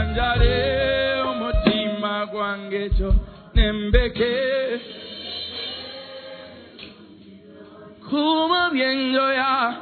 kanyanjale 0.00 1.22
omutima 1.22 2.26
gwange 2.26 2.88
kyo 2.96 3.14
nembeke. 3.54 4.32
Kuma 8.08 8.70
byenjoya 8.72 9.74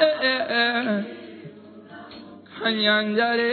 eh, 0.00 0.16
eh, 0.22 0.42
eh. 0.50 1.04
kanyanjale 2.62 3.52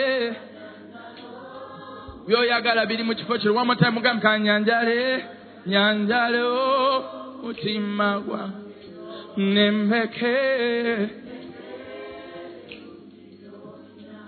byoyagala 2.27 2.85
biri 2.85 3.03
mu 3.03 3.15
kifo 3.15 3.37
kiro 3.37 3.55
wamutae 3.55 3.89
mugambe 3.89 4.21
kanyanjale 4.21 5.25
nyanjale 5.65 6.41
o 6.41 7.03
mutima 7.43 8.19
gwa 8.19 8.49
nembeke 9.37 10.35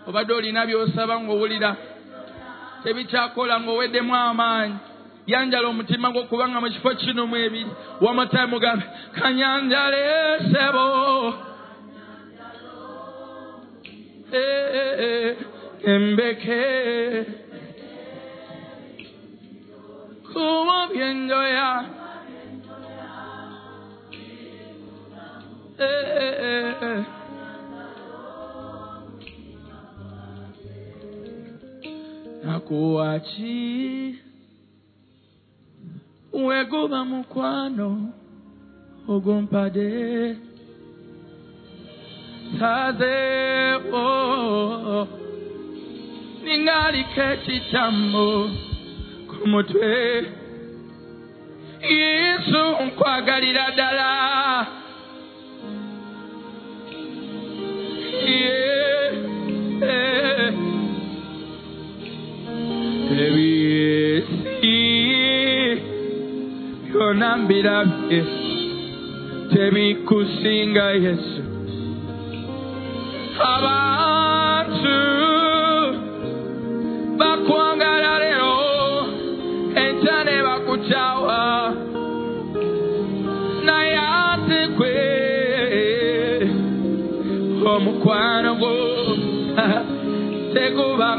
obadde 0.07 0.33
olina 0.33 0.65
byosaba 0.65 1.19
ng'owulira. 1.19 1.75
Tebikyakola 2.83 3.59
ng'oweddemu 3.59 4.13
amaanyi. 4.15 4.75
Yanjala 5.27 5.67
omutima 5.67 6.11
gwo 6.11 6.23
kubanga 6.29 6.61
mu 6.61 6.69
kifo 6.69 6.89
kino 6.95 7.25
mu 7.27 7.35
ebiri 7.35 7.65
wamutae 8.01 8.45
mugambe. 8.45 8.85
Kanyanjale 9.17 10.01
sebo. 10.51 10.85
Eh, 14.31 14.67
eh, 14.79 14.93
eh, 15.05 15.37
nembeke 15.85 17.25
como 20.33 20.87
viendo 20.93 21.41
ya. 21.41 21.85
Eh, 25.77 26.05
eh, 26.21 26.75
eh, 26.81 27.03
eh. 32.45 32.51
nakuwachi 32.51 34.15
weguba 36.33 37.05
mukwano 37.05 38.13
ogumpade 39.07 40.37
saze 42.59 43.15
oh, 43.93 45.07
ningaliko 46.43 47.21
ekitambo 47.33 48.27
ku 49.29 49.35
mutwe 49.51 49.91
yesu 51.99 52.61
nkwagalira 52.85 53.65
ddala 53.73 54.09
Yeah, 58.27 59.11
ebyesi 63.25 64.77
byonna 66.91 67.29
mbirabye 67.41 68.19
tebikusinga 69.51 70.85
yesu 71.03 71.41
abantu 73.53 74.95
bakwagala 77.19 78.11
lero 78.23 78.53
enkya 79.83 80.17
ne 80.27 80.35
bakukyawa 80.47 81.39
naye 83.67 83.97
ate 84.29 84.59
gwe 84.77 84.95
omukwano 87.73 88.51
gwo 88.59 88.73
teguba 90.53 91.09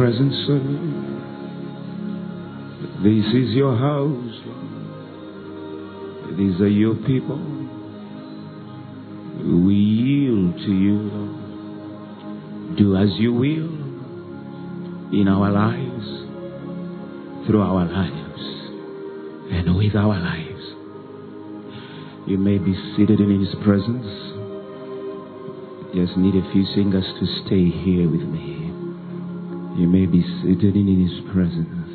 presence. 0.00 0.32
This 3.04 3.26
is 3.34 3.52
your 3.54 3.76
house. 3.76 4.34
Lord. 4.46 6.38
These 6.38 6.58
are 6.62 6.68
your 6.68 6.94
people. 7.04 7.36
We 9.66 9.74
yield 9.74 10.56
to 10.56 10.72
you, 10.72 10.94
Lord. 11.12 12.78
Do 12.78 12.96
as 12.96 13.10
you 13.18 13.34
will 13.34 13.68
in 15.12 15.28
our 15.28 15.50
lives, 15.52 16.06
through 17.46 17.60
our 17.60 17.84
lives, 17.84 18.42
and 19.52 19.76
with 19.76 19.94
our 19.94 20.18
lives. 20.18 20.64
You 22.26 22.38
may 22.38 22.56
be 22.56 22.74
seated 22.96 23.20
in 23.20 23.40
His 23.44 23.54
presence. 23.62 24.06
Just 25.94 26.16
need 26.16 26.36
a 26.36 26.52
few 26.52 26.64
singers 26.74 27.04
to 27.04 27.26
stay 27.44 27.68
here 27.68 28.08
with 28.08 28.22
me. 28.22 28.69
You 29.80 29.88
may 29.88 30.04
be 30.04 30.20
seated 30.42 30.76
in 30.76 31.08
His 31.08 31.32
presence. 31.32 31.88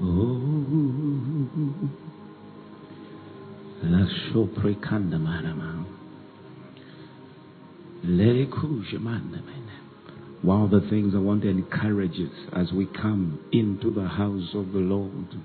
Oh, 0.00 0.40
la 3.82 4.06
sopre 4.32 4.74
kanda 4.82 5.18
marama. 5.18 5.84
One 10.40 10.62
of 10.62 10.70
the 10.70 10.88
things 10.88 11.14
I 11.14 11.18
want 11.18 11.42
to 11.42 11.50
encourage 11.50 12.12
us 12.12 12.32
as 12.54 12.72
we 12.72 12.86
come 12.86 13.40
into 13.52 13.90
the 13.90 14.08
house 14.08 14.54
of 14.54 14.72
the 14.72 14.78
Lord. 14.78 15.36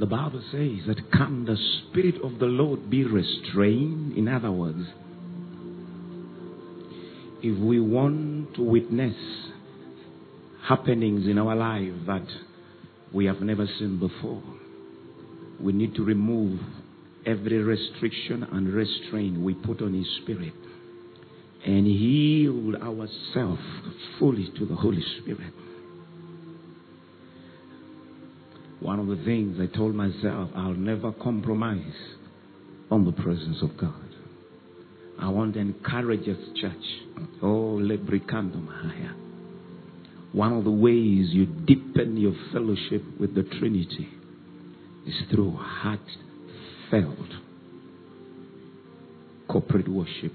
The 0.00 0.06
Bible 0.06 0.42
says 0.50 0.84
that 0.88 1.12
can 1.12 1.44
the 1.44 1.56
Spirit 1.92 2.16
of 2.24 2.40
the 2.40 2.46
Lord 2.46 2.90
be 2.90 3.04
restrained? 3.04 4.18
In 4.18 4.26
other 4.26 4.50
words, 4.50 4.84
if 7.44 7.58
we 7.58 7.78
want 7.78 8.54
to 8.54 8.62
witness 8.62 9.14
happenings 10.66 11.26
in 11.26 11.36
our 11.36 11.54
life 11.54 11.92
that 12.06 12.26
we 13.12 13.26
have 13.26 13.42
never 13.42 13.66
seen 13.78 13.98
before, 13.98 14.42
we 15.60 15.74
need 15.74 15.94
to 15.94 16.02
remove 16.02 16.58
every 17.26 17.58
restriction 17.58 18.44
and 18.50 18.72
restraint 18.72 19.38
we 19.38 19.52
put 19.52 19.82
on 19.82 19.92
His 19.92 20.06
Spirit 20.22 20.54
and 21.66 21.86
yield 21.86 22.76
ourselves 22.76 23.60
fully 24.18 24.50
to 24.58 24.64
the 24.64 24.74
Holy 24.74 25.04
Spirit. 25.20 25.52
One 28.80 28.98
of 28.98 29.06
the 29.06 29.22
things 29.22 29.58
I 29.60 29.66
told 29.76 29.94
myself, 29.94 30.48
I'll 30.56 30.72
never 30.72 31.12
compromise 31.12 31.92
on 32.90 33.04
the 33.04 33.12
presence 33.12 33.58
of 33.60 33.76
God. 33.76 34.03
I 35.18 35.28
want 35.28 35.54
to 35.54 35.60
encourage 35.60 36.28
us, 36.28 36.38
church. 36.60 36.74
Oh, 37.42 37.78
lebricando 37.80 38.56
mahaya. 38.56 39.14
One 40.32 40.52
of 40.54 40.64
the 40.64 40.70
ways 40.70 41.28
you 41.30 41.46
deepen 41.46 42.16
your 42.16 42.34
fellowship 42.52 43.02
with 43.20 43.34
the 43.34 43.44
Trinity 43.44 44.08
is 45.06 45.14
through 45.30 45.56
heartfelt 45.56 47.28
corporate 49.48 49.88
worship. 49.88 50.32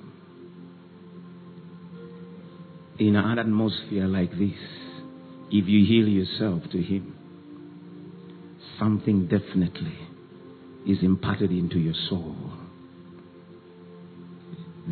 In 3.00 3.16
an 3.16 3.40
atmosphere 3.40 4.08
like 4.08 4.32
this, 4.32 4.58
if 5.52 5.68
you 5.68 5.86
heal 5.86 6.08
yourself 6.08 6.64
to 6.72 6.82
Him, 6.82 7.16
something 8.80 9.24
definitely 9.28 9.98
is 10.88 11.00
imparted 11.02 11.52
into 11.52 11.80
your 11.80 11.96
soul. 12.10 12.59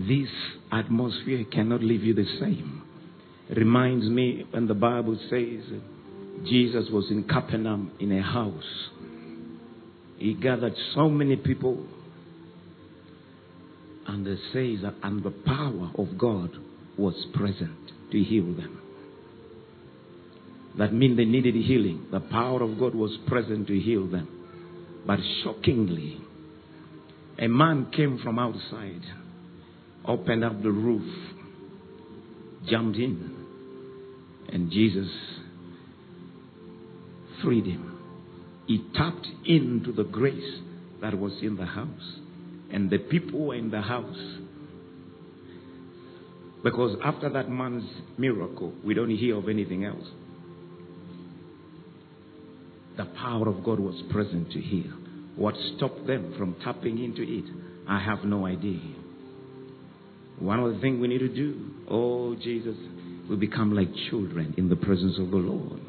This 0.05 0.29
atmosphere 0.71 1.45
cannot 1.51 1.81
leave 1.81 2.03
you 2.03 2.13
the 2.13 2.27
same. 2.39 2.83
Reminds 3.49 4.05
me 4.05 4.45
when 4.51 4.67
the 4.67 4.75
Bible 4.75 5.17
says 5.29 5.63
Jesus 6.45 6.89
was 6.91 7.09
in 7.09 7.23
Capernaum 7.23 7.91
in 7.99 8.11
a 8.11 8.21
house. 8.21 8.89
He 10.17 10.33
gathered 10.35 10.73
so 10.93 11.09
many 11.09 11.35
people, 11.35 11.83
and 14.07 14.27
it 14.27 14.39
says 14.53 14.83
that 14.83 14.95
and 15.01 15.23
the 15.23 15.31
power 15.31 15.91
of 15.97 16.17
God 16.17 16.51
was 16.97 17.15
present 17.33 17.77
to 18.11 18.23
heal 18.23 18.53
them. 18.53 18.81
That 20.77 20.93
means 20.93 21.17
they 21.17 21.25
needed 21.25 21.55
healing. 21.55 22.05
The 22.11 22.19
power 22.19 22.61
of 22.61 22.77
God 22.79 22.93
was 22.93 23.17
present 23.27 23.67
to 23.67 23.79
heal 23.79 24.07
them. 24.07 24.27
But 25.07 25.19
shockingly, 25.43 26.19
a 27.39 27.47
man 27.47 27.91
came 27.95 28.19
from 28.23 28.37
outside, 28.37 29.01
opened 30.07 30.43
up 30.43 30.61
the 30.61 30.71
roof, 30.71 31.07
jumped 32.69 32.97
in, 32.97 33.35
and 34.49 34.71
Jesus 34.71 35.09
freed 37.43 37.65
him. 37.65 37.99
He 38.67 38.83
tapped 38.95 39.27
into 39.45 39.91
the 39.91 40.03
grace 40.03 40.59
that 41.01 41.17
was 41.17 41.33
in 41.41 41.57
the 41.57 41.65
house. 41.65 42.19
And 42.71 42.89
the 42.89 42.97
people 42.97 43.47
were 43.47 43.55
in 43.55 43.71
the 43.71 43.81
house. 43.81 44.17
Because 46.63 46.97
after 47.03 47.29
that 47.29 47.49
man's 47.49 47.89
miracle, 48.17 48.73
we 48.83 48.93
don't 48.93 49.09
hear 49.09 49.37
of 49.37 49.47
anything 49.47 49.85
else 49.85 50.05
the 52.97 53.05
power 53.05 53.47
of 53.47 53.63
God 53.63 53.79
was 53.79 53.95
present 54.11 54.51
to 54.51 54.59
heal. 54.59 54.91
What 55.35 55.55
stopped 55.75 56.07
them 56.07 56.33
from 56.37 56.55
tapping 56.63 57.01
into 57.01 57.21
it, 57.21 57.45
I 57.87 57.99
have 57.99 58.23
no 58.23 58.45
idea. 58.45 58.81
One 60.39 60.59
of 60.59 60.75
the 60.75 60.79
things 60.81 60.99
we 61.01 61.07
need 61.07 61.19
to 61.19 61.27
do, 61.27 61.71
oh 61.89 62.35
Jesus, 62.35 62.75
we 63.29 63.35
become 63.35 63.75
like 63.75 63.89
children 64.09 64.53
in 64.57 64.69
the 64.69 64.75
presence 64.75 65.17
of 65.19 65.31
the 65.31 65.37
Lord. 65.37 65.79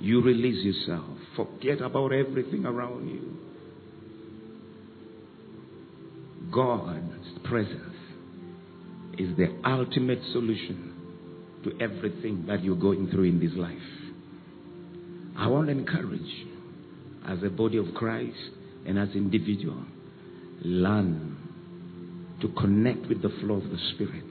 You 0.00 0.20
release 0.20 0.64
yourself, 0.64 1.16
forget 1.36 1.80
about 1.80 2.12
everything 2.12 2.66
around 2.66 3.08
you. 3.08 3.36
God's 6.52 7.38
presence 7.44 7.96
is 9.18 9.36
the 9.36 9.56
ultimate 9.64 10.20
solution 10.32 10.92
to 11.64 11.72
everything 11.80 12.44
that 12.48 12.62
you're 12.62 12.76
going 12.76 13.08
through 13.10 13.24
in 13.24 13.40
this 13.40 13.52
life. 13.54 13.78
I 15.36 15.46
want 15.46 15.68
to 15.68 15.72
encourage 15.72 16.20
as 17.26 17.38
a 17.42 17.48
body 17.48 17.78
of 17.78 17.86
Christ 17.94 18.36
and 18.86 18.98
as 18.98 19.08
individual, 19.14 19.82
learn 20.62 21.31
to 22.42 22.48
connect 22.60 23.06
with 23.08 23.22
the 23.22 23.30
flow 23.40 23.54
of 23.54 23.62
the 23.62 23.78
Spirit. 23.94 24.24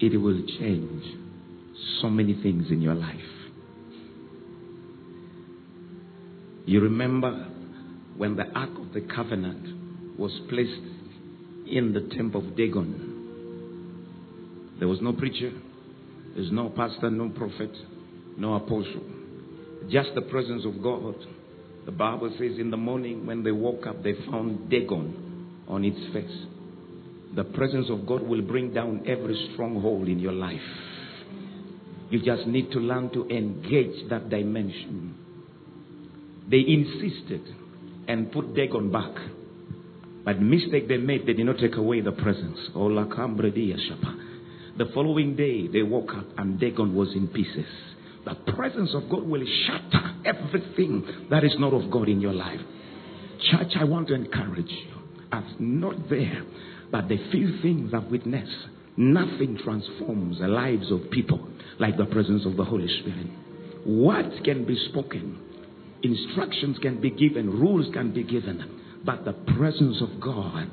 It 0.00 0.16
will 0.16 0.42
change 0.58 1.04
so 2.00 2.10
many 2.10 2.34
things 2.42 2.70
in 2.70 2.82
your 2.82 2.94
life. 2.94 3.14
You 6.66 6.80
remember 6.80 7.48
when 8.16 8.36
the 8.36 8.44
Ark 8.54 8.70
of 8.78 8.92
the 8.92 9.02
Covenant 9.02 10.18
was 10.18 10.32
placed 10.48 10.82
in 11.68 11.92
the 11.92 12.14
temple 12.16 12.46
of 12.46 12.56
Dagon. 12.56 13.12
There 14.78 14.88
was 14.88 15.00
no 15.00 15.12
preacher, 15.12 15.52
there's 16.34 16.50
no 16.50 16.70
pastor, 16.70 17.10
no 17.10 17.28
prophet, 17.30 17.70
no 18.36 18.54
apostle. 18.54 19.04
Just 19.90 20.10
the 20.14 20.22
presence 20.22 20.64
of 20.64 20.82
God. 20.82 21.14
The 21.86 21.92
Bible 21.92 22.30
says 22.36 22.58
in 22.58 22.70
the 22.70 22.76
morning 22.76 23.26
when 23.26 23.42
they 23.44 23.52
woke 23.52 23.86
up, 23.86 24.02
they 24.02 24.14
found 24.30 24.68
Dagon 24.68 25.62
on 25.68 25.84
its 25.84 25.98
face. 26.12 26.46
The 27.36 27.44
presence 27.44 27.86
of 27.90 28.06
God 28.06 28.22
will 28.22 28.42
bring 28.42 28.74
down 28.74 29.04
every 29.06 29.50
stronghold 29.52 30.08
in 30.08 30.18
your 30.18 30.32
life. 30.32 30.60
You 32.10 32.20
just 32.24 32.46
need 32.46 32.72
to 32.72 32.78
learn 32.80 33.10
to 33.10 33.28
engage 33.28 34.08
that 34.10 34.28
dimension. 34.30 35.14
They 36.50 36.58
insisted 36.58 37.42
and 38.08 38.32
put 38.32 38.54
Dagon 38.54 38.90
back. 38.90 39.14
But 40.24 40.40
mistake 40.40 40.88
they 40.88 40.96
made, 40.96 41.26
they 41.26 41.34
did 41.34 41.46
not 41.46 41.58
take 41.58 41.76
away 41.76 42.00
the 42.00 42.12
presence. 42.12 42.58
The 44.78 44.86
following 44.92 45.36
day, 45.36 45.68
they 45.68 45.82
woke 45.82 46.14
up 46.14 46.26
and 46.36 46.58
Dagon 46.58 46.96
was 46.96 47.14
in 47.14 47.28
pieces. 47.28 47.66
The 48.26 48.34
presence 48.52 48.90
of 48.92 49.08
God 49.08 49.22
will 49.22 49.44
shatter 49.66 50.14
everything 50.24 51.28
that 51.30 51.44
is 51.44 51.54
not 51.60 51.72
of 51.72 51.92
God 51.92 52.08
in 52.08 52.20
your 52.20 52.32
life. 52.32 52.58
Church, 53.52 53.72
I 53.78 53.84
want 53.84 54.08
to 54.08 54.14
encourage 54.14 54.68
you. 54.68 54.94
As 55.30 55.44
not 55.60 56.10
there, 56.10 56.42
but 56.90 57.08
the 57.08 57.18
few 57.30 57.60
things 57.62 57.92
I've 57.94 58.10
witnessed, 58.10 58.50
nothing 58.96 59.58
transforms 59.62 60.40
the 60.40 60.48
lives 60.48 60.90
of 60.90 61.08
people 61.12 61.46
like 61.78 61.96
the 61.96 62.06
presence 62.06 62.44
of 62.46 62.56
the 62.56 62.64
Holy 62.64 62.88
Spirit. 63.00 63.28
Words 63.86 64.34
can 64.44 64.66
be 64.66 64.76
spoken, 64.90 65.38
instructions 66.02 66.78
can 66.82 67.00
be 67.00 67.10
given, 67.10 67.48
rules 67.60 67.92
can 67.94 68.12
be 68.12 68.24
given, 68.24 68.80
but 69.04 69.24
the 69.24 69.34
presence 69.56 70.02
of 70.02 70.20
God, 70.20 70.68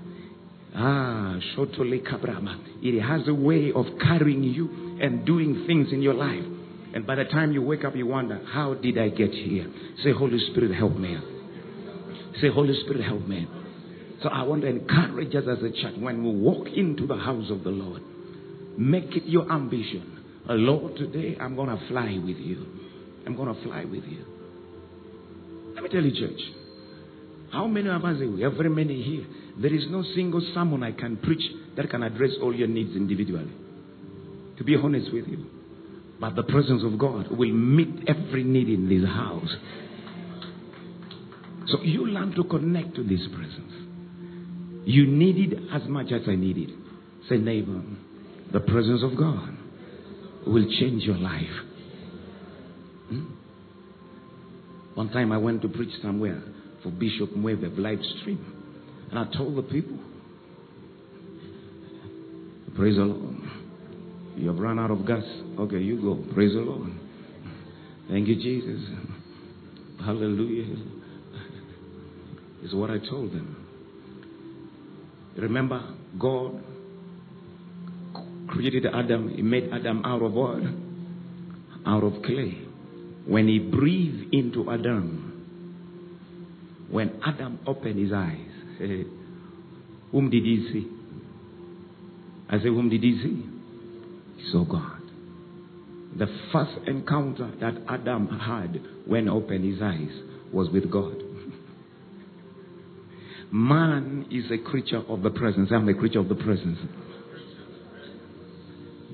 ah, 0.75 1.37
Shotole 1.55 2.01
Kabrama, 2.01 2.59
it 2.81 2.99
has 2.99 3.27
a 3.27 3.33
way 3.33 3.71
of 3.75 3.85
carrying 4.01 4.43
you 4.43 4.97
and 5.01 5.23
doing 5.23 5.65
things 5.67 5.89
in 5.91 6.01
your 6.01 6.15
life. 6.15 6.52
And 6.93 7.07
by 7.07 7.15
the 7.15 7.25
time 7.25 7.51
you 7.51 7.61
wake 7.61 7.83
up, 7.83 7.95
you 7.95 8.05
wonder, 8.05 8.39
how 8.53 8.75
did 8.75 8.97
I 8.97 9.09
get 9.09 9.31
here? 9.31 9.67
Say, 10.03 10.11
Holy 10.11 10.39
Spirit, 10.51 10.75
help 10.75 10.95
me. 10.95 11.17
Say, 12.39 12.49
Holy 12.49 12.79
Spirit, 12.83 13.03
help 13.03 13.27
me. 13.27 13.47
So 14.21 14.29
I 14.29 14.43
want 14.43 14.61
to 14.61 14.67
encourage 14.67 15.35
us 15.35 15.43
as 15.49 15.57
a 15.63 15.71
church 15.71 15.95
when 15.99 16.23
we 16.23 16.31
walk 16.39 16.67
into 16.67 17.07
the 17.07 17.15
house 17.15 17.49
of 17.49 17.63
the 17.63 17.71
Lord, 17.71 18.01
make 18.77 19.15
it 19.15 19.25
your 19.25 19.51
ambition. 19.51 20.19
Lord, 20.47 20.95
today 20.97 21.37
I'm 21.39 21.55
going 21.55 21.69
to 21.69 21.87
fly 21.87 22.19
with 22.23 22.37
you. 22.37 22.65
I'm 23.25 23.35
going 23.35 23.53
to 23.53 23.63
fly 23.63 23.85
with 23.85 24.03
you. 24.03 24.25
Let 25.73 25.83
me 25.83 25.89
tell 25.89 26.03
you, 26.03 26.11
church. 26.11 26.39
How 27.51 27.67
many 27.67 27.89
of 27.89 28.03
us, 28.03 28.21
are 28.21 28.29
we? 28.29 28.43
every 28.45 28.69
many 28.69 29.01
here, 29.01 29.25
there 29.59 29.73
is 29.73 29.85
no 29.89 30.03
single 30.15 30.41
sermon 30.53 30.83
I 30.83 30.91
can 30.91 31.17
preach 31.17 31.43
that 31.75 31.89
can 31.89 32.03
address 32.03 32.31
all 32.41 32.53
your 32.55 32.67
needs 32.67 32.95
individually. 32.95 33.51
To 34.57 34.63
be 34.63 34.75
honest 34.75 35.11
with 35.11 35.27
you. 35.27 35.45
But 36.19 36.35
the 36.35 36.43
presence 36.43 36.83
of 36.83 36.97
God 36.97 37.31
will 37.31 37.51
meet 37.51 38.07
every 38.07 38.43
need 38.43 38.69
in 38.69 38.87
this 38.87 39.07
house. 39.09 39.49
So 41.67 41.81
you 41.81 42.07
learn 42.07 42.33
to 42.35 42.43
connect 42.43 42.95
to 42.95 43.03
this 43.03 43.21
presence. 43.33 43.73
You 44.85 45.07
need 45.07 45.51
it 45.51 45.59
as 45.73 45.83
much 45.87 46.11
as 46.11 46.21
I 46.27 46.35
need 46.35 46.57
it. 46.57 46.69
Say, 47.29 47.37
neighbor, 47.37 47.81
the 48.51 48.59
presence 48.59 49.01
of 49.03 49.17
God 49.17 49.57
will 50.45 50.65
change 50.79 51.03
your 51.03 51.17
life. 51.17 51.43
Hmm? 53.09 53.23
One 54.95 55.09
time 55.09 55.31
I 55.31 55.37
went 55.37 55.61
to 55.63 55.69
preach 55.69 55.93
somewhere 56.01 56.41
for 56.83 56.91
Bishop 56.91 57.31
Mwebe 57.31 57.77
live 57.77 57.99
stream. 58.19 58.45
And 59.09 59.19
I 59.19 59.37
told 59.37 59.55
the 59.55 59.63
people, 59.63 59.97
Praise 62.75 62.95
the 62.95 63.03
Lord. 63.03 63.32
You 64.43 64.49
have 64.49 64.59
run 64.59 64.77
out 64.77 64.91
of 64.91 65.07
gas. 65.07 65.23
Okay, 65.57 65.77
you 65.77 66.01
go. 66.01 66.33
Praise 66.33 66.51
the 66.51 66.59
Lord. 66.59 66.91
Thank 68.09 68.27
you, 68.27 68.35
Jesus. 68.35 68.81
Hallelujah. 70.01 70.75
Is 72.61 72.73
what 72.73 72.89
I 72.89 72.97
told 73.09 73.31
them. 73.31 73.55
Remember, 75.37 75.95
God 76.19 76.61
created 78.49 78.85
Adam. 78.85 79.33
He 79.33 79.41
made 79.41 79.69
Adam 79.71 80.03
out 80.03 80.21
of 80.21 80.33
what? 80.33 80.61
Out 81.85 82.03
of 82.03 82.21
clay. 82.23 82.63
When 83.25 83.47
he 83.47 83.59
breathed 83.59 84.33
into 84.33 84.69
Adam, 84.69 85.47
when 86.91 87.17
Adam 87.25 87.59
opened 87.65 87.97
his 87.97 88.11
eyes, 88.11 88.39
whom 90.11 90.29
did 90.29 90.43
he 90.43 90.67
see? 90.73 90.87
I 92.49 92.57
say, 92.57 92.65
whom 92.65 92.89
did 92.89 93.01
he 93.01 93.21
see? 93.23 93.52
He 94.43 94.51
saw 94.51 94.65
God. 94.65 94.99
The 96.17 96.27
first 96.51 96.87
encounter 96.87 97.51
that 97.59 97.75
Adam 97.87 98.27
had 98.27 98.81
when 99.07 99.29
opened 99.29 99.65
his 99.65 99.81
eyes 99.81 100.11
was 100.51 100.69
with 100.69 100.91
God. 100.91 101.15
Man 103.51 104.27
is 104.31 104.51
a 104.51 104.57
creature 104.69 105.01
of 105.07 105.23
the 105.23 105.31
presence. 105.31 105.69
I'm 105.71 105.87
a 105.89 105.93
creature 105.93 106.19
of 106.19 106.29
the 106.29 106.35
presence. 106.35 106.79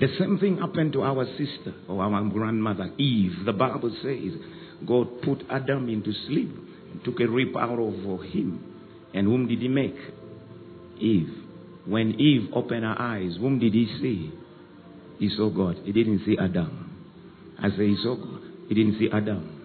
The 0.00 0.08
same 0.18 0.38
thing 0.38 0.58
happened 0.58 0.92
to 0.94 1.02
our 1.02 1.26
sister 1.36 1.74
or 1.88 2.02
our 2.02 2.22
grandmother, 2.30 2.90
Eve. 2.98 3.44
The 3.44 3.52
Bible 3.52 3.94
says 4.02 4.32
God 4.86 5.22
put 5.22 5.42
Adam 5.50 5.88
into 5.88 6.12
sleep 6.26 6.50
and 6.92 7.04
took 7.04 7.20
a 7.20 7.26
rib 7.26 7.56
out 7.56 7.78
of 7.78 8.22
him. 8.22 8.64
And 9.12 9.26
whom 9.26 9.46
did 9.46 9.60
he 9.60 9.68
make? 9.68 9.96
Eve. 10.98 11.28
When 11.86 12.18
Eve 12.20 12.50
opened 12.54 12.84
her 12.84 12.96
eyes, 12.98 13.36
whom 13.38 13.58
did 13.58 13.74
he 13.74 13.86
see? 14.00 14.32
He 15.20 15.28
saw 15.36 15.50
God. 15.50 15.76
He 15.84 15.92
didn't 15.92 16.22
see 16.24 16.36
Adam. 16.40 16.90
I 17.62 17.68
say 17.70 17.88
he 17.88 17.96
saw 18.02 18.16
God. 18.16 18.40
He 18.68 18.74
didn't 18.74 18.98
see 18.98 19.08
Adam. 19.12 19.58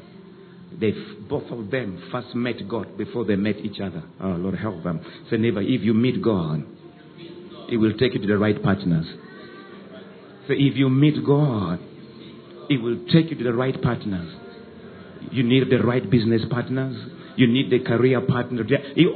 They 0.79 0.91
both 1.29 1.49
of 1.49 1.71
them 1.71 2.09
first 2.11 2.35
met 2.35 2.55
God 2.67 2.97
before 2.97 3.23
they 3.23 3.37
met 3.37 3.55
each 3.59 3.79
other. 3.79 4.03
Oh 4.21 4.31
Lord, 4.31 4.55
help 4.55 4.83
them. 4.83 4.99
Say 5.29 5.37
neighbor, 5.37 5.61
if 5.61 5.81
you 5.81 5.93
meet 5.93 6.21
God, 6.21 6.65
He 7.69 7.77
will 7.77 7.93
take 7.93 8.13
you 8.13 8.19
to 8.19 8.27
the 8.27 8.37
right 8.37 8.61
partners. 8.61 9.05
Say 10.47 10.55
if 10.55 10.75
you 10.75 10.89
meet 10.89 11.25
God, 11.25 11.79
He 12.67 12.77
will 12.77 13.05
take 13.13 13.31
you 13.31 13.37
to 13.37 13.43
the 13.45 13.53
right 13.53 13.81
partners. 13.81 14.35
You 15.31 15.43
need 15.43 15.69
the 15.69 15.77
right 15.77 16.07
business 16.09 16.41
partners. 16.49 16.97
You 17.37 17.47
need 17.47 17.71
the 17.71 17.79
career 17.79 18.21
partner. 18.21 18.63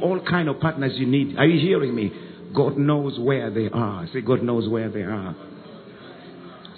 All 0.02 0.20
kind 0.28 0.48
of 0.48 0.58
partners 0.60 0.92
you 0.96 1.06
need. 1.06 1.36
Are 1.36 1.46
you 1.46 1.60
hearing 1.60 1.94
me? 1.94 2.10
God 2.56 2.78
knows 2.78 3.18
where 3.18 3.50
they 3.50 3.68
are. 3.72 4.06
Say 4.12 4.22
God 4.22 4.42
knows 4.42 4.68
where 4.68 4.90
they 4.90 5.02
are. 5.02 5.36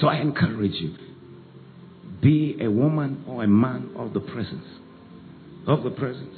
So 0.00 0.08
I 0.08 0.16
encourage 0.16 0.74
you. 0.74 0.94
Be 2.20 2.56
a 2.60 2.70
woman 2.70 3.24
or 3.26 3.42
a 3.44 3.48
man 3.48 3.90
of 3.96 4.12
the 4.12 4.20
presence. 4.20 4.66
Of 5.66 5.82
the 5.82 5.90
presence. 5.90 6.36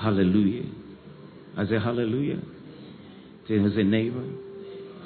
Hallelujah. 0.00 0.70
I 1.56 1.66
say 1.66 1.74
hallelujah. 1.74 2.40
Say 3.48 3.54
as 3.58 3.76
a 3.76 3.84
neighbor, 3.84 4.24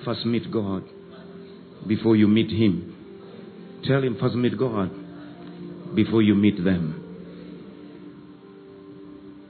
first 0.05 0.25
meet 0.25 0.51
God 0.51 0.85
before 1.87 2.17
you 2.17 2.29
meet 2.29 2.51
Him. 2.51 3.83
Tell 3.87 4.03
Him 4.03 4.17
first 4.21 4.35
meet 4.35 4.59
God 4.59 4.91
before 5.95 6.23
you 6.23 6.35
meet 6.35 6.63
them. 6.63 7.03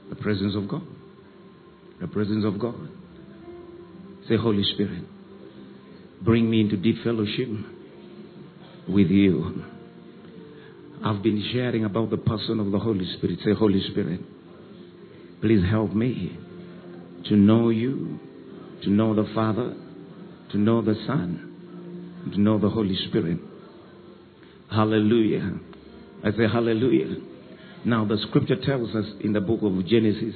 The 0.09 0.15
presence 0.15 0.55
of 0.55 0.69
God. 0.69 0.83
The 1.99 2.07
presence 2.07 2.45
of 2.45 2.59
God. 2.59 2.89
Say, 4.27 4.35
Holy 4.35 4.63
Spirit, 4.73 5.03
bring 6.27 6.49
me 6.49 6.59
into 6.59 6.75
deep 6.75 7.01
fellowship 7.05 7.47
with 8.89 9.07
you. 9.07 9.63
I've 11.05 11.23
been 11.23 11.41
sharing 11.53 11.85
about 11.85 12.09
the 12.09 12.17
person 12.17 12.59
of 12.59 12.69
the 12.69 12.79
Holy 12.79 13.09
Spirit. 13.17 13.39
Say, 13.45 13.53
Holy 13.53 13.81
Spirit, 13.91 14.19
please 15.39 15.63
help 15.69 15.93
me 15.93 16.37
to 17.29 17.35
know 17.37 17.69
you, 17.69 18.19
to 18.83 18.89
know 18.89 19.15
the 19.15 19.25
Father, 19.33 19.73
to 20.51 20.57
know 20.57 20.81
the 20.81 20.95
Son, 21.07 22.29
to 22.33 22.41
know 22.41 22.59
the 22.59 22.69
Holy 22.69 22.97
Spirit. 23.07 23.39
Hallelujah. 24.69 25.53
I 26.25 26.31
say 26.31 26.43
hallelujah. 26.51 27.21
Now 27.85 28.03
the 28.03 28.17
scripture 28.27 28.57
tells 28.65 28.93
us 28.93 29.05
in 29.21 29.31
the 29.31 29.39
book 29.39 29.61
of 29.61 29.87
Genesis, 29.87 30.35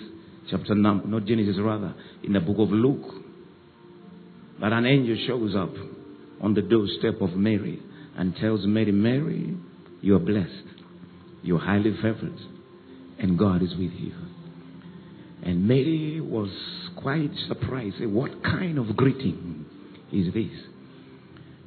chapter 0.50 0.74
number, 0.74 1.06
not 1.06 1.26
Genesis 1.26 1.58
rather, 1.60 1.94
in 2.24 2.32
the 2.32 2.40
book 2.40 2.60
of 2.60 2.70
Luke, 2.70 3.21
that 4.62 4.71
an 4.71 4.86
angel 4.86 5.17
shows 5.28 5.56
up 5.56 5.74
on 6.41 6.54
the 6.54 6.62
doorstep 6.62 7.19
of 7.19 7.32
Mary 7.32 7.80
and 8.15 8.36
tells 8.36 8.65
Mary, 8.65 8.91
Mary, 8.91 9.58
you're 10.02 10.19
blessed. 10.19 10.50
You're 11.43 11.60
highly 11.60 11.95
favored. 11.95 12.38
And 13.19 13.38
God 13.38 13.62
is 13.63 13.71
with 13.71 13.91
you. 13.91 14.13
And 15.43 15.67
Mary 15.67 16.21
was 16.21 16.50
quite 16.95 17.32
surprised. 17.47 17.95
What 18.06 18.43
kind 18.43 18.78
of 18.78 18.95
greeting 18.95 19.65
is 20.13 20.34
this? 20.34 20.52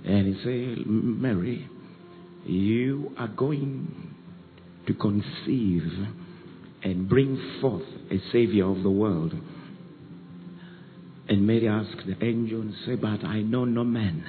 And 0.04 0.35
he 0.35 0.42
said, 0.44 0.87
Mary, 0.87 1.68
you 2.46 3.12
are 3.18 3.28
going 3.28 4.14
to 4.87 4.94
conceive 4.94 5.83
and 6.83 7.09
bring 7.09 7.59
forth 7.61 7.83
a 8.11 8.18
savior 8.30 8.70
of 8.70 8.83
the 8.83 8.90
world. 8.90 9.33
And 11.29 11.47
Mary 11.47 11.69
asked 11.69 12.07
the 12.07 12.23
angel 12.25 12.61
and 12.61 12.75
said, 12.85 13.01
But 13.01 13.25
I 13.25 13.41
know 13.41 13.65
no 13.65 13.85
man. 13.85 14.25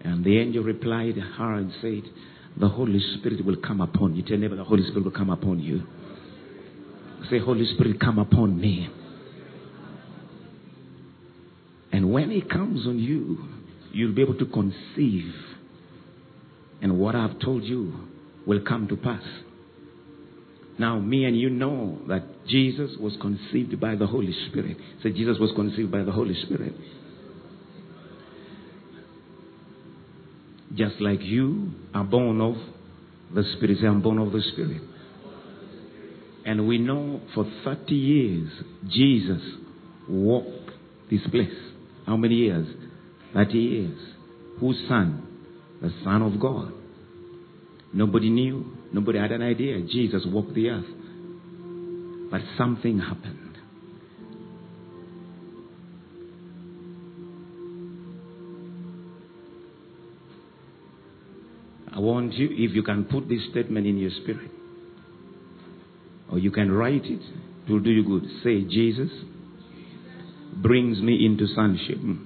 And 0.00 0.24
the 0.24 0.38
angel 0.38 0.62
replied 0.64 1.16
her 1.16 1.54
and 1.54 1.72
said, 1.82 2.02
The 2.58 2.68
Holy 2.68 3.00
Spirit 3.18 3.44
will 3.44 3.56
come 3.56 3.80
upon 3.80 4.16
you. 4.16 4.22
Tell 4.22 4.38
neighbor, 4.38 4.56
the 4.56 4.64
Holy 4.64 4.84
Spirit 4.84 5.04
will 5.04 5.10
come 5.10 5.30
upon 5.30 5.60
you. 5.60 5.82
Say, 7.30 7.38
Holy 7.38 7.66
Spirit, 7.74 8.00
come 8.00 8.18
upon 8.18 8.58
me. 8.58 8.88
And 11.92 12.12
when 12.12 12.30
He 12.30 12.40
comes 12.40 12.86
on 12.86 12.98
you, 12.98 13.38
you'll 13.92 14.14
be 14.14 14.22
able 14.22 14.38
to 14.38 14.46
conceive. 14.46 15.34
And 16.80 16.98
what 16.98 17.16
I've 17.16 17.38
told 17.40 17.64
you 17.64 17.92
will 18.46 18.60
come 18.66 18.88
to 18.88 18.96
pass. 18.96 19.22
Now, 20.78 21.00
me 21.00 21.24
and 21.24 21.38
you 21.38 21.50
know 21.50 21.98
that 22.08 22.22
Jesus 22.48 22.90
was 22.98 23.16
conceived 23.20 23.78
by 23.80 23.94
the 23.94 24.06
Holy 24.06 24.34
Spirit. 24.48 24.76
Say, 25.02 25.10
Jesus 25.10 25.36
was 25.38 25.50
conceived 25.54 25.90
by 25.92 26.02
the 26.02 26.12
Holy 26.12 26.34
Spirit. 26.44 26.74
Just 30.74 31.00
like 31.00 31.20
you 31.22 31.70
are 31.94 32.04
born 32.04 32.40
of 32.40 32.54
the 33.34 33.44
Spirit. 33.56 33.78
Say, 33.80 33.86
I'm 33.86 34.02
born 34.02 34.18
of 34.18 34.32
the 34.32 34.42
Spirit. 34.52 34.82
And 36.44 36.66
we 36.66 36.78
know 36.78 37.20
for 37.34 37.44
30 37.64 37.94
years, 37.94 38.50
Jesus 38.88 39.42
walked 40.08 40.70
this 41.10 41.20
place. 41.30 41.52
How 42.06 42.16
many 42.16 42.36
years? 42.36 42.66
30 43.34 43.58
years. 43.58 43.98
Whose 44.60 44.78
son? 44.88 45.26
The 45.82 45.92
Son 46.02 46.22
of 46.22 46.40
God. 46.40 46.72
Nobody 47.92 48.30
knew. 48.30 48.64
Nobody 48.92 49.18
had 49.18 49.32
an 49.32 49.42
idea. 49.42 49.80
Jesus 49.82 50.22
walked 50.26 50.54
the 50.54 50.70
earth. 50.70 50.86
But 52.30 52.42
something 52.56 52.98
happened. 52.98 53.48
I 61.98 62.00
want 62.00 62.34
you, 62.34 62.48
if 62.52 62.76
you 62.76 62.82
can 62.82 63.06
put 63.06 63.28
this 63.28 63.40
statement 63.50 63.86
in 63.86 63.98
your 63.98 64.10
spirit, 64.22 64.50
or 66.30 66.38
you 66.38 66.50
can 66.50 66.70
write 66.70 67.04
it, 67.04 67.20
it 67.66 67.72
will 67.72 67.80
do 67.80 67.90
you 67.90 68.04
good. 68.04 68.22
Say, 68.44 68.62
Jesus 68.62 69.10
brings 70.62 71.00
me 71.00 71.26
into 71.26 71.46
sonship, 71.54 71.98
mm, 71.98 72.24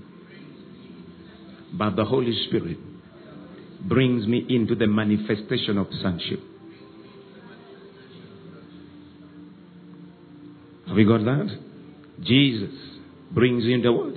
but 1.73 1.97
the 1.97 2.05
Holy 2.05 2.37
Spirit 2.49 2.77
brings 3.89 4.27
me 4.27 4.45
into 4.49 4.75
the 4.75 4.87
manifestation 4.87 5.79
of 5.79 5.87
sonship. 6.03 6.41
Have 10.93 10.99
you 10.99 11.09
got 11.09 11.25
that? 11.25 11.49
Jesus 12.21 12.75
brings 13.31 13.65
in 13.65 13.81
the 13.81 13.91
word, 13.91 14.15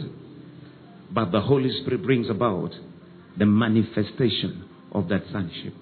but 1.10 1.32
the 1.32 1.40
Holy 1.40 1.72
Spirit 1.80 2.04
brings 2.04 2.30
about 2.30 2.72
the 3.40 3.46
manifestation 3.46 4.68
of 4.92 5.08
that 5.08 5.22
sonship. 5.32 5.74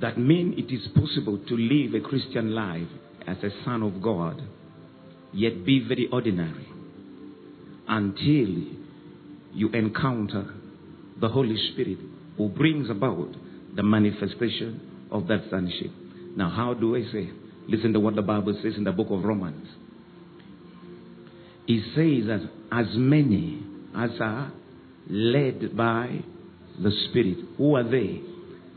That 0.00 0.18
means 0.18 0.56
it 0.58 0.74
is 0.74 0.88
possible 0.88 1.38
to 1.38 1.56
live 1.56 1.94
a 1.94 2.00
Christian 2.00 2.52
life 2.52 2.88
as 3.28 3.36
a 3.44 3.50
son 3.64 3.84
of 3.84 4.02
God, 4.02 4.42
yet 5.32 5.64
be 5.64 5.86
very 5.86 6.08
ordinary 6.10 6.66
until 7.86 8.74
you 9.54 9.68
encounter 9.72 10.52
the 11.20 11.28
Holy 11.28 11.56
Spirit 11.72 11.98
who 12.36 12.48
brings 12.48 12.90
about 12.90 13.36
the 13.78 13.82
manifestation 13.84 15.08
of 15.12 15.28
that 15.28 15.44
sonship. 15.50 15.92
Now, 16.36 16.50
how 16.50 16.74
do 16.74 16.96
I 16.96 17.02
say? 17.12 17.30
Listen 17.68 17.92
to 17.92 18.00
what 18.00 18.16
the 18.16 18.22
Bible 18.22 18.58
says 18.60 18.74
in 18.76 18.82
the 18.82 18.90
book 18.90 19.06
of 19.10 19.22
Romans. 19.22 19.68
It 21.68 21.84
says 21.94 22.26
that 22.26 22.50
as 22.72 22.86
many 22.96 23.62
as 23.96 24.10
are 24.20 24.52
led 25.08 25.76
by 25.76 26.24
the 26.82 26.90
Spirit, 27.08 27.36
who 27.56 27.76
are 27.76 27.84
they? 27.84 28.20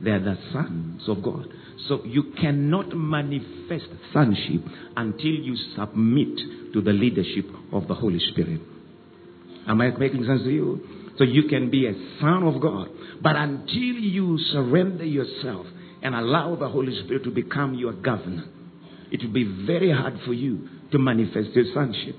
They 0.03 0.11
are 0.11 0.19
the 0.19 0.37
sons 0.53 1.01
of 1.07 1.23
God. 1.23 1.47
So 1.87 2.03
you 2.05 2.33
cannot 2.39 2.95
manifest 2.95 3.87
sonship 4.13 4.61
until 4.95 5.31
you 5.31 5.55
submit 5.75 6.73
to 6.73 6.81
the 6.81 6.91
leadership 6.91 7.45
of 7.73 7.87
the 7.87 7.95
Holy 7.95 8.19
Spirit. 8.31 8.61
Am 9.67 9.81
I 9.81 9.89
making 9.97 10.25
sense 10.25 10.43
to 10.43 10.51
you? 10.51 11.00
So 11.17 11.23
you 11.23 11.43
can 11.43 11.69
be 11.69 11.87
a 11.87 11.93
son 12.19 12.43
of 12.43 12.61
God. 12.61 12.87
But 13.21 13.35
until 13.35 13.75
you 13.75 14.37
surrender 14.51 15.05
yourself 15.05 15.65
and 16.01 16.15
allow 16.15 16.55
the 16.55 16.69
Holy 16.69 16.95
Spirit 17.03 17.23
to 17.25 17.31
become 17.31 17.75
your 17.75 17.93
governor, 17.93 18.45
it 19.11 19.21
will 19.21 19.33
be 19.33 19.65
very 19.65 19.91
hard 19.91 20.19
for 20.25 20.33
you 20.33 20.67
to 20.91 20.99
manifest 20.99 21.49
your 21.53 21.65
sonship. 21.73 22.15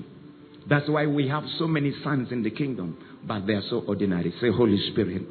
That's 0.68 0.88
why 0.88 1.06
we 1.06 1.28
have 1.28 1.44
so 1.58 1.66
many 1.66 1.92
sons 2.04 2.28
in 2.30 2.42
the 2.42 2.50
kingdom, 2.50 2.96
but 3.26 3.46
they 3.46 3.54
are 3.54 3.62
so 3.68 3.82
ordinary. 3.86 4.32
Say, 4.40 4.50
Holy 4.50 4.78
Spirit, 4.92 5.22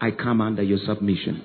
I 0.00 0.10
come 0.10 0.40
under 0.40 0.62
your 0.62 0.78
submission. 0.86 1.42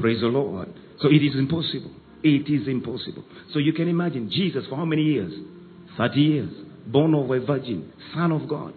Praise 0.00 0.20
the 0.20 0.26
Lord. 0.26 0.68
So 1.00 1.08
it 1.08 1.22
is 1.22 1.34
impossible. 1.34 1.90
It 2.22 2.50
is 2.50 2.68
impossible. 2.68 3.24
So 3.52 3.58
you 3.58 3.72
can 3.72 3.88
imagine 3.88 4.30
Jesus 4.30 4.64
for 4.68 4.76
how 4.76 4.84
many 4.84 5.02
years? 5.02 5.32
30 5.96 6.20
years. 6.20 6.50
Born 6.86 7.14
of 7.14 7.30
a 7.30 7.44
virgin, 7.44 7.92
son 8.14 8.32
of 8.32 8.48
God. 8.48 8.74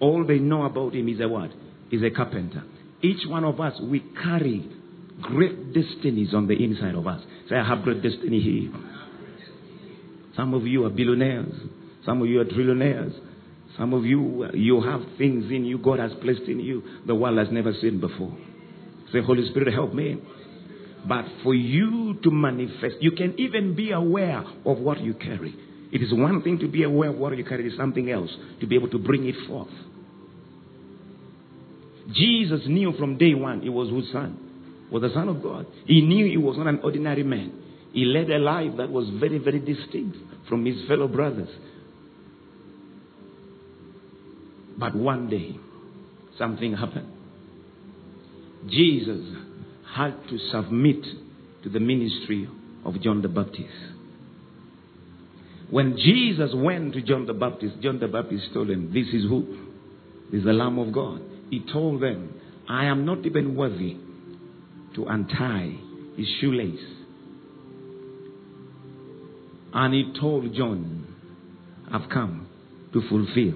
All 0.00 0.26
they 0.26 0.38
know 0.38 0.64
about 0.64 0.94
him 0.94 1.08
is 1.08 1.20
a 1.20 1.28
what? 1.28 1.50
Is 1.90 2.02
a 2.02 2.10
carpenter. 2.10 2.64
Each 3.02 3.26
one 3.26 3.44
of 3.44 3.60
us, 3.60 3.80
we 3.80 4.00
carry 4.22 4.68
great 5.20 5.72
destinies 5.72 6.34
on 6.34 6.46
the 6.46 6.54
inside 6.54 6.94
of 6.94 7.06
us. 7.06 7.22
Say, 7.48 7.56
I 7.56 7.66
have 7.66 7.82
great 7.84 8.02
destiny 8.02 8.40
here. 8.40 8.72
Some 10.36 10.52
of 10.54 10.66
you 10.66 10.84
are 10.84 10.90
billionaires. 10.90 11.52
Some 12.04 12.22
of 12.22 12.28
you 12.28 12.40
are 12.40 12.44
trillionaires. 12.44 13.14
Some 13.78 13.92
of 13.92 14.04
you, 14.04 14.46
you 14.54 14.80
have 14.80 15.00
things 15.18 15.44
in 15.50 15.64
you 15.64 15.78
God 15.78 15.98
has 15.98 16.12
placed 16.22 16.42
in 16.42 16.60
you 16.60 16.82
the 17.06 17.14
world 17.14 17.38
has 17.38 17.48
never 17.50 17.72
seen 17.80 18.00
before. 18.00 18.36
Say, 19.12 19.20
Holy 19.22 19.48
Spirit, 19.50 19.72
help 19.72 19.94
me. 19.94 20.16
But 21.06 21.24
for 21.42 21.54
you 21.54 22.18
to 22.22 22.30
manifest, 22.30 22.96
you 23.00 23.12
can 23.12 23.38
even 23.38 23.76
be 23.76 23.92
aware 23.92 24.44
of 24.64 24.78
what 24.78 25.00
you 25.00 25.14
carry. 25.14 25.54
It 25.92 26.02
is 26.02 26.12
one 26.12 26.42
thing 26.42 26.58
to 26.58 26.68
be 26.68 26.82
aware 26.82 27.10
of 27.10 27.16
what 27.16 27.36
you 27.36 27.44
carry, 27.44 27.64
it 27.64 27.72
is 27.72 27.76
something 27.78 28.10
else 28.10 28.30
to 28.60 28.66
be 28.66 28.74
able 28.74 28.90
to 28.90 28.98
bring 28.98 29.26
it 29.26 29.36
forth. 29.46 29.68
Jesus 32.12 32.62
knew 32.66 32.92
from 32.98 33.18
day 33.18 33.34
one 33.34 33.62
he 33.62 33.68
was 33.68 33.88
whose 33.88 34.10
son? 34.12 34.38
Was 34.90 35.02
the 35.02 35.10
Son 35.12 35.28
of 35.28 35.42
God. 35.42 35.66
He 35.86 36.00
knew 36.00 36.26
he 36.26 36.36
was 36.36 36.56
not 36.56 36.68
an 36.68 36.80
ordinary 36.82 37.24
man. 37.24 37.52
He 37.92 38.04
led 38.04 38.30
a 38.30 38.38
life 38.38 38.72
that 38.76 38.90
was 38.90 39.08
very, 39.18 39.38
very 39.38 39.58
distinct 39.58 40.16
from 40.48 40.64
his 40.64 40.86
fellow 40.86 41.08
brothers. 41.08 41.48
But 44.78 44.94
one 44.94 45.28
day, 45.28 45.56
something 46.38 46.74
happened. 46.74 47.10
Jesus 48.68 49.24
had 49.94 50.14
to 50.28 50.38
submit 50.50 51.02
to 51.62 51.68
the 51.68 51.80
ministry 51.80 52.48
of 52.84 53.00
John 53.00 53.22
the 53.22 53.28
Baptist. 53.28 53.95
When 55.70 55.96
Jesus 55.96 56.50
went 56.54 56.94
to 56.94 57.02
John 57.02 57.26
the 57.26 57.34
Baptist, 57.34 57.80
John 57.82 57.98
the 57.98 58.08
Baptist 58.08 58.44
told 58.54 58.70
him, 58.70 58.92
This 58.92 59.06
is 59.08 59.28
who? 59.28 59.66
This 60.30 60.40
is 60.40 60.44
the 60.44 60.52
Lamb 60.52 60.78
of 60.78 60.92
God. 60.92 61.20
He 61.50 61.64
told 61.72 62.02
them, 62.02 62.34
I 62.68 62.86
am 62.86 63.04
not 63.04 63.24
even 63.26 63.56
worthy 63.56 63.96
to 64.94 65.04
untie 65.06 65.76
his 66.16 66.26
shoelace. 66.40 66.80
And 69.72 69.94
he 69.94 70.18
told 70.18 70.54
John, 70.54 71.06
I've 71.92 72.08
come 72.10 72.48
to 72.92 73.02
fulfill 73.08 73.54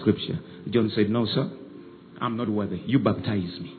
scripture. 0.00 0.40
John 0.70 0.90
said, 0.94 1.10
No, 1.10 1.26
sir, 1.26 1.50
I'm 2.20 2.36
not 2.36 2.48
worthy. 2.48 2.82
You 2.86 2.98
baptize 2.98 3.60
me. 3.60 3.76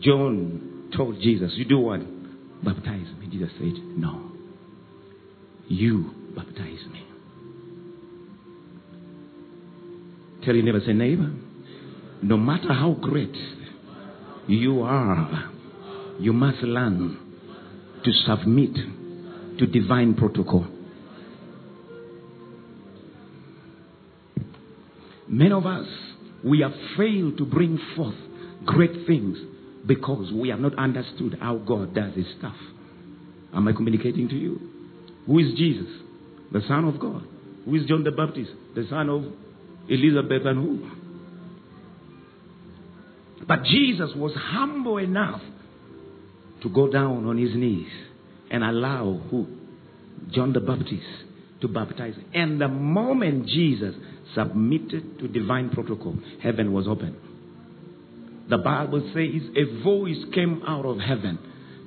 John 0.00 0.90
told 0.96 1.20
Jesus, 1.20 1.52
You 1.56 1.64
do 1.64 1.78
what? 1.78 2.00
Baptize 2.64 3.06
me. 3.20 3.28
Jesus 3.30 3.50
said, 3.58 3.74
No. 3.96 4.33
You 5.68 6.10
baptize 6.34 6.84
me. 6.92 7.06
Tell 10.44 10.54
your 10.54 10.64
neighbor, 10.64 10.80
say, 10.84 10.92
neighbor, 10.92 11.32
no 12.22 12.36
matter 12.36 12.72
how 12.72 12.96
great 13.00 13.34
you 14.46 14.82
are, 14.82 15.50
you 16.20 16.32
must 16.32 16.58
learn 16.58 17.18
to 18.04 18.12
submit 18.26 18.74
to 19.58 19.66
divine 19.66 20.14
protocol. 20.14 20.66
Many 25.26 25.52
of 25.52 25.64
us, 25.64 25.86
we 26.44 26.60
have 26.60 26.72
failed 26.96 27.38
to 27.38 27.46
bring 27.46 27.78
forth 27.96 28.14
great 28.66 29.06
things 29.06 29.38
because 29.86 30.30
we 30.32 30.50
have 30.50 30.60
not 30.60 30.78
understood 30.78 31.38
how 31.40 31.56
God 31.56 31.94
does 31.94 32.14
his 32.14 32.26
stuff. 32.38 32.56
Am 33.54 33.66
I 33.66 33.72
communicating 33.72 34.28
to 34.28 34.34
you? 34.34 34.73
Who 35.26 35.38
is 35.38 35.54
Jesus? 35.56 35.88
The 36.52 36.60
Son 36.68 36.84
of 36.84 37.00
God. 37.00 37.26
Who 37.64 37.74
is 37.74 37.86
John 37.86 38.04
the 38.04 38.10
Baptist? 38.10 38.50
The 38.74 38.86
son 38.90 39.08
of 39.08 39.24
Elizabeth 39.88 40.42
and 40.44 40.58
who? 40.58 40.90
But 43.46 43.64
Jesus 43.64 44.10
was 44.16 44.32
humble 44.34 44.98
enough 44.98 45.40
to 46.62 46.68
go 46.68 46.90
down 46.90 47.26
on 47.26 47.36
his 47.36 47.54
knees 47.54 47.90
and 48.50 48.62
allow 48.62 49.20
who? 49.30 49.46
John 50.30 50.52
the 50.52 50.60
Baptist 50.60 51.02
to 51.60 51.68
baptize. 51.68 52.14
And 52.32 52.60
the 52.60 52.68
moment 52.68 53.46
Jesus 53.46 53.94
submitted 54.34 55.18
to 55.18 55.28
divine 55.28 55.70
protocol, 55.70 56.16
heaven 56.42 56.72
was 56.72 56.86
open. 56.88 57.16
The 58.48 58.58
Bible 58.58 59.10
says 59.14 59.42
a 59.56 59.82
voice 59.82 60.22
came 60.34 60.62
out 60.66 60.84
of 60.84 60.98
heaven 60.98 61.38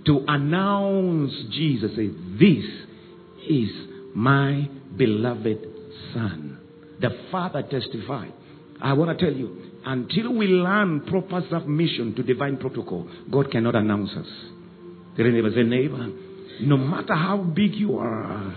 to 0.05 0.23
announce 0.27 1.31
Jesus. 1.51 1.91
Say, 1.95 2.07
this 2.39 2.65
is 3.49 3.69
my 4.15 4.69
beloved 4.95 5.59
Son. 6.13 6.59
The 6.99 7.09
Father 7.31 7.63
testified. 7.63 8.33
I 8.81 8.93
want 8.93 9.17
to 9.17 9.25
tell 9.25 9.33
you, 9.33 9.71
until 9.85 10.33
we 10.35 10.47
learn 10.47 11.01
proper 11.01 11.41
submission 11.49 12.15
to 12.15 12.23
divine 12.23 12.57
protocol, 12.57 13.09
God 13.31 13.51
cannot 13.51 13.75
announce 13.75 14.11
us. 14.11 14.27
Tell 15.15 15.25
neighbor, 15.25 15.51
say, 15.51 15.63
neighbor, 15.63 16.07
no 16.61 16.77
matter 16.77 17.15
how 17.15 17.37
big 17.37 17.73
you 17.73 17.97
are, 17.97 18.55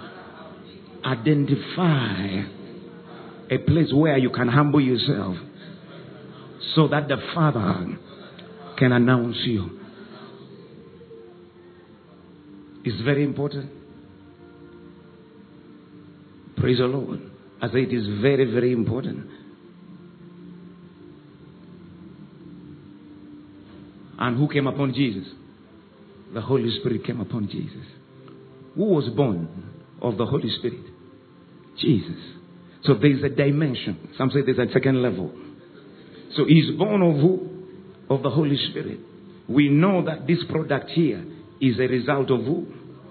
identify 1.05 2.43
a 3.51 3.59
place 3.59 3.93
where 3.93 4.19
you 4.19 4.31
can 4.31 4.49
humble 4.49 4.81
yourself 4.81 5.37
so 6.75 6.89
that 6.89 7.09
the 7.09 7.17
Father 7.35 7.99
can 8.79 8.93
announce 8.93 9.37
you. 9.45 9.79
It's 12.85 13.01
very 13.03 13.25
important. 13.25 13.80
Praise 16.61 16.79
the 16.79 16.85
Lord. 16.85 17.21
I 17.63 17.69
say 17.69 17.83
it 17.83 17.93
is 17.93 18.07
very, 18.21 18.45
very 18.45 18.73
important. 18.73 19.27
And 24.19 24.37
who 24.37 24.47
came 24.49 24.67
upon 24.67 24.93
Jesus? 24.93 25.27
The 26.35 26.43
Holy 26.43 26.71
Spirit 26.81 27.05
came 27.05 27.21
upon 27.21 27.49
Jesus. 27.49 27.87
Who 28.77 28.85
was 28.85 29.09
born 29.09 29.49
of 30.03 30.19
the 30.19 30.27
Holy 30.27 30.51
Spirit? 30.59 30.85
Jesus. 31.79 32.19
So 32.85 32.95
there's 32.95 33.23
a 33.23 33.31
dimension. 33.31 34.11
Some 34.19 34.31
say 34.31 34.41
there's 34.45 34.59
a 34.59 34.71
second 34.73 35.03
level. 35.03 35.33
So 36.37 36.45
he's 36.45 36.71
born 36.77 37.03
of 37.03 37.17
who? 37.17 38.15
Of 38.15 38.23
the 38.23 38.31
Holy 38.31 38.59
Spirit. 38.71 39.01
We 39.49 39.71
know 39.71 40.05
that 40.05 40.27
this 40.27 40.39
product 40.51 40.91
here 40.91 41.25
is 41.61 41.79
a 41.79 41.89
result 41.89 42.31
of 42.31 42.45
who? 42.45 42.67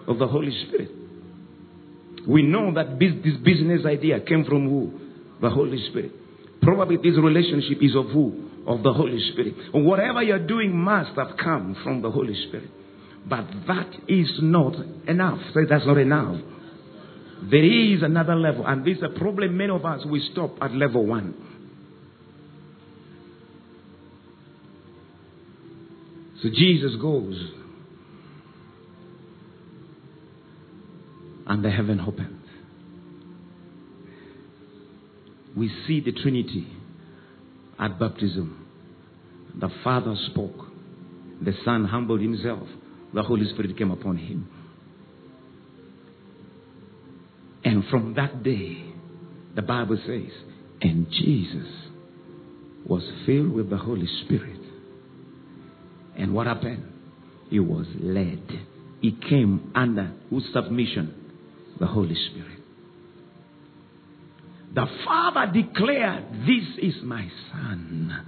Of 0.08 0.20
the 0.20 0.28
Holy 0.28 0.56
Spirit. 0.68 0.92
We 2.30 2.44
know 2.44 2.72
that 2.76 3.00
this, 3.00 3.12
business 3.44 3.86
idea 3.88 4.20
came 4.20 4.46
from 4.46 4.70
who? 4.70 5.00
The 5.42 5.50
Holy 5.50 5.84
Spirit. 5.90 6.12
Probably 6.62 6.98
this 6.98 7.18
relationship 7.18 7.82
is 7.82 7.96
of 7.96 8.06
who? 8.12 8.50
Of 8.68 8.84
the 8.84 8.94
Holy 8.94 9.20
Spirit. 9.32 9.56
Whatever 9.74 10.22
you're 10.22 10.46
doing 10.46 10.78
must 10.78 11.18
have 11.18 11.38
come 11.44 11.76
from 11.84 12.04
the 12.04 12.12
Holy 12.12 12.36
Spirit. 12.48 12.70
But 13.28 13.46
that 13.68 13.90
is 14.08 14.30
not 14.44 14.76
enough. 15.08 15.40
Say 15.56 15.62
that's 15.68 15.88
not 15.88 15.98
enough. 15.98 16.40
There 17.50 17.64
is 17.64 18.04
another 18.04 18.36
level, 18.36 18.68
and 18.68 18.86
this 18.86 18.98
is 18.98 19.04
a 19.04 19.18
problem. 19.18 19.58
Many 19.58 19.72
of 19.72 19.84
us 19.86 20.06
we 20.06 20.20
stop 20.32 20.52
at 20.62 20.72
level 20.72 21.06
one. 21.06 21.34
So 26.44 26.50
Jesus 26.50 26.96
goes, 27.02 27.36
and 31.50 31.66
the 31.66 31.72
heaven 31.72 32.00
opened. 32.00 32.40
We 35.58 35.70
see 35.88 36.00
the 36.00 36.12
Trinity 36.12 36.68
at 37.80 38.00
baptism. 38.00 38.68
The 39.60 39.70
Father 39.84 40.16
spoke, 40.32 40.68
the 41.42 41.54
Son 41.66 41.86
humbled 41.86 42.22
himself, 42.22 42.68
the 43.14 43.24
Holy 43.24 43.52
Spirit 43.52 43.76
came 43.78 43.90
upon 43.90 44.18
him. 44.18 44.48
And 47.66 47.84
from 47.90 48.14
that 48.14 48.44
day, 48.44 48.86
the 49.56 49.64
Bible 49.64 49.98
says, 50.06 50.32
and 50.82 51.08
Jesus 51.10 51.68
was 52.86 53.02
filled 53.26 53.52
with 53.52 53.72
the 53.72 53.78
Holy 53.78 54.08
Spirit. 54.24 54.60
And 56.16 56.34
what 56.34 56.46
happened? 56.46 56.94
He 57.50 57.60
was 57.60 57.88
led. 58.00 58.44
He 59.02 59.18
came 59.28 59.72
under 59.76 60.14
whose 60.30 60.46
submission? 60.54 61.19
The 61.80 61.88
Holy 61.88 62.16
Spirit. 62.16 62.60
The 64.74 64.86
Father 65.06 65.52
declared, 65.52 66.26
This 66.46 66.66
is 66.82 66.96
my 67.04 67.28
Son, 67.52 68.26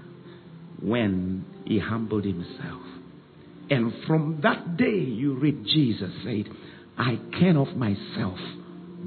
when 0.81 1.45
he 1.65 1.79
humbled 1.79 2.25
himself. 2.25 2.81
And 3.69 3.93
from 4.07 4.39
that 4.43 4.75
day, 4.77 4.99
you 4.99 5.35
read 5.35 5.63
Jesus 5.65 6.11
said, 6.23 6.45
I 6.97 7.19
can 7.39 7.57
of 7.57 7.75
myself 7.75 8.37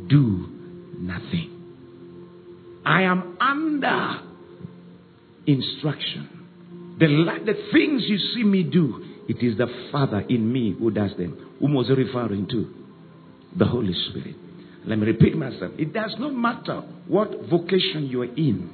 do 0.09 0.49
nothing. 0.99 1.51
I 2.87 3.03
am 3.03 3.37
under 3.41 4.21
instruction. 5.47 6.97
The, 6.99 7.07
the 7.45 7.55
things 7.73 8.05
you 8.07 8.19
see 8.35 8.45
me 8.45 8.63
do, 8.63 9.05
it 9.29 9.43
is 9.43 9.59
the 9.59 9.67
Father 9.91 10.21
in 10.21 10.51
me 10.53 10.75
who 10.79 10.91
does 10.91 11.11
them. 11.19 11.57
Whom 11.61 11.75
was 11.75 11.89
he 11.89 11.95
referring 11.95 12.47
to? 12.49 12.84
The 13.57 13.65
Holy 13.65 13.95
Spirit. 14.11 14.37
Let 14.87 14.99
me 14.99 15.07
repeat 15.07 15.37
myself. 15.37 15.73
It 15.79 15.93
does 15.93 16.15
not 16.19 16.35
matter 16.35 16.83
what 17.07 17.31
vocation 17.49 18.07
you 18.07 18.23
are 18.23 18.35
in 18.35 18.71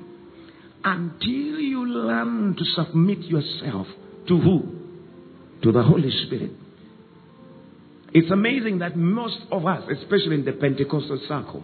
until 0.83 1.61
you 1.61 1.87
learn 1.87 2.57
to 2.57 2.65
submit 2.65 3.19
yourself 3.21 3.87
to 4.29 4.39
who? 4.39 4.63
To 5.63 5.73
the 5.73 5.83
Holy 5.83 6.11
Spirit. 6.27 6.51
It's 8.13 8.31
amazing 8.31 8.79
that 8.79 8.97
most 8.97 9.39
of 9.53 9.67
us, 9.67 9.85
especially 9.91 10.37
in 10.37 10.45
the 10.45 10.53
Pentecostal 10.53 11.21
circle, 11.29 11.63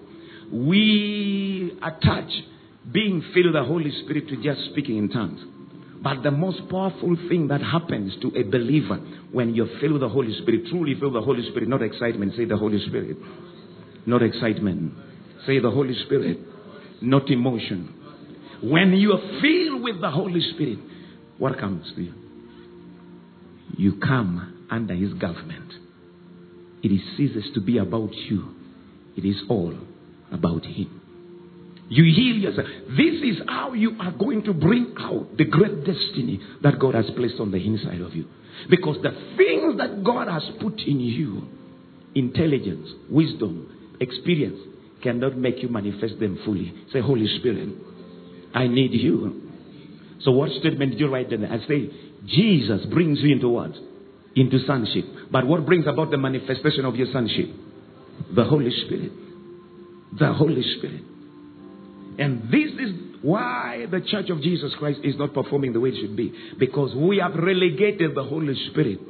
we 0.52 1.76
attach 1.82 2.30
being 2.92 3.20
filled 3.34 3.46
with 3.46 3.54
the 3.54 3.64
Holy 3.64 3.90
Spirit 4.02 4.28
to 4.28 4.36
just 4.42 4.70
speaking 4.70 4.98
in 4.98 5.08
tongues. 5.08 5.40
But 6.02 6.22
the 6.22 6.30
most 6.30 6.68
powerful 6.70 7.16
thing 7.28 7.48
that 7.48 7.60
happens 7.60 8.14
to 8.22 8.28
a 8.38 8.42
believer 8.42 8.96
when 9.32 9.54
you're 9.54 9.68
filled 9.80 9.94
with 9.94 10.02
the 10.02 10.08
Holy 10.08 10.36
Spirit, 10.42 10.66
truly 10.70 10.94
filled 10.94 11.14
with 11.14 11.22
the 11.22 11.26
Holy 11.26 11.48
Spirit, 11.50 11.68
not 11.68 11.82
excitement, 11.82 12.34
say 12.36 12.44
the 12.44 12.56
Holy 12.56 12.84
Spirit. 12.86 13.16
Not 14.06 14.22
excitement. 14.22 14.94
Say 15.46 15.58
the 15.58 15.70
Holy 15.70 15.94
Spirit. 16.04 16.38
Not 17.02 17.28
emotion. 17.28 17.92
When 18.62 18.92
you 18.92 19.12
are 19.12 19.40
filled 19.42 19.82
with 19.82 20.00
the 20.00 20.10
Holy 20.10 20.40
Spirit, 20.54 20.78
what 21.38 21.58
comes 21.58 21.92
to 21.96 22.02
you? 22.02 22.14
You 23.76 23.98
come 23.98 24.66
under 24.70 24.94
His 24.94 25.12
government. 25.14 25.72
It 26.82 27.16
ceases 27.16 27.44
to 27.54 27.60
be 27.60 27.78
about 27.78 28.14
you. 28.14 28.54
It 29.16 29.24
is 29.24 29.36
all 29.48 29.76
about 30.32 30.64
Him. 30.64 31.02
You 31.88 32.04
heal 32.04 32.36
yourself. 32.36 32.66
This 32.90 33.22
is 33.22 33.42
how 33.46 33.72
you 33.72 33.96
are 34.00 34.10
going 34.10 34.42
to 34.44 34.52
bring 34.52 34.94
out 34.98 35.36
the 35.36 35.44
great 35.44 35.84
destiny 35.84 36.40
that 36.62 36.78
God 36.80 36.94
has 36.94 37.06
placed 37.16 37.38
on 37.38 37.52
the 37.52 37.58
inside 37.58 38.00
of 38.00 38.14
you. 38.14 38.26
Because 38.68 38.96
the 39.02 39.12
things 39.36 39.78
that 39.78 40.02
God 40.02 40.28
has 40.28 40.42
put 40.60 40.80
in 40.80 40.98
you, 40.98 41.46
intelligence, 42.14 42.88
wisdom, 43.08 43.96
experience, 44.00 44.58
cannot 45.02 45.36
make 45.36 45.62
you 45.62 45.68
manifest 45.68 46.18
them 46.18 46.40
fully. 46.44 46.74
Say, 46.92 47.00
Holy 47.00 47.28
Spirit, 47.38 47.68
I 48.52 48.66
need 48.66 48.92
you. 48.92 49.42
So 50.22 50.32
what 50.32 50.50
statement 50.58 50.92
did 50.92 51.00
you 51.00 51.08
write 51.08 51.30
then? 51.30 51.44
I 51.44 51.58
say, 51.68 51.90
Jesus 52.26 52.86
brings 52.86 53.20
you 53.20 53.32
into 53.32 53.48
what? 53.48 53.72
Into 54.34 54.58
sonship. 54.66 55.04
But 55.30 55.46
what 55.46 55.64
brings 55.64 55.86
about 55.86 56.10
the 56.10 56.18
manifestation 56.18 56.84
of 56.84 56.96
your 56.96 57.12
sonship? 57.12 57.48
The 58.34 58.44
Holy 58.44 58.72
Spirit. 58.86 59.12
The 60.18 60.32
Holy 60.32 60.62
Spirit. 60.78 61.02
And 62.18 62.44
this 62.50 62.70
is 62.78 62.92
why 63.22 63.86
the 63.90 64.00
Church 64.00 64.30
of 64.30 64.40
Jesus 64.40 64.72
Christ 64.78 65.00
is 65.04 65.16
not 65.16 65.34
performing 65.34 65.72
the 65.72 65.80
way 65.80 65.90
it 65.90 66.00
should 66.00 66.16
be. 66.16 66.32
Because 66.58 66.94
we 66.94 67.18
have 67.18 67.34
relegated 67.34 68.14
the 68.14 68.24
Holy 68.24 68.54
Spirit. 68.70 69.00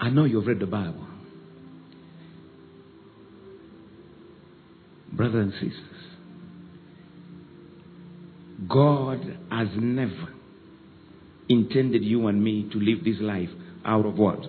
I 0.00 0.10
know 0.10 0.24
you've 0.24 0.46
read 0.46 0.58
the 0.58 0.66
Bible. 0.66 1.11
Brothers 5.22 5.52
and 5.52 5.52
sisters, 5.52 6.04
God 8.68 9.20
has 9.52 9.68
never 9.76 10.34
intended 11.48 12.02
you 12.02 12.26
and 12.26 12.42
me 12.42 12.68
to 12.72 12.78
live 12.80 13.04
this 13.04 13.20
life 13.20 13.50
out 13.84 14.04
of 14.04 14.18
what? 14.18 14.40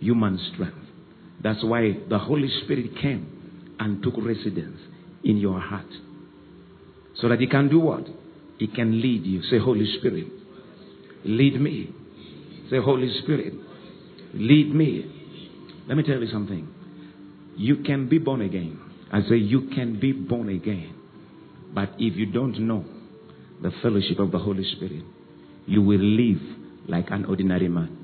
Human 0.00 0.36
strength. 0.52 0.76
That's 1.40 1.62
why 1.62 1.96
the 2.08 2.18
Holy 2.18 2.48
Spirit 2.64 2.96
came 3.00 3.76
and 3.78 4.02
took 4.02 4.14
residence 4.16 4.80
in 5.22 5.36
your 5.36 5.60
heart. 5.60 5.86
So 7.20 7.28
that 7.28 7.38
He 7.38 7.46
can 7.46 7.68
do 7.68 7.78
what? 7.78 8.08
He 8.58 8.66
can 8.66 9.00
lead 9.00 9.24
you. 9.24 9.42
Say, 9.44 9.58
Holy 9.58 9.86
Spirit, 9.98 10.26
lead 11.24 11.60
me 11.60 11.94
Say, 12.68 12.78
Holy 12.78 13.12
Spirit, 13.22 13.54
lead 14.34 14.74
me. 14.74 15.04
Let 15.86 15.96
me 15.96 16.02
tell 16.02 16.20
you 16.20 16.30
something. 16.32 16.68
You 17.56 17.76
can 17.84 18.08
be 18.08 18.18
born 18.18 18.40
again. 18.40 18.79
I 19.12 19.22
say, 19.22 19.36
you 19.36 19.70
can 19.74 19.98
be 19.98 20.12
born 20.12 20.48
again. 20.48 20.94
But 21.74 21.90
if 21.98 22.16
you 22.16 22.26
don't 22.26 22.58
know 22.60 22.84
the 23.62 23.72
fellowship 23.82 24.18
of 24.18 24.30
the 24.30 24.38
Holy 24.38 24.64
Spirit, 24.76 25.04
you 25.66 25.82
will 25.82 26.00
live 26.00 26.40
like 26.88 27.10
an 27.10 27.24
ordinary 27.24 27.68
man. 27.68 27.96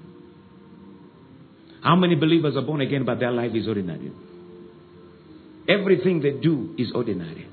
How 1.82 1.96
many 1.96 2.16
believers 2.16 2.56
are 2.56 2.62
born 2.62 2.80
again, 2.80 3.04
but 3.04 3.20
their 3.20 3.30
life 3.30 3.52
is 3.54 3.68
ordinary? 3.68 4.10
Everything 5.68 6.20
they 6.20 6.32
do 6.32 6.74
is 6.78 6.90
ordinary. 6.94 7.46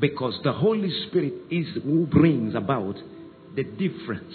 Because 0.00 0.38
the 0.42 0.52
Holy 0.52 0.90
Spirit 1.06 1.34
is 1.50 1.66
who 1.82 2.06
brings 2.06 2.54
about 2.54 2.96
the 3.54 3.64
difference. 3.64 4.34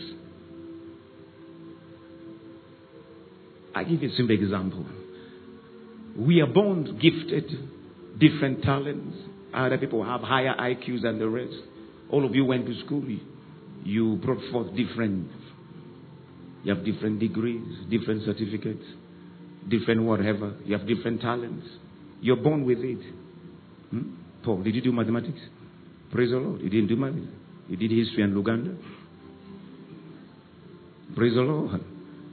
I 3.73 3.83
give 3.83 4.03
you 4.03 4.09
a 4.09 4.15
simple 4.15 4.35
example. 4.35 4.85
We 6.17 6.39
are 6.41 6.47
born 6.47 6.97
gifted, 7.01 7.49
different 8.19 8.63
talents. 8.63 9.15
Other 9.53 9.77
people 9.77 10.03
have 10.03 10.21
higher 10.21 10.53
IQs 10.59 11.01
than 11.01 11.19
the 11.19 11.29
rest. 11.29 11.53
All 12.09 12.25
of 12.25 12.35
you 12.35 12.45
went 12.45 12.65
to 12.65 12.79
school. 12.85 13.03
You 13.83 14.17
brought 14.17 14.39
forth 14.51 14.75
different. 14.75 15.29
You 16.63 16.73
have 16.73 16.83
different 16.83 17.19
degrees, 17.19 17.63
different 17.89 18.25
certificates, 18.25 18.83
different 19.69 20.03
whatever. 20.03 20.55
You 20.65 20.77
have 20.77 20.87
different 20.87 21.21
talents. 21.21 21.65
You're 22.21 22.37
born 22.37 22.65
with 22.65 22.79
it. 22.79 22.99
Hmm? 23.91 24.15
Paul, 24.43 24.63
did 24.63 24.75
you 24.75 24.81
do 24.81 24.91
mathematics? 24.91 25.39
Praise 26.11 26.31
the 26.31 26.37
Lord. 26.37 26.61
You 26.61 26.69
didn't 26.69 26.87
do 26.87 26.95
mathematics. 26.95 27.33
You 27.69 27.77
did 27.77 27.91
history 27.91 28.23
and 28.23 28.35
Luganda. 28.35 28.77
Praise 31.15 31.33
the 31.33 31.41
Lord. 31.41 31.81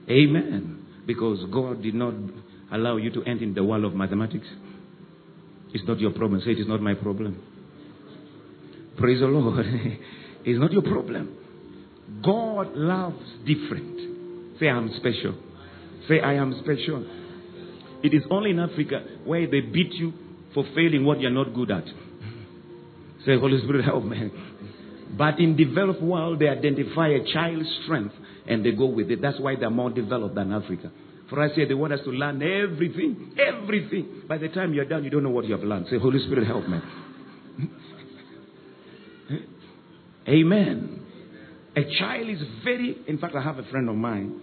Amen. 0.08 0.84
Because 1.06 1.38
God 1.52 1.82
did 1.82 1.94
not 1.94 2.14
allow 2.72 2.96
you 2.96 3.10
to 3.10 3.22
enter 3.24 3.44
in 3.44 3.54
the 3.54 3.64
world 3.64 3.84
of 3.84 3.94
mathematics. 3.94 4.46
It's 5.74 5.86
not 5.86 6.00
your 6.00 6.12
problem. 6.12 6.40
Say 6.44 6.52
it 6.52 6.60
is 6.60 6.68
not 6.68 6.80
my 6.80 6.94
problem. 6.94 7.40
Praise 8.98 9.20
the 9.20 9.26
Lord. 9.26 9.64
it's 10.44 10.60
not 10.60 10.72
your 10.72 10.82
problem. 10.82 11.36
God 12.22 12.72
loves 12.74 13.24
different. 13.46 14.58
Say, 14.60 14.68
I'm 14.68 14.90
special. 14.96 15.34
Say, 16.08 16.20
I 16.20 16.34
am 16.34 16.60
special. 16.62 17.06
It 18.02 18.14
is 18.14 18.22
only 18.30 18.50
in 18.50 18.58
Africa 18.58 19.04
where 19.24 19.46
they 19.46 19.60
beat 19.60 19.92
you 19.94 20.12
for 20.54 20.64
failing 20.74 21.04
what 21.04 21.20
you're 21.20 21.30
not 21.30 21.54
good 21.54 21.70
at. 21.70 21.84
Say, 23.24 23.38
Holy 23.38 23.58
Spirit, 23.62 23.84
help 23.84 24.04
me. 24.04 24.30
But 25.16 25.38
in 25.38 25.56
developed 25.56 26.02
world, 26.02 26.40
they 26.40 26.48
identify 26.48 27.08
a 27.08 27.32
child's 27.32 27.68
strength 27.84 28.14
and 28.46 28.64
they 28.64 28.72
go 28.72 28.86
with 28.86 29.10
it. 29.10 29.22
That's 29.22 29.38
why 29.40 29.56
they're 29.56 29.70
more 29.70 29.90
developed 29.90 30.34
than 30.34 30.52
Africa. 30.52 30.90
For 31.32 31.42
us 31.42 31.52
here, 31.54 31.66
they 31.66 31.72
want 31.72 31.94
us 31.94 32.00
to 32.04 32.10
learn 32.10 32.42
everything, 32.42 33.32
everything. 33.38 34.24
By 34.28 34.36
the 34.36 34.48
time 34.48 34.74
you're 34.74 34.84
done, 34.84 35.02
you 35.02 35.08
don't 35.08 35.22
know 35.22 35.30
what 35.30 35.46
you 35.46 35.52
have 35.52 35.62
learned. 35.62 35.86
Say, 35.88 35.96
Holy 35.96 36.18
Spirit, 36.26 36.46
help 36.46 36.68
me. 36.68 36.78
Amen. 40.28 41.00
A 41.74 41.84
child 41.98 42.28
is 42.28 42.38
very, 42.62 42.98
in 43.08 43.16
fact, 43.16 43.34
I 43.34 43.42
have 43.42 43.56
a 43.56 43.62
friend 43.70 43.88
of 43.88 43.96
mine. 43.96 44.42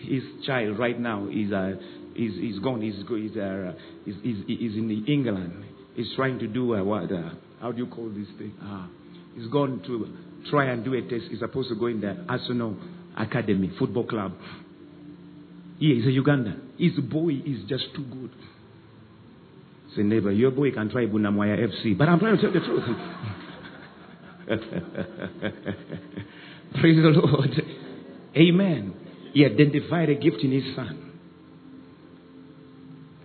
His 0.00 0.22
child 0.46 0.78
right 0.78 0.98
now 1.00 1.26
is, 1.28 1.52
uh, 1.52 1.72
is, 2.14 2.34
is 2.54 2.60
gone. 2.60 2.82
He's, 2.82 2.94
he's, 2.94 3.36
uh, 3.36 3.72
he's, 4.04 4.14
he's, 4.22 4.36
he's 4.46 4.76
in 4.76 5.04
England. 5.08 5.64
He's 5.96 6.12
trying 6.14 6.38
to 6.38 6.46
do 6.46 6.76
uh, 6.76 6.84
what? 6.84 7.10
Uh, 7.10 7.30
how 7.60 7.72
do 7.72 7.78
you 7.78 7.88
call 7.88 8.10
this 8.10 8.28
thing? 8.38 8.54
Ah, 8.62 8.88
he's 9.34 9.48
gone 9.48 9.82
to 9.86 10.06
try 10.50 10.66
and 10.66 10.84
do 10.84 10.94
a 10.94 11.00
test. 11.02 11.24
He's 11.30 11.40
supposed 11.40 11.68
to 11.70 11.74
go 11.74 11.86
in 11.86 12.00
the 12.00 12.24
Arsenal 12.28 12.76
Academy 13.16 13.72
football 13.76 14.04
club. 14.06 14.34
Yeah, 15.78 15.94
he's 15.94 16.06
a 16.06 16.10
Uganda. 16.10 16.56
His 16.76 16.98
boy 16.98 17.34
is 17.44 17.60
just 17.68 17.84
too 17.94 18.04
good. 18.04 18.30
Say, 19.96 20.02
neighbor, 20.02 20.32
your 20.32 20.50
boy 20.50 20.72
can 20.72 20.90
try 20.90 21.06
Bunamwaya 21.06 21.56
FC. 21.58 21.96
But 21.96 22.08
I'm 22.08 22.18
trying 22.18 22.36
to 22.36 22.42
tell 22.42 22.52
the 22.52 22.60
truth. 22.60 22.84
Praise 26.80 26.96
the 26.96 27.12
Lord. 27.14 27.62
Amen. 28.36 28.94
He 29.32 29.44
identified 29.44 30.08
a 30.08 30.14
gift 30.14 30.38
in 30.42 30.52
his 30.52 30.74
son. 30.74 31.12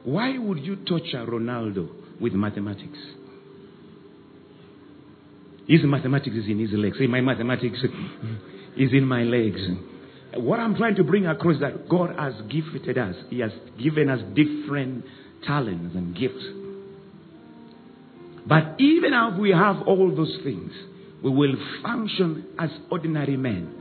Why 0.03 0.37
would 0.37 0.59
you 0.59 0.75
torture 0.77 1.25
Ronaldo 1.25 1.89
with 2.19 2.33
mathematics? 2.33 2.97
His 5.67 5.81
mathematics 5.83 6.35
is 6.35 6.45
in 6.47 6.59
his 6.59 6.71
legs. 6.73 6.97
Say, 6.99 7.07
my 7.07 7.21
mathematics 7.21 7.79
is 8.77 8.91
in 8.91 9.05
my 9.05 9.23
legs. 9.23 9.61
What 10.35 10.59
I'm 10.59 10.75
trying 10.75 10.95
to 10.95 11.03
bring 11.03 11.27
across 11.27 11.59
that 11.59 11.87
God 11.89 12.15
has 12.17 12.33
gifted 12.49 12.97
us. 12.97 13.15
He 13.29 13.39
has 13.39 13.51
given 13.81 14.09
us 14.09 14.19
different 14.35 15.05
talents 15.45 15.95
and 15.95 16.15
gifts. 16.15 16.43
But 18.47 18.79
even 18.79 19.13
if 19.13 19.39
we 19.39 19.51
have 19.51 19.83
all 19.87 20.13
those 20.15 20.37
things, 20.43 20.71
we 21.23 21.29
will 21.29 21.55
function 21.81 22.45
as 22.59 22.69
ordinary 22.91 23.37
men 23.37 23.73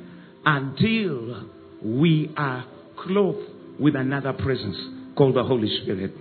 until 0.44 1.48
we 1.82 2.32
are 2.36 2.64
clothed 3.02 3.48
with 3.80 3.96
another 3.96 4.32
presence 4.32 4.76
called 5.16 5.34
the 5.34 5.42
Holy 5.42 5.68
Spirit. 5.82 6.12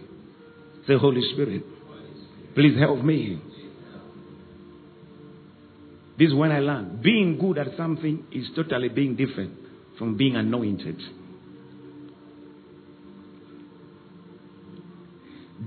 Say, 0.87 0.97
Holy 0.97 1.21
Spirit, 1.33 1.63
please 2.55 2.77
help 2.79 3.03
me. 3.03 3.39
This 6.17 6.29
is 6.29 6.33
when 6.33 6.51
I 6.51 6.59
learned. 6.59 7.03
Being 7.03 7.37
good 7.39 7.57
at 7.57 7.77
something 7.77 8.25
is 8.31 8.47
totally 8.55 8.89
being 8.89 9.15
different 9.15 9.57
from 10.01 10.17
being 10.17 10.35
anointed. 10.35 10.99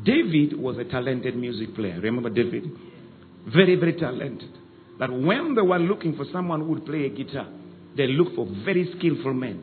David 0.04 0.58
was 0.58 0.76
a 0.76 0.82
talented 0.82 1.36
music 1.36 1.72
player. 1.76 2.00
Remember 2.00 2.30
David? 2.30 2.64
Very, 3.46 3.76
very 3.76 3.92
talented. 3.92 4.50
But 4.98 5.12
when 5.12 5.54
they 5.54 5.62
were 5.62 5.78
looking 5.78 6.16
for 6.16 6.24
someone 6.32 6.62
who 6.62 6.66
would 6.70 6.84
play 6.84 7.06
a 7.06 7.10
guitar, 7.10 7.46
they 7.96 8.08
looked 8.08 8.34
for 8.34 8.48
very 8.64 8.92
skillful 8.98 9.34
men. 9.34 9.62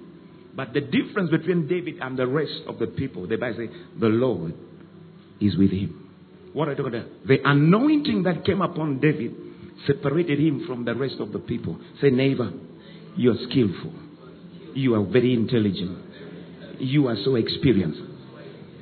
But 0.56 0.72
the 0.72 0.80
difference 0.80 1.32
between 1.32 1.68
David 1.68 1.96
and 2.00 2.18
the 2.18 2.28
rest 2.28 2.62
of 2.66 2.80
the 2.80 2.88
people, 2.88 3.28
the 3.28 3.36
Bible 3.36 3.68
says, 3.68 3.76
the 4.00 4.08
Lord 4.08 4.54
is 5.42 5.58
with 5.58 5.72
him. 5.72 6.10
What 6.54 6.70
are 6.70 6.72
I 6.72 6.76
talking 6.76 6.96
about? 6.96 7.10
The 7.28 7.40
anointing 7.44 8.24
that 8.24 8.46
came 8.46 8.62
upon 8.62 9.02
David 9.02 9.36
separated 9.86 10.40
him 10.40 10.64
from 10.66 10.86
the 10.86 10.96
rest 10.96 11.16
of 11.20 11.34
the 11.34 11.40
people. 11.40 11.78
Say, 12.00 12.10
neighbor, 12.10 12.54
you 13.18 13.32
are 13.32 13.38
skillful. 13.50 14.11
You 14.74 14.96
are 14.96 15.04
very 15.04 15.34
intelligent. 15.34 15.98
You 16.80 17.08
are 17.08 17.18
so 17.24 17.36
experienced. 17.36 18.02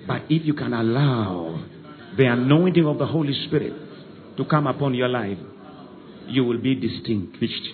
But 0.07 0.23
if 0.29 0.45
you 0.45 0.53
can 0.53 0.73
allow 0.73 1.63
the 2.17 2.25
anointing 2.25 2.85
of 2.85 2.97
the 2.97 3.05
Holy 3.05 3.33
Spirit 3.47 3.73
to 4.37 4.45
come 4.45 4.67
upon 4.67 4.93
your 4.93 5.07
life, 5.07 5.37
you 6.27 6.43
will 6.43 6.59
be 6.59 6.75
distinguished. 6.75 7.69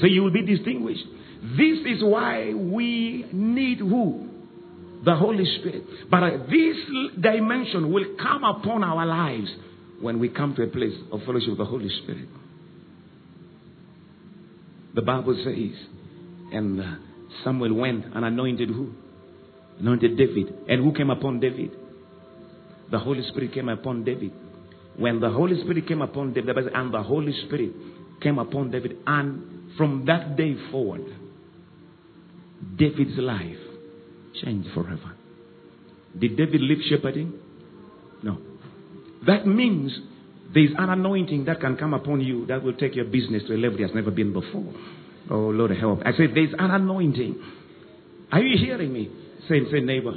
So 0.00 0.06
you 0.06 0.22
will 0.22 0.32
be 0.32 0.44
distinguished. 0.44 1.04
This 1.42 1.78
is 1.86 2.02
why 2.02 2.52
we 2.54 3.26
need 3.32 3.78
who? 3.78 4.28
The 5.04 5.16
Holy 5.16 5.44
Spirit. 5.58 5.84
But 6.10 6.22
uh, 6.22 6.30
this 6.50 6.76
dimension 7.20 7.90
will 7.92 8.16
come 8.20 8.44
upon 8.44 8.84
our 8.84 9.06
lives 9.06 9.50
when 10.00 10.18
we 10.18 10.28
come 10.28 10.54
to 10.56 10.62
a 10.62 10.66
place 10.66 10.94
of 11.10 11.20
fellowship 11.24 11.50
with 11.50 11.58
the 11.58 11.64
Holy 11.64 11.88
Spirit. 12.02 12.28
The 14.94 15.02
Bible 15.02 15.34
says, 15.44 15.86
and 16.52 16.80
uh, 16.80 16.96
Samuel 17.44 17.74
went 17.74 18.04
and 18.14 18.24
anointed 18.24 18.68
who? 18.68 18.92
Anointed 19.78 20.16
David. 20.16 20.54
And 20.68 20.84
who 20.84 20.92
came 20.92 21.10
upon 21.10 21.40
David? 21.40 21.70
The 22.90 22.98
Holy 22.98 23.22
Spirit 23.28 23.52
came 23.52 23.68
upon 23.68 24.04
David. 24.04 24.32
When 24.96 25.20
the 25.20 25.30
Holy 25.30 25.60
Spirit 25.62 25.86
came 25.86 26.02
upon 26.02 26.32
David, 26.32 26.66
and 26.74 26.92
the 26.92 27.02
Holy 27.02 27.32
Spirit 27.46 27.72
came 28.20 28.38
upon 28.38 28.70
David, 28.70 28.98
and 29.06 29.76
from 29.76 30.04
that 30.06 30.36
day 30.36 30.56
forward, 30.70 31.04
David's 32.76 33.16
life 33.16 33.56
changed 34.42 34.68
forever. 34.74 35.16
Did 36.18 36.36
David 36.36 36.60
live 36.60 36.78
shepherding? 36.88 37.32
No. 38.22 38.38
That 39.26 39.46
means 39.46 39.96
there's 40.52 40.72
an 40.76 40.90
anointing 40.90 41.44
that 41.44 41.60
can 41.60 41.76
come 41.76 41.94
upon 41.94 42.20
you 42.20 42.46
that 42.46 42.62
will 42.62 42.74
take 42.74 42.96
your 42.96 43.04
business 43.04 43.44
to 43.46 43.54
a 43.54 43.58
level 43.58 43.78
it 43.78 43.82
has 43.82 43.94
never 43.94 44.10
been 44.10 44.32
before. 44.32 44.74
Oh, 45.28 45.48
Lord, 45.48 45.72
help. 45.72 46.00
I 46.04 46.12
said, 46.12 46.30
there's 46.34 46.52
an 46.58 46.70
anointing. 46.70 47.40
Are 48.32 48.40
you 48.40 48.58
hearing 48.58 48.92
me? 48.92 49.10
Say, 49.48 49.60
say, 49.70 49.80
neighbor, 49.80 50.14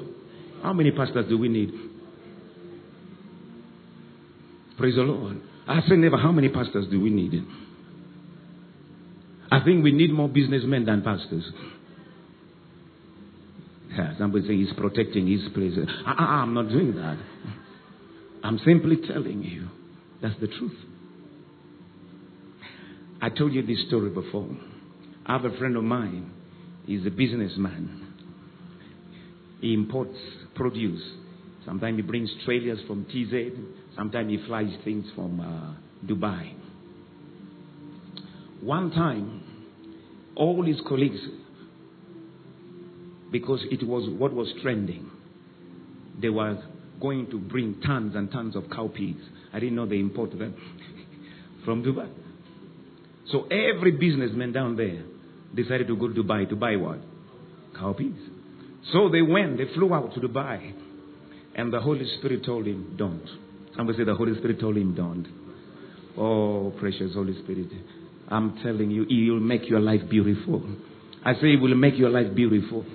how 0.61 0.73
many 0.73 0.91
pastors 0.91 1.27
do 1.27 1.37
we 1.37 1.49
need? 1.49 1.71
Praise 4.77 4.95
the 4.95 5.01
Lord. 5.01 5.41
I 5.67 5.81
said, 5.87 5.97
neighbor, 5.97 6.17
how 6.17 6.31
many 6.31 6.49
pastors 6.49 6.85
do 6.89 7.01
we 7.01 7.09
need? 7.09 7.45
I 9.51 9.63
think 9.63 9.83
we 9.83 9.91
need 9.91 10.11
more 10.11 10.27
businessmen 10.29 10.85
than 10.85 11.03
pastors. 11.03 11.43
Yeah, 13.91 14.17
somebody 14.17 14.47
say 14.47 14.55
he's 14.55 14.73
protecting 14.75 15.27
his 15.27 15.41
place. 15.53 15.73
I, 16.07 16.41
I'm 16.41 16.53
not 16.53 16.69
doing 16.69 16.95
that. 16.95 17.17
I'm 18.43 18.59
simply 18.65 18.97
telling 19.07 19.43
you 19.43 19.69
that's 20.21 20.39
the 20.41 20.47
truth. 20.47 20.75
I 23.21 23.29
told 23.29 23.53
you 23.53 23.65
this 23.65 23.85
story 23.87 24.09
before. 24.09 24.49
I 25.25 25.33
have 25.33 25.45
a 25.45 25.57
friend 25.57 25.77
of 25.77 25.83
mine. 25.83 26.31
He's 26.85 27.05
a 27.05 27.09
businessman. 27.09 28.13
He 29.61 29.73
imports 29.73 30.17
produce. 30.55 31.01
Sometimes 31.65 31.97
he 31.97 32.01
brings 32.01 32.29
trailers 32.43 32.79
from 32.87 33.05
TZ. 33.05 33.57
Sometimes 33.95 34.29
he 34.29 34.45
flies 34.45 34.73
things 34.83 35.05
from 35.15 35.39
uh, 35.39 36.05
Dubai. 36.05 36.53
One 38.61 38.91
time, 38.91 39.43
all 40.35 40.63
his 40.65 40.79
colleagues, 40.87 41.19
because 43.31 43.61
it 43.71 43.85
was 43.87 44.09
what 44.19 44.33
was 44.33 44.53
trending, 44.61 45.09
they 46.21 46.29
were 46.29 46.61
going 47.01 47.29
to 47.31 47.37
bring 47.37 47.79
tons 47.81 48.15
and 48.15 48.29
tons 48.31 48.55
of 48.55 48.63
cowpeas. 48.65 49.19
I 49.53 49.59
didn't 49.59 49.75
know 49.75 49.85
they 49.85 49.99
import 49.99 50.37
them 50.37 50.55
from 51.65 51.83
Dubai. 51.83 52.09
So 53.31 53.45
every 53.45 53.91
businessman 53.91 54.51
down 54.51 54.75
there 54.75 55.03
decided 55.55 55.87
to 55.87 55.95
go 55.95 56.07
to 56.07 56.13
Dubai 56.13 56.47
to 56.49 56.55
buy 56.55 56.75
what? 56.75 56.99
Cowpeas. 57.75 58.17
So 58.91 59.09
they 59.09 59.21
went, 59.21 59.57
they 59.57 59.73
flew 59.73 59.93
out 59.93 60.13
to 60.13 60.19
Dubai. 60.19 60.73
And 61.55 61.71
the 61.71 61.79
Holy 61.79 62.05
Spirit 62.17 62.43
told 62.45 62.65
him, 62.65 62.95
don't. 62.97 63.27
Somebody 63.75 63.99
say 63.99 64.03
the 64.03 64.15
Holy 64.15 64.35
Spirit 64.37 64.59
told 64.59 64.77
him, 64.77 64.95
don't. 64.95 65.27
Oh, 66.17 66.73
precious 66.79 67.13
Holy 67.13 67.33
Spirit. 67.43 67.69
I'm 68.27 68.59
telling 68.63 68.91
you, 68.91 69.05
He 69.07 69.29
will 69.29 69.39
make 69.39 69.69
your 69.69 69.79
life 69.79 70.01
beautiful. 70.09 70.63
I 71.25 71.33
say 71.35 71.51
He 71.51 71.57
will 71.57 71.75
make 71.75 71.95
your 71.97 72.09
life 72.09 72.33
beautiful. 72.35 72.85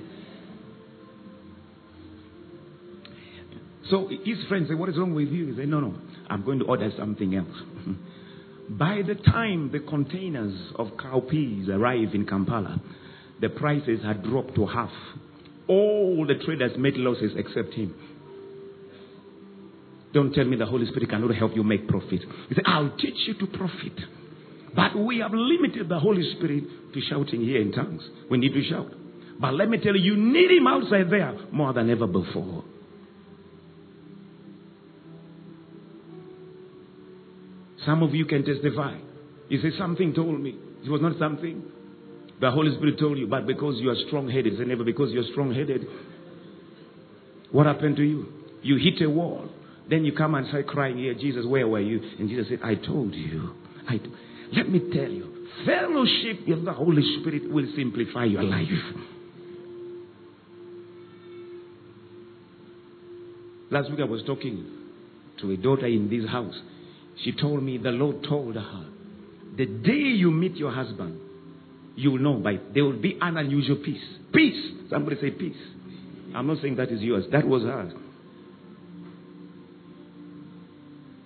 So 3.90 4.08
his 4.24 4.38
friends 4.48 4.68
say, 4.68 4.74
What 4.74 4.88
is 4.88 4.98
wrong 4.98 5.14
with 5.14 5.28
you? 5.28 5.48
He 5.48 5.56
said, 5.56 5.68
No, 5.68 5.80
no, 5.80 5.94
I'm 6.28 6.44
going 6.44 6.58
to 6.60 6.66
order 6.66 6.90
something 6.96 7.34
else. 7.34 7.46
By 8.70 9.02
the 9.06 9.14
time 9.14 9.70
the 9.72 9.80
containers 9.80 10.72
of 10.76 10.88
cowpeas 10.98 11.68
arrive 11.68 12.14
in 12.14 12.26
Kampala, 12.26 12.80
the 13.40 13.48
prices 13.48 14.00
had 14.02 14.22
dropped 14.22 14.54
to 14.56 14.66
half. 14.66 14.90
All 15.68 16.26
the 16.26 16.34
traders 16.44 16.72
made 16.78 16.94
losses 16.96 17.32
except 17.36 17.74
him. 17.74 17.94
Don't 20.12 20.32
tell 20.32 20.44
me 20.44 20.56
the 20.56 20.66
Holy 20.66 20.86
Spirit 20.86 21.10
cannot 21.10 21.34
help 21.34 21.54
you 21.54 21.62
make 21.62 21.88
profit. 21.88 22.20
He 22.48 22.54
said, 22.54 22.64
I'll 22.66 22.96
teach 22.96 23.16
you 23.26 23.34
to 23.34 23.46
profit. 23.46 23.92
But 24.74 24.96
we 24.96 25.18
have 25.18 25.32
limited 25.32 25.88
the 25.88 25.98
Holy 25.98 26.34
Spirit 26.36 26.64
to 26.94 27.00
shouting 27.08 27.40
here 27.40 27.60
in 27.60 27.72
tongues. 27.72 28.02
We 28.30 28.38
need 28.38 28.52
to 28.54 28.62
shout. 28.68 28.90
But 29.40 29.54
let 29.54 29.68
me 29.68 29.78
tell 29.78 29.96
you, 29.96 30.14
you 30.14 30.16
need 30.16 30.50
Him 30.50 30.66
outside 30.66 31.10
there 31.10 31.38
more 31.52 31.72
than 31.72 31.90
ever 31.90 32.06
before. 32.06 32.64
Some 37.88 38.02
of 38.02 38.14
you 38.14 38.26
can 38.26 38.44
testify. 38.44 38.98
You 39.48 39.62
say, 39.62 39.70
Something 39.78 40.12
told 40.12 40.38
me. 40.38 40.54
It 40.84 40.90
was 40.90 41.00
not 41.00 41.18
something. 41.18 41.62
The 42.38 42.50
Holy 42.50 42.76
Spirit 42.76 42.98
told 42.98 43.16
you, 43.16 43.26
but 43.26 43.46
because 43.46 43.76
you 43.80 43.88
are 43.88 43.96
strong 44.06 44.28
headed, 44.28 44.58
say 44.58 44.64
never 44.64 44.84
because 44.84 45.10
you're 45.10 45.24
strong 45.32 45.54
headed. 45.54 45.86
What 47.50 47.64
happened 47.64 47.96
to 47.96 48.02
you? 48.02 48.26
You 48.62 48.76
hit 48.76 49.02
a 49.02 49.08
wall. 49.08 49.48
Then 49.88 50.04
you 50.04 50.12
come 50.12 50.34
and 50.34 50.46
start 50.48 50.66
crying 50.66 50.98
here, 50.98 51.14
Jesus, 51.14 51.46
where 51.46 51.66
were 51.66 51.80
you? 51.80 52.00
And 52.18 52.28
Jesus 52.28 52.48
said, 52.50 52.60
I 52.62 52.74
told 52.74 53.14
you. 53.14 53.54
I 53.88 53.96
t- 53.96 54.12
Let 54.52 54.68
me 54.68 54.80
tell 54.92 55.10
you, 55.10 55.46
fellowship 55.64 56.46
with 56.46 56.66
the 56.66 56.72
Holy 56.74 57.02
Spirit 57.20 57.50
will 57.50 57.66
simplify 57.74 58.26
your 58.26 58.42
life. 58.42 58.68
Last 63.70 63.90
week 63.90 64.00
I 64.00 64.04
was 64.04 64.22
talking 64.26 64.66
to 65.40 65.50
a 65.52 65.56
daughter 65.56 65.86
in 65.86 66.10
this 66.10 66.28
house. 66.30 66.54
She 67.24 67.32
told 67.32 67.62
me 67.62 67.78
the 67.78 67.90
Lord 67.90 68.24
told 68.28 68.54
her, 68.54 68.86
the 69.56 69.66
day 69.66 69.92
you 69.92 70.30
meet 70.30 70.56
your 70.56 70.70
husband, 70.70 71.20
you 71.96 72.12
will 72.12 72.20
know 72.20 72.34
by 72.34 72.58
there 72.72 72.84
will 72.84 73.00
be 73.00 73.18
an 73.20 73.36
unusual 73.36 73.76
peace. 73.84 74.02
Peace. 74.32 74.72
Somebody 74.88 75.16
say 75.20 75.30
peace. 75.32 75.56
I'm 76.34 76.46
not 76.46 76.62
saying 76.62 76.76
that 76.76 76.90
is 76.90 77.00
yours. 77.00 77.24
That 77.32 77.46
was 77.46 77.62
hers. 77.62 77.92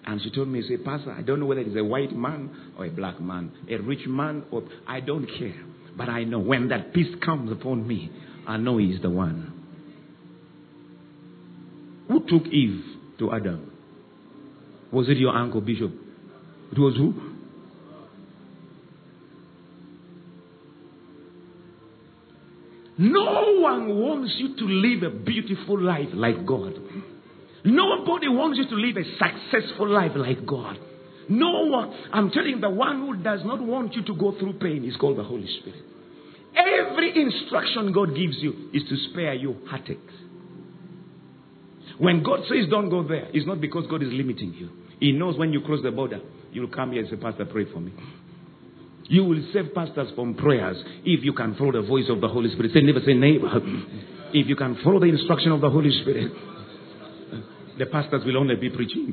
And 0.04 0.20
she 0.22 0.30
told 0.30 0.48
me, 0.48 0.62
say, 0.62 0.78
Pastor, 0.78 1.12
I 1.12 1.22
don't 1.22 1.40
know 1.40 1.46
whether 1.46 1.60
it's 1.60 1.76
a 1.76 1.84
white 1.84 2.14
man 2.14 2.50
or 2.78 2.86
a 2.86 2.90
black 2.90 3.20
man, 3.20 3.52
a 3.70 3.76
rich 3.76 4.06
man 4.06 4.44
or 4.50 4.62
I 4.86 5.00
don't 5.00 5.26
care. 5.26 5.62
But 5.96 6.08
I 6.08 6.24
know 6.24 6.38
when 6.38 6.68
that 6.68 6.92
peace 6.92 7.14
comes 7.24 7.52
upon 7.52 7.86
me, 7.86 8.10
I 8.46 8.56
know 8.56 8.78
he's 8.78 9.00
the 9.00 9.10
one. 9.10 9.52
Who 12.08 12.20
took 12.26 12.46
Eve 12.52 12.82
to 13.18 13.32
Adam? 13.32 13.71
Was 14.92 15.08
it 15.08 15.16
your 15.16 15.34
uncle, 15.34 15.60
Bishop? 15.60 15.90
It 16.70 16.78
was 16.78 16.96
who? 16.96 17.32
No 22.98 23.58
one 23.60 23.88
wants 23.98 24.34
you 24.36 24.54
to 24.56 24.64
live 24.64 25.02
a 25.02 25.10
beautiful 25.10 25.80
life 25.80 26.10
like 26.12 26.44
God. 26.46 26.74
Nobody 27.64 28.28
wants 28.28 28.58
you 28.58 28.68
to 28.68 28.74
live 28.74 28.96
a 28.96 29.04
successful 29.18 29.88
life 29.88 30.12
like 30.14 30.44
God. 30.44 30.78
No 31.28 31.66
one. 31.66 31.94
I'm 32.12 32.30
telling 32.30 32.50
you, 32.50 32.60
the 32.60 32.70
one 32.70 33.00
who 33.00 33.16
does 33.22 33.40
not 33.44 33.62
want 33.62 33.94
you 33.94 34.04
to 34.04 34.14
go 34.14 34.38
through 34.38 34.54
pain 34.54 34.84
is 34.84 34.96
called 34.96 35.16
the 35.16 35.24
Holy 35.24 35.48
Spirit. 35.60 35.82
Every 36.54 37.18
instruction 37.22 37.92
God 37.92 38.14
gives 38.14 38.36
you 38.38 38.68
is 38.74 38.82
to 38.88 38.96
spare 39.10 39.34
you 39.34 39.56
heartaches. 39.68 39.98
When 41.98 42.22
God 42.22 42.40
says 42.48 42.66
don't 42.68 42.90
go 42.90 43.06
there, 43.06 43.28
it's 43.32 43.46
not 43.46 43.60
because 43.60 43.86
God 43.88 44.02
is 44.02 44.12
limiting 44.12 44.54
you. 44.54 44.81
He 45.02 45.10
knows 45.10 45.36
when 45.36 45.52
you 45.52 45.62
cross 45.62 45.80
the 45.82 45.90
border, 45.90 46.20
you'll 46.52 46.68
come 46.68 46.92
here 46.92 47.00
and 47.00 47.10
say, 47.10 47.16
Pastor, 47.16 47.44
pray 47.44 47.64
for 47.72 47.80
me. 47.80 47.92
You 49.06 49.24
will 49.24 49.44
save 49.52 49.74
pastors 49.74 50.12
from 50.14 50.36
prayers 50.36 50.76
if 51.04 51.24
you 51.24 51.32
can 51.32 51.56
follow 51.56 51.72
the 51.72 51.82
voice 51.82 52.04
of 52.08 52.20
the 52.20 52.28
Holy 52.28 52.52
Spirit. 52.52 52.70
Say, 52.72 52.82
never 52.82 53.00
say 53.04 53.14
neighbor. 53.14 53.50
If 54.34 54.46
you 54.46 54.56
can 54.56 54.78
follow 54.82 54.98
the 54.98 55.06
instruction 55.06 55.52
of 55.52 55.60
the 55.60 55.68
Holy 55.68 55.90
Spirit, 56.00 56.32
the 57.78 57.84
pastors 57.84 58.22
will 58.24 58.38
only 58.38 58.54
be 58.54 58.70
preaching. 58.70 59.12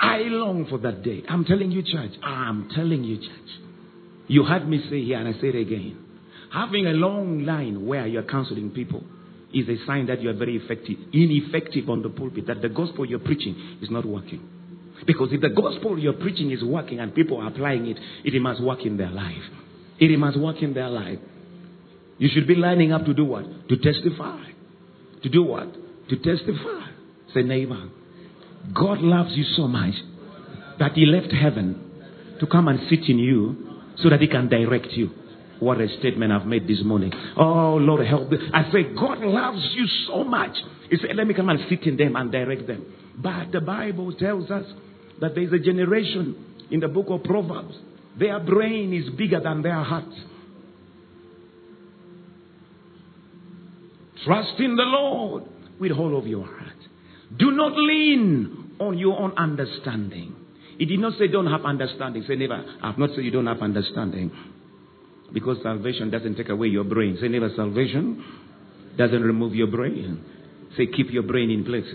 I 0.00 0.22
long 0.22 0.66
for 0.68 0.78
that 0.78 1.04
day. 1.04 1.22
I'm 1.28 1.44
telling 1.44 1.70
you, 1.70 1.82
church. 1.82 2.12
I'm 2.22 2.68
telling 2.74 3.04
you, 3.04 3.18
church. 3.18 3.50
You 4.26 4.42
heard 4.44 4.66
me 4.66 4.82
say 4.90 5.04
here, 5.04 5.18
and 5.18 5.28
I 5.28 5.38
say 5.40 5.48
it 5.48 5.56
again. 5.56 5.98
Having 6.52 6.86
a 6.86 6.92
long 6.92 7.44
line 7.44 7.86
where 7.86 8.08
you're 8.08 8.24
counseling 8.24 8.70
people 8.70 9.04
is 9.52 9.68
a 9.68 9.84
sign 9.86 10.06
that 10.06 10.22
you 10.22 10.30
are 10.30 10.34
very 10.34 10.56
effective, 10.56 10.96
ineffective 11.12 11.88
on 11.88 12.02
the 12.02 12.08
pulpit, 12.08 12.46
that 12.46 12.62
the 12.62 12.68
gospel 12.68 13.04
you're 13.04 13.18
preaching 13.18 13.78
is 13.82 13.90
not 13.90 14.04
working. 14.06 14.48
Because 15.06 15.28
if 15.32 15.40
the 15.40 15.48
gospel 15.48 15.98
you're 15.98 16.12
preaching 16.12 16.50
is 16.50 16.62
working 16.62 17.00
and 17.00 17.14
people 17.14 17.38
are 17.40 17.48
applying 17.48 17.86
it, 17.86 17.98
it 18.24 18.40
must 18.40 18.62
work 18.62 18.84
in 18.84 18.96
their 18.96 19.10
life. 19.10 19.42
It 19.98 20.18
must 20.18 20.38
work 20.38 20.62
in 20.62 20.74
their 20.74 20.88
life. 20.88 21.18
You 22.18 22.28
should 22.32 22.46
be 22.46 22.54
lining 22.54 22.92
up 22.92 23.04
to 23.06 23.14
do 23.14 23.24
what? 23.24 23.68
To 23.68 23.76
testify. 23.76 24.42
To 25.22 25.28
do 25.28 25.42
what? 25.42 25.72
To 26.08 26.16
testify. 26.16 26.90
Say, 27.32 27.42
neighbor, 27.42 27.88
God 28.74 29.00
loves 29.00 29.30
you 29.34 29.44
so 29.56 29.66
much 29.66 29.94
that 30.78 30.92
He 30.92 31.06
left 31.06 31.32
heaven 31.32 32.36
to 32.40 32.46
come 32.46 32.68
and 32.68 32.80
sit 32.90 33.08
in 33.08 33.18
you 33.18 33.80
so 33.96 34.10
that 34.10 34.20
He 34.20 34.28
can 34.28 34.48
direct 34.48 34.88
you. 34.88 35.10
What 35.60 35.80
a 35.80 35.88
statement 35.98 36.32
I've 36.32 36.46
made 36.46 36.66
this 36.66 36.82
morning. 36.82 37.12
Oh, 37.36 37.76
Lord, 37.76 38.06
help 38.06 38.30
me. 38.30 38.38
I 38.52 38.70
say, 38.72 38.94
God 38.94 39.18
loves 39.20 39.68
you 39.74 39.86
so 40.06 40.24
much. 40.24 40.56
He 40.90 40.96
said, 40.96 41.14
let 41.14 41.26
me 41.26 41.34
come 41.34 41.50
and 41.50 41.60
sit 41.68 41.82
in 41.82 41.96
them 41.96 42.16
and 42.16 42.32
direct 42.32 42.66
them. 42.66 42.86
But 43.16 43.52
the 43.52 43.60
Bible 43.60 44.12
tells 44.14 44.50
us 44.50 44.64
that 45.20 45.34
there's 45.34 45.52
a 45.52 45.58
generation 45.58 46.64
in 46.70 46.80
the 46.80 46.88
book 46.88 47.06
of 47.10 47.22
Proverbs. 47.24 47.74
Their 48.18 48.40
brain 48.40 48.94
is 48.94 49.10
bigger 49.10 49.40
than 49.40 49.62
their 49.62 49.82
heart. 49.82 50.08
Trust 54.24 54.58
in 54.58 54.76
the 54.76 54.82
Lord 54.82 55.44
with 55.78 55.92
all 55.92 56.18
of 56.18 56.26
your 56.26 56.44
heart. 56.46 56.76
Do 57.38 57.50
not 57.50 57.72
lean 57.76 58.76
on 58.78 58.98
your 58.98 59.18
own 59.18 59.32
understanding. 59.36 60.34
He 60.78 60.86
did 60.86 61.00
not 61.00 61.18
say 61.18 61.28
don't 61.28 61.46
have 61.46 61.64
understanding. 61.64 62.24
Say 62.26 62.36
never. 62.36 62.64
I've 62.82 62.98
not 62.98 63.10
said 63.14 63.24
you 63.24 63.30
don't 63.30 63.46
have 63.46 63.60
understanding. 63.60 64.30
Because 65.32 65.58
salvation 65.62 66.10
doesn't 66.10 66.36
take 66.36 66.48
away 66.48 66.68
your 66.68 66.84
brain. 66.84 67.18
Say 67.20 67.28
never 67.28 67.50
salvation 67.54 68.24
doesn't 68.96 69.22
remove 69.22 69.54
your 69.54 69.68
brain. 69.68 70.24
Say 70.76 70.86
keep 70.86 71.10
your 71.10 71.22
brain 71.22 71.50
in 71.50 71.64
place. 71.64 71.86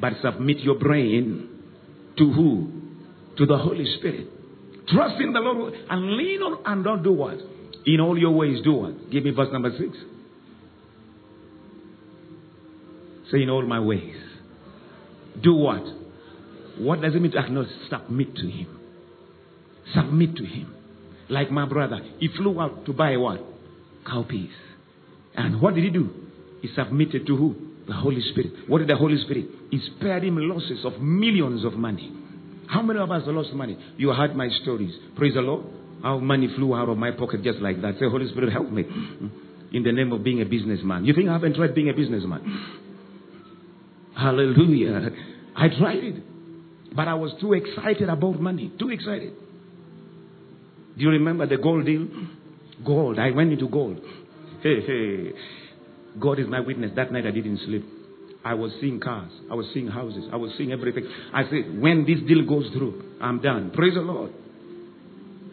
But 0.00 0.14
submit 0.22 0.58
your 0.58 0.78
brain 0.78 1.48
to 2.16 2.32
who? 2.32 2.72
To 3.36 3.46
the 3.46 3.56
Holy 3.56 3.86
Spirit. 3.98 4.28
Trust 4.88 5.20
in 5.20 5.32
the 5.32 5.40
Lord 5.40 5.74
and 5.88 6.16
lean 6.16 6.42
on 6.42 6.62
and 6.64 6.84
don't 6.84 7.02
do 7.02 7.12
what? 7.12 7.38
In 7.86 8.00
all 8.00 8.18
your 8.18 8.32
ways, 8.32 8.60
do 8.64 8.72
what? 8.72 9.10
Give 9.10 9.24
me 9.24 9.30
verse 9.30 9.48
number 9.52 9.70
six. 9.78 9.96
Say 13.30 13.42
in 13.42 13.50
all 13.50 13.66
my 13.66 13.80
ways. 13.80 14.16
Do 15.42 15.54
what? 15.54 15.82
What 16.78 17.02
does 17.02 17.14
it 17.14 17.20
mean 17.20 17.32
to 17.32 17.38
acknowledge? 17.38 17.68
Submit 17.90 18.34
to 18.36 18.48
Him. 18.48 18.78
Submit 19.94 20.36
to 20.36 20.44
Him. 20.44 20.74
Like 21.28 21.50
my 21.50 21.66
brother, 21.66 22.00
he 22.18 22.28
flew 22.28 22.60
out 22.60 22.86
to 22.86 22.92
buy 22.92 23.16
what? 23.16 23.44
Cowpeas. 24.06 24.50
And 25.34 25.60
what 25.60 25.74
did 25.74 25.84
he 25.84 25.90
do? 25.90 26.10
He 26.62 26.68
submitted 26.74 27.26
to 27.26 27.36
who? 27.36 27.54
The 27.86 27.94
Holy 27.94 28.20
Spirit. 28.32 28.68
What 28.68 28.78
did 28.78 28.88
the 28.88 28.96
Holy 28.96 29.22
Spirit? 29.24 29.46
He 29.70 29.80
spared 29.96 30.24
him 30.24 30.36
losses 30.36 30.84
of 30.84 31.00
millions 31.00 31.64
of 31.64 31.74
money. 31.74 32.12
How 32.68 32.82
many 32.82 32.98
of 32.98 33.10
us 33.10 33.22
lost 33.26 33.52
money? 33.52 33.78
You 33.96 34.12
heard 34.12 34.36
my 34.36 34.48
stories. 34.62 34.94
Praise 35.16 35.34
the 35.34 35.40
Lord. 35.40 35.64
How 36.02 36.18
money 36.18 36.48
flew 36.54 36.74
out 36.74 36.88
of 36.88 36.98
my 36.98 37.12
pocket 37.12 37.42
just 37.42 37.58
like 37.58 37.80
that. 37.82 37.94
Say, 37.94 38.08
Holy 38.08 38.28
Spirit, 38.30 38.52
help 38.52 38.70
me. 38.70 38.84
In 39.72 39.82
the 39.82 39.92
name 39.92 40.12
of 40.12 40.22
being 40.22 40.40
a 40.40 40.44
businessman. 40.44 41.04
You 41.04 41.14
think 41.14 41.28
I 41.28 41.32
haven't 41.32 41.54
tried 41.54 41.74
being 41.74 41.90
a 41.90 41.94
businessman? 41.94 42.40
Hallelujah. 44.16 45.10
I 45.56 45.68
tried 45.68 46.04
it. 46.04 46.94
But 46.94 47.08
I 47.08 47.14
was 47.14 47.32
too 47.40 47.52
excited 47.52 48.08
about 48.08 48.40
money. 48.40 48.72
Too 48.78 48.90
excited. 48.90 49.34
Do 50.98 51.04
you 51.04 51.10
remember 51.10 51.46
the 51.46 51.58
gold 51.58 51.86
deal? 51.86 52.08
Gold. 52.84 53.18
I 53.18 53.30
went 53.30 53.52
into 53.52 53.68
gold. 53.68 54.00
Hey, 54.62 54.80
hey. 54.84 55.32
God 56.18 56.40
is 56.40 56.48
my 56.48 56.60
witness. 56.60 56.90
That 56.96 57.12
night 57.12 57.24
I 57.24 57.30
didn't 57.30 57.60
sleep. 57.64 57.84
I 58.44 58.54
was 58.54 58.72
seeing 58.80 58.98
cars. 58.98 59.30
I 59.50 59.54
was 59.54 59.66
seeing 59.72 59.86
houses. 59.86 60.24
I 60.32 60.36
was 60.36 60.52
seeing 60.58 60.72
everything. 60.72 61.06
I 61.32 61.44
said, 61.44 61.80
when 61.80 62.04
this 62.04 62.18
deal 62.26 62.44
goes 62.46 62.68
through, 62.72 63.16
I'm 63.20 63.40
done. 63.40 63.70
Praise 63.72 63.94
the 63.94 64.00
Lord. 64.00 64.32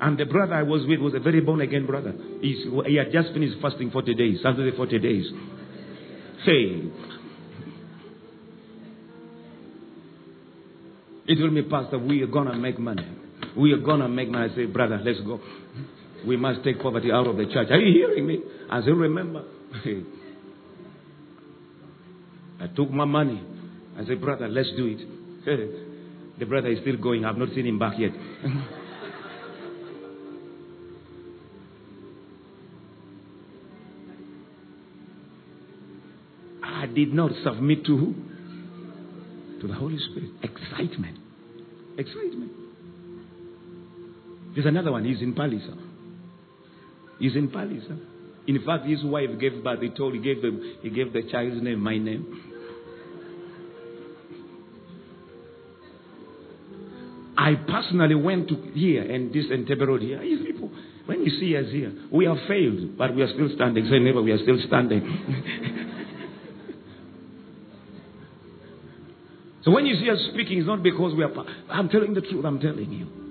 And 0.01 0.17
the 0.17 0.25
brother 0.25 0.55
I 0.55 0.63
was 0.63 0.85
with 0.87 0.99
was 0.99 1.13
a 1.13 1.19
very 1.19 1.41
born 1.41 1.61
again 1.61 1.85
brother. 1.85 2.13
He's, 2.41 2.65
he 2.87 2.95
had 2.95 3.11
just 3.11 3.31
finished 3.33 3.61
fasting 3.61 3.91
40 3.91 4.15
days, 4.15 4.39
Saturday 4.41 4.75
40 4.75 4.99
days. 4.99 5.25
Hey. 6.43 6.83
He 11.27 11.35
told 11.35 11.53
me, 11.53 11.61
Pastor, 11.63 11.99
we 11.99 12.21
are 12.23 12.27
going 12.27 12.47
to 12.47 12.55
make 12.55 12.79
money. 12.79 13.07
We 13.57 13.71
are 13.71 13.79
going 13.79 14.01
to 14.01 14.07
make 14.09 14.29
money. 14.29 14.51
I 14.51 14.55
say, 14.55 14.65
brother, 14.65 14.99
let's 15.03 15.19
go. 15.21 15.39
We 16.27 16.37
must 16.37 16.63
take 16.63 16.81
poverty 16.81 17.11
out 17.11 17.27
of 17.27 17.37
the 17.37 17.45
church. 17.45 17.69
Are 17.69 17.79
you 17.79 17.93
hearing 17.93 18.25
me? 18.27 18.39
I 18.69 18.81
said, 18.81 18.95
remember. 18.95 19.43
I 22.59 22.67
took 22.75 22.89
my 22.89 23.05
money. 23.05 23.41
I 23.97 24.05
said, 24.05 24.19
brother, 24.21 24.47
let's 24.47 24.69
do 24.75 24.87
it. 24.87 24.99
the 26.39 26.45
brother 26.45 26.69
is 26.69 26.79
still 26.81 26.97
going. 26.97 27.23
I've 27.25 27.37
not 27.37 27.49
seen 27.49 27.67
him 27.67 27.79
back 27.79 27.93
yet. 27.97 28.11
I 36.63 36.87
did 36.87 37.13
not 37.13 37.31
submit 37.43 37.85
to 37.85 37.97
who? 37.97 38.15
To 39.61 39.67
the 39.67 39.73
Holy 39.73 39.97
Spirit. 39.97 40.31
Excitement. 40.43 41.17
Excitement. 41.97 42.51
There's 44.55 44.65
another 44.65 44.91
one. 44.91 45.03
He's 45.03 45.21
in 45.21 45.35
Pallisa. 45.35 45.77
He's 47.19 47.35
in 47.35 47.49
Pallisa. 47.49 47.99
In 48.47 48.63
fact, 48.65 48.85
his 48.85 49.03
wife 49.03 49.31
gave 49.39 49.63
birth. 49.63 49.81
He 49.81 49.89
told 49.89 50.13
he 50.13 50.21
gave 50.21 50.41
the 50.41 50.77
he 50.81 50.89
gave 50.89 51.11
the 51.11 51.23
child's 51.29 51.61
name 51.61 51.81
my 51.81 51.97
name. 51.97 52.53
I 57.37 57.55
personally 57.55 58.15
went 58.15 58.47
to 58.47 58.55
here 58.73 59.03
and 59.03 59.33
this 59.33 59.47
Entebbe 59.47 59.85
Road 59.85 60.01
here. 60.01 60.21
These 60.21 60.45
people, 60.45 60.71
when 61.05 61.21
you 61.21 61.37
see 61.37 61.57
us 61.57 61.65
here, 61.69 61.91
we 62.11 62.25
have 62.25 62.37
failed, 62.47 62.97
but 62.97 63.13
we 63.13 63.23
are 63.23 63.33
still 63.33 63.49
standing. 63.55 63.85
Say 63.89 63.99
never, 63.99 64.21
we 64.21 64.31
are 64.31 64.41
still 64.41 64.57
standing. 64.67 65.01
so 69.65 69.71
when 69.71 69.85
you 69.85 69.95
see 69.95 70.09
us 70.09 70.19
speaking, 70.31 70.59
it's 70.59 70.67
not 70.67 70.81
because 70.81 71.13
we 71.13 71.23
are. 71.23 71.31
I'm 71.69 71.89
telling 71.89 72.13
the 72.13 72.21
truth. 72.21 72.45
I'm 72.45 72.61
telling 72.61 72.89
you. 72.91 73.24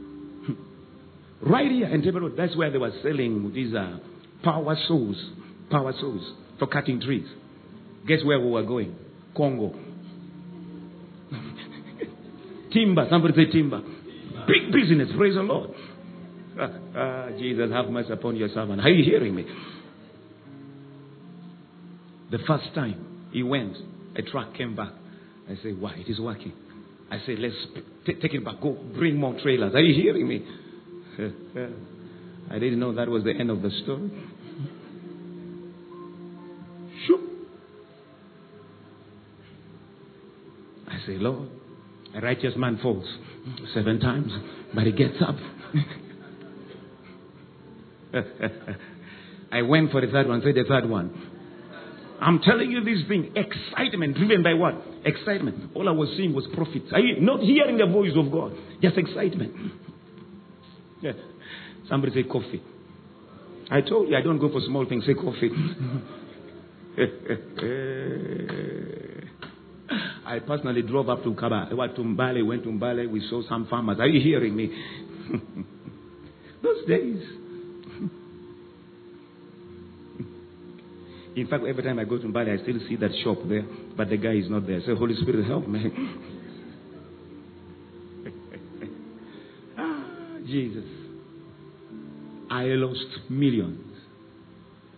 Right 1.46 1.70
here, 1.70 1.86
Entebbe 1.86 2.20
Road, 2.20 2.34
that's 2.36 2.56
where 2.56 2.70
they 2.70 2.78
were 2.78 2.92
selling 3.02 3.52
these 3.54 3.74
uh, 3.74 3.98
power 4.42 4.76
saws, 4.86 5.16
power 5.70 5.92
saws 5.98 6.20
for 6.58 6.66
cutting 6.66 7.00
trees. 7.00 7.26
Guess 8.06 8.24
where 8.24 8.38
we 8.40 8.50
were 8.50 8.62
going? 8.62 8.94
Congo. 9.36 9.74
timber. 12.72 13.06
Somebody 13.10 13.34
say 13.34 13.50
timber. 13.50 13.80
Big 14.46 14.72
business. 14.72 15.08
Praise 15.16 15.34
the 15.34 15.42
Lord. 15.42 15.70
Ah, 16.56 16.70
ah, 16.94 17.28
Jesus, 17.36 17.68
have 17.72 17.86
mercy 17.90 18.12
upon 18.12 18.36
your 18.36 18.48
servant. 18.48 18.80
Are 18.80 18.88
you 18.88 19.04
hearing 19.04 19.34
me? 19.34 19.44
The 22.30 22.38
first 22.46 22.72
time 22.76 23.28
he 23.32 23.42
went, 23.42 23.76
a 24.16 24.22
truck 24.22 24.54
came 24.54 24.76
back. 24.76 24.92
I 25.50 25.56
said, 25.64 25.80
Why? 25.80 25.94
It 25.94 26.08
is 26.08 26.20
working. 26.20 26.52
I 27.10 27.18
said, 27.26 27.40
Let's 27.40 27.56
t- 28.06 28.14
take 28.22 28.34
it 28.34 28.44
back. 28.44 28.60
Go 28.60 28.78
bring 28.96 29.16
more 29.16 29.36
trailers. 29.42 29.74
Are 29.74 29.80
you 29.80 30.00
hearing 30.00 30.28
me? 30.28 30.46
I 32.50 32.58
didn't 32.58 32.80
know 32.80 32.94
that 32.94 33.08
was 33.08 33.24
the 33.24 33.32
end 33.32 33.50
of 33.50 33.62
the 33.62 33.70
story. 33.82 34.10
Shoot. 37.06 37.20
I 40.88 40.98
say, 41.06 41.14
Lord, 41.14 41.48
a 42.14 42.20
righteous 42.20 42.54
man 42.56 42.78
falls 42.82 43.06
seven 43.72 44.00
times, 44.00 44.32
but 44.74 44.84
he 44.84 44.92
gets 44.92 45.16
up. 45.20 45.36
I 49.52 49.62
went 49.62 49.90
for 49.90 50.00
the 50.00 50.08
third 50.08 50.28
one. 50.28 50.42
Say 50.42 50.52
the 50.52 50.64
third 50.68 50.88
one. 50.88 51.30
I'm 52.20 52.40
telling 52.40 52.70
you 52.70 52.82
this 52.82 53.06
thing. 53.08 53.32
Excitement 53.36 54.16
driven 54.16 54.42
by 54.42 54.54
what? 54.54 54.74
Excitement. 55.04 55.72
All 55.74 55.88
I 55.88 55.92
was 55.92 56.08
seeing 56.16 56.32
was 56.32 56.46
profits. 56.54 56.86
Are 56.92 57.00
you 57.00 57.20
not 57.20 57.40
hearing 57.40 57.76
the 57.76 57.86
voice 57.86 58.12
of 58.16 58.30
God? 58.30 58.56
Just 58.80 58.96
excitement. 58.96 59.52
Yeah. 61.04 61.12
Somebody 61.90 62.14
say 62.14 62.22
coffee. 62.26 62.62
I 63.70 63.82
told 63.82 64.08
you 64.08 64.16
I 64.16 64.22
don't 64.22 64.38
go 64.38 64.50
for 64.50 64.62
small 64.62 64.86
things. 64.88 65.04
Say 65.04 65.12
coffee. 65.12 65.50
I 70.26 70.38
personally 70.38 70.80
drove 70.80 71.10
up 71.10 71.22
to 71.24 71.34
Kaba. 71.34 71.68
I 71.70 71.74
went 71.74 71.94
to 71.96 72.00
Mbale, 72.00 72.46
went 72.46 72.62
to 72.62 72.70
Mbale. 72.70 73.06
We 73.10 73.20
saw 73.28 73.42
some 73.46 73.66
farmers. 73.66 73.98
Are 74.00 74.06
you 74.06 74.22
hearing 74.22 74.56
me? 74.56 74.70
Those 76.62 76.86
days. 76.88 77.22
In 81.36 81.46
fact, 81.48 81.64
every 81.68 81.82
time 81.82 81.98
I 81.98 82.04
go 82.04 82.16
to 82.16 82.26
Mbale, 82.26 82.58
I 82.58 82.62
still 82.62 82.78
see 82.88 82.96
that 82.96 83.10
shop 83.22 83.36
there, 83.46 83.66
but 83.94 84.08
the 84.08 84.16
guy 84.16 84.36
is 84.36 84.48
not 84.48 84.66
there. 84.66 84.80
So, 84.86 84.96
Holy 84.96 85.16
Spirit, 85.16 85.44
help 85.46 85.68
me. 85.68 85.92
Jesus. 90.54 90.84
I 92.48 92.62
lost 92.78 93.28
millions. 93.28 93.80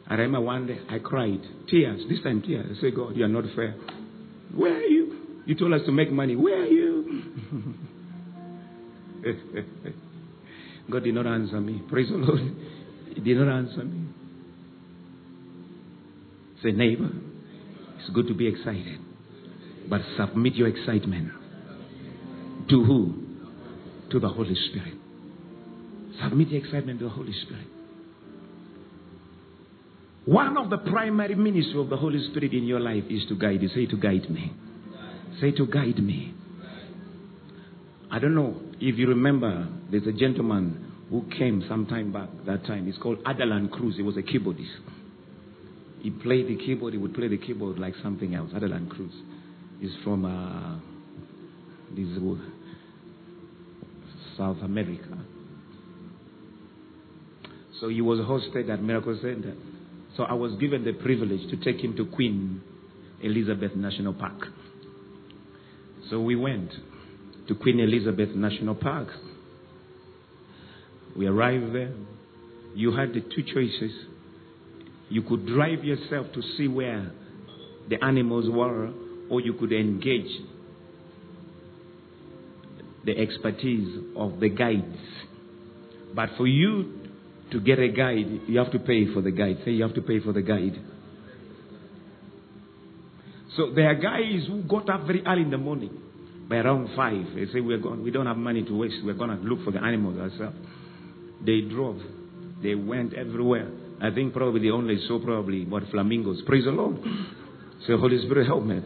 I 0.07 0.15
remember 0.15 0.43
one 0.43 0.67
day 0.67 0.79
I 0.91 0.99
cried, 0.99 1.41
tears, 1.71 2.03
this 2.11 2.23
time 2.23 2.43
tears. 2.43 2.77
I 2.77 2.81
said, 2.81 2.95
God, 2.95 3.17
you 3.17 3.25
are 3.25 3.29
not 3.29 3.45
fair. 3.57 3.75
Where 4.55 4.77
are 4.77 4.83
you? 4.83 5.17
You 5.47 5.55
told 5.55 5.73
us 5.73 5.81
to 5.87 5.93
make 5.93 6.13
money. 6.13 6.37
Where 6.37 6.61
are 6.61 6.67
you? 6.67 7.33
God 10.91 11.05
did 11.05 11.15
not 11.15 11.27
answer 11.27 11.59
me. 11.59 11.83
Praise 11.89 12.11
the 12.11 12.17
Lord. 12.17 12.55
He 13.15 13.21
did 13.23 13.39
not 13.39 13.49
answer 13.49 13.83
me. 13.83 14.09
Say, 16.63 16.73
neighbor, 16.73 17.11
it's 17.99 18.11
good 18.11 18.29
to 18.29 18.35
be 18.35 18.47
excited, 18.47 18.99
but 19.89 20.03
submit 20.19 20.55
your 20.55 20.69
excitement 20.69 21.33
to 22.69 22.85
who? 22.85 23.15
To 24.11 24.21
the 24.21 24.29
Holy 24.29 24.55
Spirit. 24.71 24.95
Submit 26.23 26.49
your 26.49 26.64
excitement 26.64 26.99
to 27.01 27.07
the 27.07 27.11
Holy 27.11 27.33
Spirit. 27.43 27.67
One 30.25 30.57
of 30.57 30.71
the 30.71 30.79
primary 30.79 31.37
ministry 31.37 31.81
of 31.81 31.89
the 31.89 31.97
Holy 31.97 32.21
Spirit 32.31 32.53
in 32.53 32.64
your 32.64 32.81
life 32.81 33.05
is 33.09 33.25
to 33.29 33.37
guide 33.37 33.62
you. 33.62 33.69
Say 33.69 33.87
to 33.87 33.97
guide 33.97 34.29
me. 34.29 34.53
Say 35.41 35.53
to 35.53 35.67
guide 35.67 35.99
me. 35.99 36.35
I 38.11 38.19
don't 38.19 38.35
know 38.35 38.57
if 38.81 38.99
you 38.99 39.09
remember, 39.09 39.69
there's 39.91 40.07
a 40.07 40.12
gentleman 40.12 40.93
who 41.11 41.25
came 41.39 41.64
some 41.69 41.87
time 41.87 42.12
back 42.12 42.29
that 42.47 42.67
time. 42.67 42.87
He's 42.87 42.99
called 42.99 43.23
Adalan 43.25 43.71
Cruz. 43.71 43.97
He 43.97 44.03
was 44.03 44.17
a 44.17 44.23
keyboardist. 44.23 44.71
He 46.01 46.11
played 46.11 46.49
the 46.49 46.57
keyboard, 46.57 46.93
he 46.93 46.99
would 46.99 47.14
play 47.14 47.29
the 47.29 47.39
keyboard 47.39 47.79
like 47.79 47.95
something 48.03 48.35
else. 48.35 48.51
Adalan 48.53 48.89
Cruz. 48.89 49.12
is 49.81 49.93
from 50.05 50.25
uh, 50.25 50.79
this, 51.95 52.09
uh, 52.19 52.37
South 54.37 54.59
America. 54.62 55.19
So 57.81 57.89
he 57.89 58.01
was 58.01 58.20
hosted 58.20 58.70
at 58.70 58.83
Miracle 58.83 59.18
Center. 59.20 59.55
So 60.16 60.22
I 60.22 60.33
was 60.33 60.55
given 60.55 60.85
the 60.85 60.93
privilege 60.93 61.51
to 61.51 61.57
take 61.57 61.83
him 61.83 61.97
to 61.97 62.07
Queen 62.07 62.62
Elizabeth 63.22 63.74
National 63.74 64.14
Park. 64.14 64.47
So 66.09 66.20
we 66.20 66.37
went 66.37 66.70
to 67.49 67.55
Queen 67.55 67.81
Elizabeth 67.81 68.31
National 68.35 68.74
Park. 68.74 69.09
We 71.16 71.27
arrived 71.27 71.74
there. 71.74 71.93
You 72.74 72.93
had 72.93 73.11
the 73.11 73.20
two 73.20 73.43
choices. 73.43 73.93
You 75.09 75.22
could 75.22 75.47
drive 75.47 75.85
yourself 75.85 76.27
to 76.35 76.43
see 76.57 76.68
where 76.68 77.11
the 77.89 78.03
animals 78.03 78.47
were, 78.49 78.91
or 79.31 79.41
you 79.41 79.55
could 79.55 79.72
engage 79.72 80.31
the 83.05 83.16
expertise 83.16 83.99
of 84.16 84.41
the 84.41 84.49
guides. 84.49 84.97
But 86.14 86.31
for 86.37 86.47
you 86.47 87.06
to 87.53 87.61
get 87.61 87.78
a 87.78 87.88
guide, 87.88 88.42
you 88.49 88.59
have 88.59 88.72
to 88.72 88.78
pay 88.78 89.12
for 89.12 89.22
the 89.22 89.30
guide. 89.30 89.59
Say 89.64 89.72
you 89.72 89.82
have 89.82 89.94
to 89.94 90.03
pay 90.03 90.20
for 90.20 90.32
the 90.32 90.42
guide. 90.42 90.78
So 93.57 93.72
there 93.74 93.88
are 93.88 93.94
guys 93.94 94.47
who 94.49 94.62
got 94.62 94.90
up 94.90 95.07
very 95.07 95.22
early 95.26 95.42
in 95.42 95.51
the 95.51 95.59
morning. 95.59 95.90
By 96.49 96.57
around 96.57 96.94
five, 96.94 97.34
they 97.34 97.47
say 97.53 97.61
we're 97.61 97.78
going, 97.78 98.03
we 98.03 98.11
don't 98.11 98.26
have 98.26 98.36
money 98.36 98.64
to 98.64 98.76
waste. 98.76 98.97
We're 99.05 99.14
going 99.14 99.30
to 99.30 99.36
look 99.36 99.64
for 99.64 99.70
the 99.70 99.82
animals 99.82 100.18
ourselves. 100.18 100.57
They 101.44 101.62
drove. 101.62 102.01
They 102.62 102.74
went 102.74 103.14
everywhere. 103.14 103.70
I 104.01 104.11
think 104.11 104.32
probably 104.32 104.61
they 104.61 104.70
only 104.70 104.99
saw 105.09 105.18
probably 105.24 105.64
what 105.64 105.84
flamingos. 105.90 106.42
Praise 106.47 106.64
the 106.64 106.70
Lord. 106.70 106.99
Say, 107.86 107.94
Holy 107.97 108.18
Spirit, 108.24 108.47
help 108.47 108.64
me. 108.64 108.80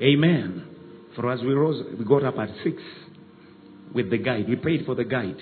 Amen. 0.00 0.66
For 1.14 1.30
us, 1.30 1.40
we 1.40 1.54
rose, 1.54 1.84
we 1.98 2.04
got 2.04 2.24
up 2.24 2.38
at 2.38 2.50
six 2.62 2.76
with 3.94 4.10
the 4.10 4.18
guide. 4.18 4.48
We 4.48 4.56
paid 4.56 4.84
for 4.84 4.94
the 4.94 5.04
guide, 5.04 5.38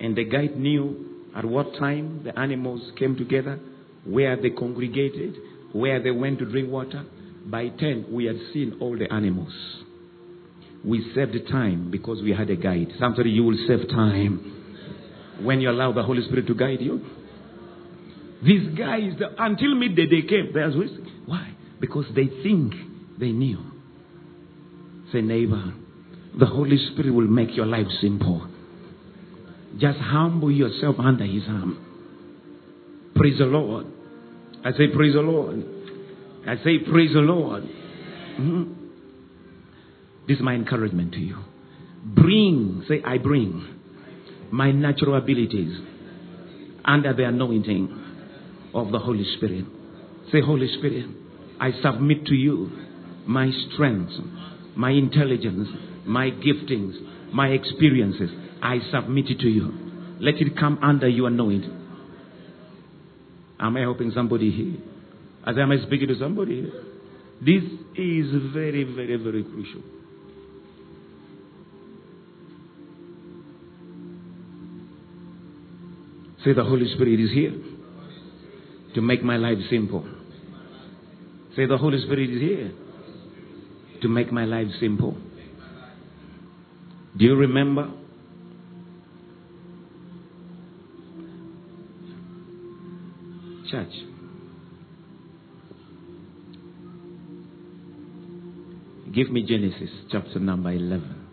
and 0.00 0.16
the 0.16 0.24
guide 0.24 0.56
knew 0.56 1.11
at 1.36 1.44
what 1.44 1.74
time 1.78 2.22
the 2.24 2.38
animals 2.38 2.92
came 2.98 3.16
together, 3.16 3.58
where 4.04 4.40
they 4.40 4.50
congregated, 4.50 5.36
where 5.72 6.02
they 6.02 6.10
went 6.10 6.38
to 6.40 6.44
drink 6.44 6.70
water. 6.70 7.04
By 7.46 7.68
ten, 7.68 8.06
we 8.10 8.26
had 8.26 8.36
seen 8.52 8.76
all 8.80 8.96
the 8.96 9.12
animals. 9.12 9.52
We 10.84 11.12
saved 11.14 11.48
time 11.50 11.90
because 11.90 12.22
we 12.22 12.32
had 12.32 12.50
a 12.50 12.56
guide. 12.56 12.88
Somebody, 12.98 13.30
you 13.30 13.44
will 13.44 13.58
save 13.66 13.88
time 13.88 15.38
when 15.42 15.60
you 15.60 15.70
allow 15.70 15.92
the 15.92 16.02
Holy 16.02 16.22
Spirit 16.24 16.46
to 16.48 16.54
guide 16.54 16.80
you. 16.80 17.00
These 18.44 18.76
guys, 18.76 19.12
until 19.38 19.74
midday, 19.76 20.06
they 20.06 20.26
came. 20.26 20.52
Why? 21.26 21.54
Because 21.80 22.06
they 22.14 22.26
think 22.42 22.74
they 23.18 23.30
knew. 23.30 23.58
Say, 25.12 25.20
neighbor, 25.20 25.72
the 26.38 26.46
Holy 26.46 26.78
Spirit 26.92 27.12
will 27.12 27.28
make 27.28 27.54
your 27.56 27.66
life 27.66 27.86
simple. 28.00 28.48
Just 29.78 29.98
humble 29.98 30.50
yourself 30.50 30.96
under 30.98 31.24
His 31.24 31.42
arm. 31.48 31.78
Praise 33.14 33.38
the 33.38 33.46
Lord. 33.46 33.86
I 34.64 34.72
say, 34.72 34.88
Praise 34.94 35.14
the 35.14 35.20
Lord. 35.20 35.64
I 36.46 36.56
say, 36.62 36.78
Praise 36.78 37.12
the 37.12 37.20
Lord. 37.20 37.64
Mhm. 38.38 38.74
This 40.28 40.36
is 40.38 40.42
my 40.42 40.54
encouragement 40.54 41.12
to 41.14 41.20
you. 41.20 41.36
Bring, 42.04 42.84
say, 42.88 43.02
I 43.04 43.18
bring 43.18 43.64
my 44.50 44.70
natural 44.70 45.16
abilities 45.16 45.78
under 46.84 47.12
the 47.12 47.24
anointing 47.24 47.98
of 48.74 48.90
the 48.92 48.98
Holy 48.98 49.24
Spirit. 49.36 49.64
Say, 50.30 50.40
Holy 50.40 50.68
Spirit, 50.78 51.06
I 51.60 51.72
submit 51.82 52.26
to 52.26 52.34
you 52.34 52.70
my 53.26 53.50
strengths, 53.72 54.14
my 54.76 54.90
intelligence, 54.90 55.68
my 56.06 56.30
giftings, 56.30 56.94
my 57.32 57.48
experiences. 57.48 58.30
I 58.62 58.78
submit 58.92 59.26
it 59.28 59.40
to 59.40 59.48
you. 59.48 59.72
Let 60.20 60.36
it 60.36 60.56
come 60.56 60.78
under 60.82 61.08
your 61.08 61.28
anointing. 61.28 61.80
Am 63.58 63.76
I 63.76 63.80
helping 63.80 64.12
somebody 64.12 64.50
here? 64.50 64.76
As 65.44 65.56
I 65.58 65.62
am 65.62 65.72
I 65.72 65.78
speaking 65.84 66.08
to 66.08 66.18
somebody 66.18 66.62
here? 66.62 66.72
This 67.40 67.64
is 67.96 68.52
very, 68.52 68.84
very, 68.84 69.16
very 69.16 69.42
crucial. 69.42 69.82
Say, 76.44 76.52
the 76.52 76.64
Holy 76.64 76.92
Spirit 76.94 77.20
is 77.20 77.30
here 77.30 77.54
to 78.94 79.00
make 79.00 79.22
my 79.22 79.36
life 79.36 79.58
simple. 79.70 80.06
Say, 81.56 81.66
the 81.66 81.78
Holy 81.78 82.00
Spirit 82.02 82.30
is 82.30 82.40
here 82.40 82.72
to 84.02 84.08
make 84.08 84.32
my 84.32 84.44
life 84.44 84.68
simple. 84.80 85.16
Do 87.16 87.24
you 87.24 87.36
remember? 87.36 87.90
Church. 93.72 93.88
Give 99.14 99.30
me 99.30 99.46
Genesis 99.48 99.88
chapter 100.10 100.38
number 100.38 100.70
11 100.72 101.26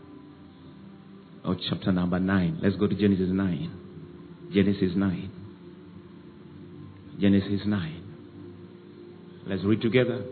or 1.44 1.58
chapter 1.70 1.92
number 1.92 2.18
9. 2.18 2.60
Let's 2.64 2.78
go 2.78 2.88
to 2.88 2.96
Genesis 2.96 3.28
9. 3.30 4.52
Genesis 4.54 4.92
9. 4.96 5.32
Genesis 7.20 7.62
9. 7.66 8.04
Let's 9.46 9.64
read 9.66 9.82
together. 9.82 10.24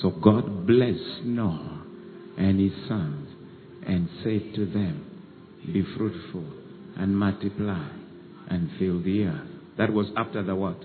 So 0.00 0.10
God 0.10 0.66
blessed 0.66 1.24
Noah 1.24 1.84
and 2.38 2.58
his 2.58 2.72
sons 2.88 3.28
and 3.86 4.08
said 4.24 4.54
to 4.54 4.64
them, 4.64 5.04
Be 5.70 5.84
fruitful 5.98 6.46
and 6.96 7.14
multiply 7.14 7.86
and 8.48 8.70
fill 8.78 9.02
the 9.02 9.24
earth. 9.24 9.48
That 9.76 9.92
was 9.92 10.06
after 10.16 10.42
the 10.42 10.54
what? 10.54 10.78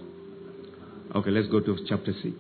Okay, 1.18 1.32
let's 1.32 1.48
go 1.48 1.60
to 1.60 1.76
chapter 1.90 2.14
6. 2.14 2.36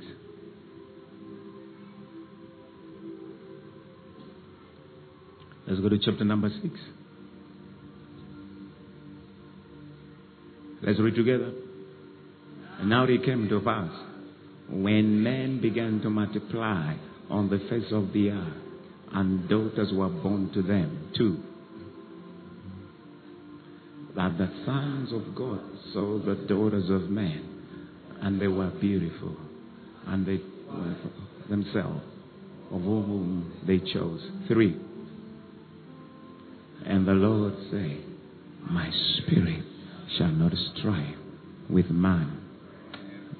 Let's 5.67 5.81
go 5.81 5.89
to 5.89 5.97
chapter 5.97 6.23
number 6.23 6.49
6. 6.61 6.75
Let's 10.83 10.99
read 10.99 11.15
together. 11.15 11.53
And 12.79 12.91
now 12.91 13.05
it 13.05 13.25
came 13.25 13.49
to 13.49 13.59
pass 13.61 13.89
when 14.69 15.23
men 15.23 15.59
began 15.59 15.99
to 16.01 16.11
multiply 16.11 16.97
on 17.31 17.49
the 17.49 17.57
face 17.71 17.91
of 17.91 18.13
the 18.13 18.29
earth, 18.29 18.61
and 19.11 19.49
daughters 19.49 19.91
were 19.91 20.09
born 20.09 20.51
to 20.53 20.61
them 20.61 21.11
too. 21.17 21.41
That 24.15 24.37
the 24.37 24.51
sons 24.67 25.11
of 25.11 25.33
God 25.35 25.61
saw 25.93 26.19
the 26.19 26.35
daughters 26.47 26.91
of 26.91 27.09
men, 27.09 27.56
and 28.21 28.41
they 28.41 28.47
were 28.47 28.69
beautiful, 28.81 29.35
and 30.07 30.25
they 30.25 30.41
were 30.67 30.95
themselves, 31.49 32.01
of 32.71 32.81
whom 32.81 33.53
they 33.65 33.79
chose. 33.79 34.21
Three. 34.47 34.77
And 36.85 37.07
the 37.07 37.13
Lord 37.13 37.53
said, 37.71 38.03
My 38.69 38.89
spirit 39.17 39.63
shall 40.17 40.31
not 40.31 40.53
strive 40.75 41.17
with 41.69 41.89
man. 41.89 42.41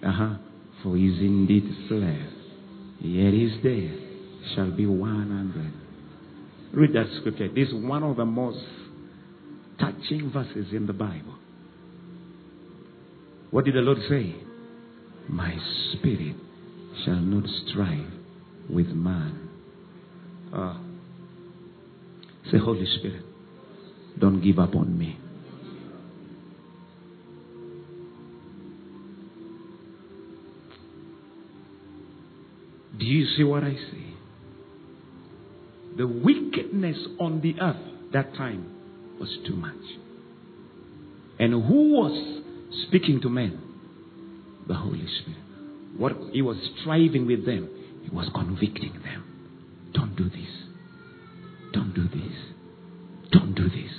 Uh-huh. 0.06 0.36
For 0.84 0.96
he 0.96 1.08
is 1.08 1.20
indeed 1.20 1.64
flesh, 1.88 2.30
yet 3.00 3.34
his 3.34 3.54
death 3.64 4.00
shall 4.56 4.72
be 4.72 4.86
one 4.86 5.30
hundred. 5.30 5.74
Read 6.74 6.94
that 6.94 7.08
scripture. 7.20 7.48
This 7.48 7.70
is 7.70 7.74
one 7.74 8.04
of 8.04 8.18
the 8.18 8.26
most 8.26 8.64
touching 9.80 10.30
verses 10.32 10.68
in 10.72 10.86
the 10.86 10.94
Bible. 10.94 11.36
What 13.50 13.66
did 13.66 13.76
the 13.76 13.80
Lord 13.80 14.00
say? 14.10 14.36
My 15.30 15.56
spirit 15.94 16.36
shall 17.04 17.20
not 17.20 17.46
strive 17.68 18.12
with 18.70 18.88
man. 18.88 19.50
Ah. 20.54 20.82
Say, 22.52 22.58
Holy 22.58 22.86
Spirit, 23.00 23.24
don't 24.20 24.42
give 24.42 24.58
up 24.58 24.74
on 24.76 24.98
me. 24.98 25.20
Do 32.98 33.06
you 33.06 33.26
see 33.36 33.44
what 33.44 33.64
I 33.64 33.74
see? 33.74 34.16
The 35.98 36.08
wickedness 36.08 36.98
on 37.20 37.42
the 37.42 37.56
earth 37.62 37.76
that 38.14 38.34
time 38.36 39.18
was 39.20 39.30
too 39.46 39.56
much. 39.56 39.76
And 41.40 41.52
who 41.54 41.94
was 41.94 42.44
speaking 42.88 43.20
to 43.22 43.30
men? 43.30 43.67
The 44.68 44.74
Holy 44.74 45.06
Spirit. 45.22 45.42
What 45.98 46.14
he 46.32 46.42
was 46.42 46.58
striving 46.82 47.26
with 47.26 47.46
them, 47.46 47.70
he 48.04 48.10
was 48.16 48.30
convicting 48.34 48.94
them. 49.04 49.92
Don't 49.94 50.16
do 50.16 50.30
this. 50.30 50.50
Don't 51.74 51.94
do 51.94 52.04
this. 52.08 52.34
Don't 53.32 53.56
do 53.56 53.70
this. 53.70 53.92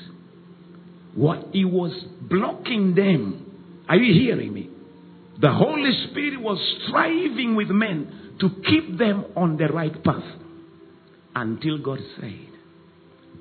What 1.14 1.48
he 1.52 1.64
was 1.64 1.92
blocking 2.22 2.94
them. 2.94 3.84
Are 3.88 3.96
you 3.96 4.14
hearing 4.14 4.52
me? 4.52 4.70
The 5.40 5.52
Holy 5.52 5.92
Spirit 6.10 6.40
was 6.40 6.58
striving 6.86 7.56
with 7.56 7.68
men 7.68 8.36
to 8.40 8.50
keep 8.68 8.98
them 8.98 9.24
on 9.36 9.56
the 9.56 9.68
right 9.68 10.02
path 10.04 10.22
until 11.34 11.78
God 11.78 11.98
said, 12.20 12.48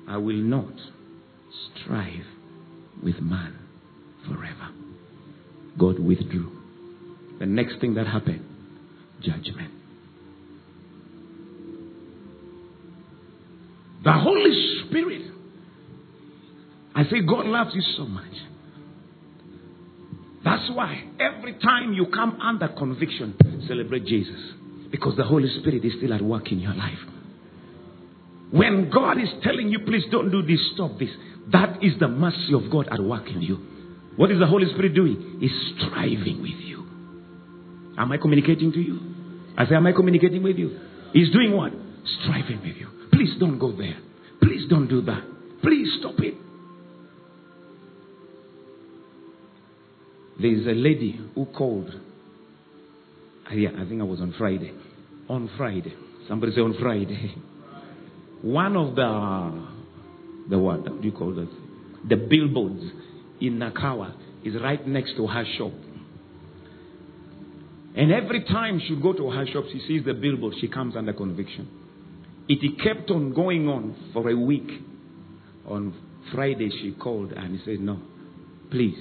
I 0.08 0.16
will 0.16 0.36
not 0.36 0.72
strive 1.82 2.24
with 3.02 3.20
man 3.20 3.58
forever. 4.26 4.70
God 5.78 5.98
withdrew. 5.98 6.57
The 7.38 7.46
next 7.46 7.80
thing 7.80 7.94
that 7.94 8.06
happened, 8.06 8.44
judgment. 9.22 9.72
The 14.04 14.12
Holy 14.12 14.84
Spirit. 14.86 15.22
I 16.94 17.04
say 17.04 17.20
God 17.20 17.46
loves 17.46 17.74
you 17.74 17.82
so 17.96 18.04
much. 18.06 18.24
That's 20.44 20.70
why 20.72 21.04
every 21.20 21.54
time 21.58 21.92
you 21.92 22.06
come 22.06 22.40
under 22.40 22.68
conviction, 22.68 23.36
celebrate 23.68 24.06
Jesus. 24.06 24.40
Because 24.90 25.16
the 25.16 25.24
Holy 25.24 25.48
Spirit 25.60 25.84
is 25.84 25.92
still 25.98 26.14
at 26.14 26.22
work 26.22 26.50
in 26.50 26.58
your 26.58 26.74
life. 26.74 26.98
When 28.50 28.90
God 28.90 29.20
is 29.20 29.28
telling 29.42 29.68
you, 29.68 29.80
please 29.80 30.04
don't 30.10 30.30
do 30.30 30.42
this, 30.42 30.58
stop 30.74 30.98
this, 30.98 31.10
that 31.52 31.82
is 31.82 31.98
the 32.00 32.08
mercy 32.08 32.54
of 32.54 32.70
God 32.70 32.88
at 32.90 33.02
work 33.02 33.28
in 33.28 33.42
you. 33.42 33.56
What 34.16 34.30
is 34.30 34.38
the 34.38 34.46
Holy 34.46 34.66
Spirit 34.72 34.94
doing? 34.94 35.36
He's 35.40 35.52
striving 35.76 36.40
with 36.40 36.58
you. 36.64 36.77
Am 37.98 38.12
I 38.12 38.16
communicating 38.16 38.72
to 38.72 38.80
you? 38.80 39.00
I 39.56 39.66
say, 39.66 39.74
Am 39.74 39.86
I 39.86 39.92
communicating 39.92 40.42
with 40.42 40.56
you? 40.56 40.78
He's 41.12 41.30
doing 41.32 41.56
what? 41.56 41.72
Striving 42.22 42.60
with 42.60 42.76
you. 42.76 42.88
Please 43.12 43.30
don't 43.40 43.58
go 43.58 43.72
there. 43.76 43.98
Please 44.40 44.68
don't 44.70 44.88
do 44.88 45.02
that. 45.02 45.22
Please 45.62 45.88
stop 45.98 46.14
it. 46.18 46.34
There's 50.40 50.66
a 50.66 50.78
lady 50.78 51.20
who 51.34 51.46
called. 51.46 51.90
Yeah, 53.52 53.70
I 53.76 53.88
think 53.88 54.00
I 54.00 54.04
was 54.04 54.20
on 54.20 54.34
Friday. 54.38 54.72
On 55.28 55.50
Friday. 55.56 55.94
Somebody 56.28 56.52
say 56.52 56.60
on 56.60 56.76
Friday. 56.80 57.34
One 58.42 58.76
of 58.76 58.94
the, 58.94 59.68
the 60.50 60.58
what? 60.58 60.82
What 60.82 61.00
do 61.00 61.08
you 61.08 61.12
call 61.12 61.34
that? 61.34 61.48
The 62.08 62.16
billboards 62.16 62.84
in 63.40 63.58
Nakawa 63.58 64.14
is 64.44 64.54
right 64.62 64.86
next 64.86 65.16
to 65.16 65.26
her 65.26 65.44
shop. 65.56 65.72
And 67.98 68.12
every 68.12 68.44
time 68.44 68.80
she 68.86 68.94
go 68.94 69.12
to 69.12 69.28
her 69.28 69.44
shop, 69.44 69.64
she 69.72 69.80
sees 69.88 70.04
the 70.04 70.14
billboard, 70.14 70.54
she 70.60 70.68
comes 70.68 70.94
under 70.94 71.12
conviction. 71.12 71.68
It 72.48 72.80
kept 72.80 73.10
on 73.10 73.34
going 73.34 73.66
on 73.66 74.10
for 74.12 74.30
a 74.30 74.36
week. 74.36 74.70
On 75.66 75.92
Friday, 76.32 76.70
she 76.80 76.92
called 76.92 77.32
and 77.32 77.60
said, 77.64 77.80
No, 77.80 78.00
please, 78.70 78.96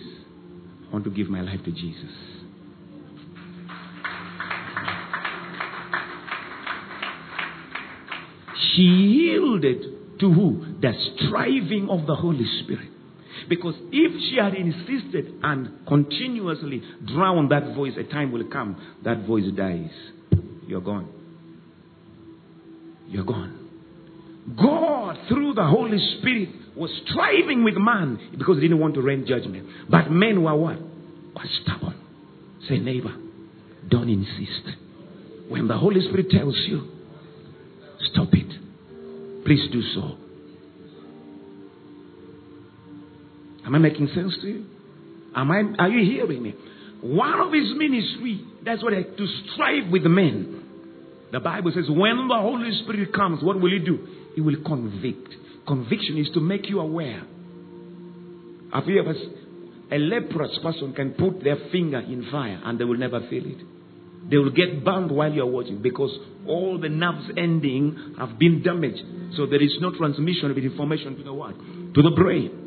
I 0.90 0.94
want 0.94 1.06
to 1.06 1.12
give 1.12 1.30
my 1.30 1.42
life 1.42 1.60
to 1.64 1.72
Jesus. 1.72 2.12
She 8.74 8.82
yielded 8.82 10.20
to 10.20 10.34
who? 10.34 10.76
The 10.82 10.94
striving 11.16 11.88
of 11.92 12.08
the 12.08 12.16
Holy 12.16 12.48
Spirit. 12.64 12.90
Because 13.50 13.76
if 13.92 14.12
she 14.30 14.38
had 14.38 14.54
insisted 14.54 15.40
and 15.44 15.86
continuously 15.88 16.82
drowned 17.06 17.52
that 17.52 17.76
voice, 17.76 17.94
a 17.98 18.04
time 18.04 18.32
will 18.32 18.48
come, 18.50 18.82
that 19.04 19.26
voice 19.26 19.46
dies. 19.56 19.92
You're 20.68 20.82
gone. 20.82 21.10
You're 23.08 23.24
gone. 23.24 23.54
God, 24.56 25.18
through 25.28 25.54
the 25.54 25.66
Holy 25.66 25.98
Spirit, 26.20 26.50
was 26.76 26.92
striving 27.10 27.64
with 27.64 27.76
man 27.76 28.20
because 28.38 28.58
he 28.58 28.62
didn't 28.62 28.80
want 28.80 28.94
to 28.96 29.02
rain 29.02 29.26
judgment. 29.28 29.68
But 29.90 30.12
men 30.12 30.44
were 30.44 30.56
what? 30.56 30.80
Were 30.80 31.50
stubborn. 31.64 31.96
Say, 32.68 32.80
neighbor, 32.80 33.16
don't 33.90 34.10
insist. 34.10 34.78
When 35.50 35.68
the 35.68 35.78
Holy 35.78 36.02
Spirit 36.02 36.30
tells 36.30 36.56
you, 36.68 36.88
stop 38.12 38.30
it. 38.34 39.46
Please 39.46 39.70
do 39.72 39.82
so. 39.94 40.18
Am 43.68 43.76
I 43.76 43.80
making 43.80 44.08
sense 44.16 44.34
to 44.42 44.48
you? 44.48 44.66
Am 45.36 45.52
I, 45.52 45.84
are 45.84 45.90
you 45.90 46.10
hearing 46.10 46.42
me? 46.42 46.56
One 47.02 47.40
of 47.42 47.52
his 47.52 47.68
ministry, 47.76 48.42
that's 48.64 48.82
what 48.82 48.94
I, 48.94 49.04
to 49.04 49.28
strive 49.54 49.92
with 49.92 50.04
men. 50.04 50.64
The 51.34 51.42
Bible 51.42 51.74
says, 51.76 51.84
when 51.90 52.30
the 52.30 52.38
Holy 52.40 52.72
Spirit 52.84 53.14
comes, 53.14 53.44
what 53.44 53.60
will 53.60 53.70
he 53.70 53.80
do? 53.80 54.08
He 54.36 54.42
will 54.42 54.56
convict. 54.66 55.28
Conviction 55.68 56.18
is 56.18 56.30
to 56.34 56.40
make 56.40 56.70
you 56.70 56.80
aware. 56.80 57.24
Have 58.74 58.88
you 58.88 59.02
ever, 59.02 59.14
a 59.92 59.98
leprous 59.98 60.58
person 60.64 60.94
can 60.94 61.12
put 61.12 61.44
their 61.44 61.58
finger 61.70 62.00
in 62.00 62.26
fire 62.32 62.62
and 62.64 62.80
they 62.80 62.86
will 62.86 62.98
never 62.98 63.20
feel 63.30 63.46
it. 63.46 64.30
They 64.30 64.38
will 64.38 64.52
get 64.52 64.86
burned 64.86 65.12
while 65.12 65.32
you're 65.32 65.46
watching 65.46 65.82
because 65.82 66.18
all 66.48 66.80
the 66.80 66.90
nerves 66.90 67.32
ending 67.36 68.16
have 68.18 68.40
been 68.40 68.64
damaged. 68.64 69.04
So 69.36 69.46
there 69.46 69.62
is 69.62 69.76
no 69.82 69.92
transmission 69.92 70.52
of 70.52 70.58
information 70.58 71.18
to 71.18 71.24
the 71.24 71.34
what? 71.34 71.56
To 71.96 72.02
the 72.02 72.12
brain. 72.16 72.67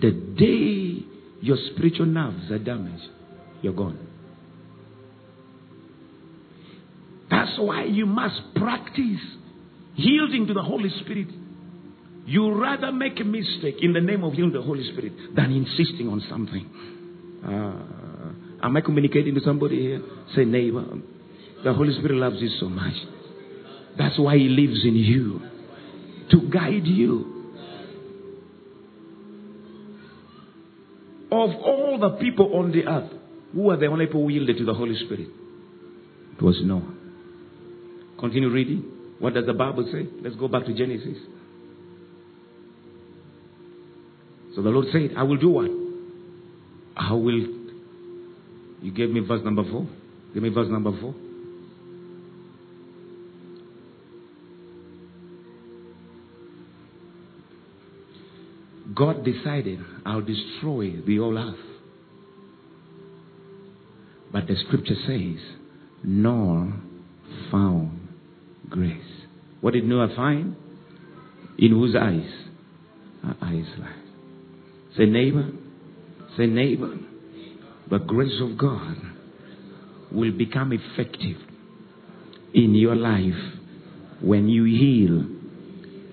The 0.00 0.10
day 0.10 1.04
your 1.40 1.56
spiritual 1.72 2.06
nerves 2.06 2.50
are 2.50 2.58
damaged, 2.58 3.04
you're 3.62 3.74
gone. 3.74 3.98
That's 7.30 7.58
why 7.58 7.84
you 7.84 8.06
must 8.06 8.40
practice 8.54 9.20
yielding 9.96 10.46
to 10.46 10.54
the 10.54 10.62
Holy 10.62 10.90
Spirit. 11.00 11.28
You 12.26 12.54
rather 12.54 12.90
make 12.90 13.20
a 13.20 13.24
mistake 13.24 13.76
in 13.82 13.92
the 13.92 14.00
name 14.00 14.24
of 14.24 14.34
yielding 14.34 14.58
the 14.58 14.66
Holy 14.66 14.90
Spirit 14.92 15.12
than 15.36 15.52
insisting 15.52 16.08
on 16.08 16.22
something. 16.28 16.66
Uh, 17.44 18.66
am 18.66 18.76
I 18.76 18.80
communicating 18.80 19.34
to 19.34 19.40
somebody 19.40 19.80
here? 19.80 20.02
Say, 20.34 20.44
neighbor, 20.44 20.84
the 21.62 21.74
Holy 21.74 21.92
Spirit 21.98 22.16
loves 22.16 22.36
you 22.40 22.48
so 22.60 22.68
much. 22.68 22.94
That's 23.98 24.18
why 24.18 24.36
He 24.36 24.48
lives 24.48 24.84
in 24.84 24.96
you 24.96 25.40
to 26.30 26.48
guide 26.50 26.86
you. 26.86 27.33
Of 31.34 31.50
all 31.64 31.98
the 32.00 32.10
people 32.20 32.54
on 32.54 32.70
the 32.70 32.86
earth, 32.86 33.10
who 33.52 33.62
were 33.62 33.76
the 33.76 33.86
only 33.86 34.06
people 34.06 34.22
who 34.22 34.28
yielded 34.28 34.56
to 34.56 34.64
the 34.64 34.72
Holy 34.72 34.94
Spirit? 35.04 35.28
It 36.38 36.42
was 36.42 36.60
Noah. 36.62 36.94
Continue 38.20 38.50
reading. 38.50 38.84
What 39.18 39.34
does 39.34 39.44
the 39.44 39.52
Bible 39.52 39.88
say? 39.92 40.06
Let's 40.22 40.36
go 40.36 40.46
back 40.46 40.64
to 40.66 40.74
Genesis. 40.74 41.18
So 44.54 44.62
the 44.62 44.70
Lord 44.70 44.86
said, 44.92 45.14
I 45.16 45.24
will 45.24 45.36
do 45.36 45.48
what? 45.50 45.70
I 46.96 47.12
will. 47.14 47.46
You 48.80 48.92
gave 48.92 49.10
me 49.10 49.20
verse 49.20 49.42
number 49.44 49.64
four. 49.68 49.88
Give 50.34 50.42
me 50.42 50.50
verse 50.50 50.68
number 50.70 50.92
four. 51.00 51.16
God 58.94 59.24
decided, 59.24 59.80
I'll 60.04 60.22
destroy 60.22 61.00
the 61.06 61.16
whole 61.16 61.36
earth. 61.36 61.56
But 64.32 64.46
the 64.46 64.56
scripture 64.66 64.96
says, 65.06 65.40
Noah 66.02 66.72
found 67.50 68.08
grace. 68.68 69.00
What 69.60 69.74
did 69.74 69.84
Noah 69.84 70.14
find? 70.14 70.56
In 71.58 71.70
whose 71.70 71.96
eyes? 71.96 72.30
Our 73.24 73.36
eyes 73.40 73.66
light. 73.78 74.04
Say 74.96 75.06
neighbor, 75.06 75.50
say 76.36 76.46
neighbor, 76.46 76.96
the 77.90 77.98
grace 77.98 78.40
of 78.40 78.58
God 78.58 78.96
will 80.12 80.32
become 80.32 80.72
effective 80.72 81.36
in 82.52 82.74
your 82.74 82.94
life 82.94 83.58
when 84.20 84.48
you 84.48 84.64
yield 84.64 85.26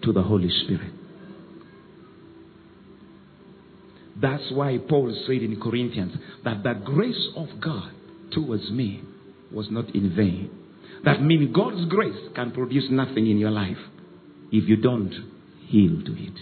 to 0.04 0.14
the 0.14 0.24
Holy 0.24 0.50
Spirit. 0.64 0.91
That's 4.22 4.52
why 4.52 4.78
Paul 4.88 5.16
said 5.26 5.42
in 5.42 5.60
Corinthians 5.60 6.14
that 6.44 6.64
the 6.64 6.74
grace 6.74 7.28
of 7.36 7.48
God 7.60 7.92
towards 8.32 8.70
me 8.70 9.02
was 9.52 9.68
not 9.72 9.94
in 9.96 10.16
vain. 10.16 10.52
That 11.04 11.22
means 11.22 11.56
God's 11.56 11.86
grace 11.90 12.30
can 12.36 12.52
produce 12.52 12.86
nothing 12.92 13.30
in 13.30 13.38
your 13.38 13.52
life 13.52 13.78
if 14.52 14.70
you 14.70 14.78
don't 14.78 15.14
yield 15.70 16.06
to 16.06 16.12
it. 16.12 16.34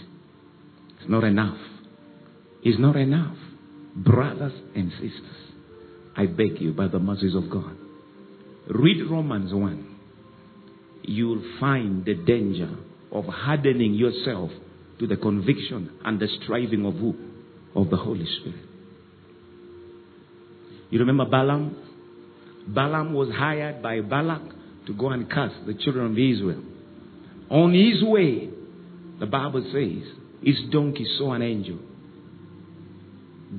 It's 1.00 1.08
not 1.08 1.24
enough. 1.24 1.58
It's 2.62 2.78
not 2.78 2.96
enough. 2.96 3.36
Brothers 3.96 4.52
and 4.74 4.92
sisters, 4.92 5.54
I 6.16 6.26
beg 6.26 6.60
you 6.60 6.72
by 6.72 6.88
the 6.88 6.98
mercies 6.98 7.34
of 7.34 7.50
God, 7.50 7.76
read 8.68 9.10
Romans 9.10 9.52
1. 9.54 9.96
You'll 11.02 11.42
find 11.58 12.04
the 12.04 12.14
danger 12.14 12.70
of 13.10 13.24
hardening 13.24 13.94
yourself 13.94 14.50
to 14.98 15.06
the 15.06 15.16
conviction 15.16 15.90
and 16.04 16.20
the 16.20 16.28
striving 16.42 16.84
of 16.84 16.94
who? 16.94 17.29
Of 17.74 17.90
the 17.90 17.96
Holy 17.96 18.26
Spirit. 18.40 18.60
You 20.90 20.98
remember 20.98 21.24
Balaam? 21.24 21.76
Balaam 22.66 23.14
was 23.14 23.30
hired 23.32 23.82
by 23.82 24.00
Balak 24.00 24.42
to 24.86 24.92
go 24.92 25.10
and 25.10 25.30
curse 25.30 25.52
the 25.66 25.74
children 25.74 26.06
of 26.06 26.12
Israel. 26.12 26.62
On 27.48 27.72
his 27.72 28.02
way, 28.02 28.48
the 29.18 29.26
Bible 29.26 29.62
says, 29.72 30.12
his 30.42 30.56
donkey 30.70 31.06
saw 31.18 31.34
an 31.34 31.42
angel. 31.42 31.78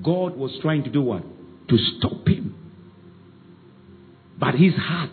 God 0.03 0.35
was 0.35 0.57
trying 0.61 0.83
to 0.83 0.89
do 0.89 1.01
what? 1.01 1.23
To 1.69 1.77
stop 1.97 2.27
him. 2.27 2.55
But 4.39 4.55
his 4.55 4.73
heart 4.75 5.09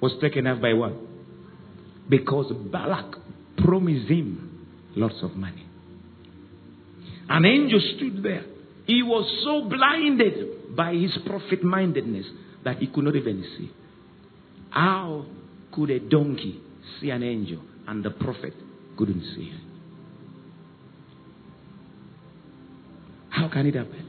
was 0.00 0.12
taken 0.20 0.46
up 0.46 0.60
by 0.60 0.74
what? 0.74 0.92
Because 2.08 2.52
Balak 2.70 3.16
promised 3.56 4.08
him 4.08 4.66
lots 4.96 5.16
of 5.22 5.34
money. 5.36 5.67
An 7.28 7.44
angel 7.44 7.80
stood 7.96 8.22
there. 8.22 8.44
He 8.86 9.02
was 9.02 9.28
so 9.44 9.68
blinded 9.68 10.74
by 10.74 10.94
his 10.94 11.16
prophet 11.26 11.62
mindedness 11.62 12.26
that 12.64 12.78
he 12.78 12.86
could 12.86 13.04
not 13.04 13.16
even 13.16 13.44
see. 13.56 13.70
How 14.70 15.26
could 15.72 15.90
a 15.90 16.00
donkey 16.00 16.60
see 17.00 17.10
an 17.10 17.22
angel 17.22 17.60
and 17.86 18.04
the 18.04 18.10
prophet 18.10 18.54
couldn't 18.96 19.22
see? 19.34 19.52
How 23.30 23.48
can 23.48 23.66
it 23.66 23.74
happen? 23.74 24.08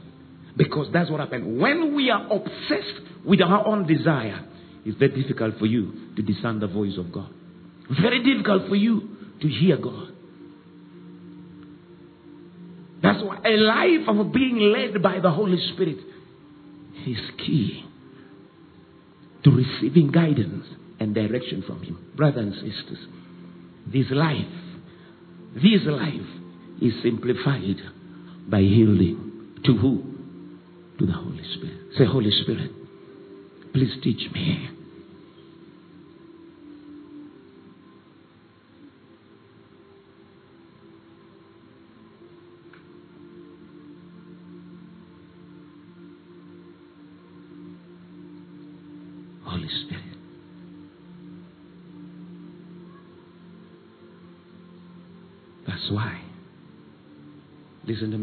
Because 0.56 0.88
that's 0.92 1.10
what 1.10 1.20
happened. 1.20 1.60
When 1.60 1.94
we 1.94 2.10
are 2.10 2.26
obsessed 2.32 3.24
with 3.24 3.40
our 3.40 3.66
own 3.66 3.86
desire, 3.86 4.46
it's 4.84 4.98
very 4.98 5.22
difficult 5.22 5.58
for 5.58 5.66
you 5.66 6.14
to 6.16 6.22
discern 6.22 6.58
the 6.58 6.66
voice 6.66 6.96
of 6.98 7.12
God. 7.12 7.30
Very 8.00 8.22
difficult 8.22 8.68
for 8.68 8.76
you 8.76 9.16
to 9.40 9.48
hear 9.48 9.76
God. 9.76 10.09
That's 13.02 13.22
why 13.22 13.38
a 13.44 13.56
life 13.56 14.08
of 14.08 14.32
being 14.32 14.58
led 14.58 15.02
by 15.02 15.20
the 15.20 15.30
Holy 15.30 15.58
Spirit 15.72 15.98
is 17.06 17.18
key 17.38 17.84
to 19.44 19.50
receiving 19.50 20.10
guidance 20.10 20.66
and 20.98 21.14
direction 21.14 21.64
from 21.66 21.82
Him. 21.82 22.12
Brothers 22.14 22.52
and 22.52 22.54
sisters, 22.54 22.98
this 23.86 24.06
life, 24.10 24.44
this 25.54 25.82
life 25.86 26.28
is 26.82 26.92
simplified 27.02 27.76
by 28.48 28.58
yielding 28.58 29.56
to 29.64 29.76
who? 29.76 30.10
to 31.00 31.06
the 31.06 31.12
Holy 31.12 31.42
Spirit. 31.56 31.78
Say, 31.96 32.04
Holy 32.04 32.30
Spirit, 32.30 32.70
please 33.72 33.92
teach 34.02 34.30
me. 34.32 34.68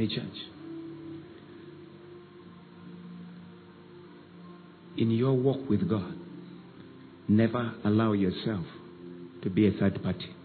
Me, 0.07 0.15
church. 0.15 0.25
In 4.97 5.11
your 5.11 5.33
walk 5.33 5.69
with 5.69 5.87
God, 5.89 6.15
never 7.27 7.73
allow 7.85 8.13
yourself 8.13 8.65
to 9.43 9.49
be 9.49 9.67
a 9.67 9.71
third 9.71 10.01
party. 10.01 10.35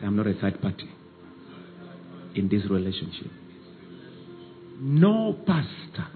Say, 0.00 0.06
I'm 0.06 0.16
not 0.16 0.26
a 0.26 0.34
third 0.34 0.60
party 0.62 0.88
in 2.34 2.48
this 2.48 2.62
relationship. 2.70 3.30
No 4.80 5.36
pastor, 5.46 6.08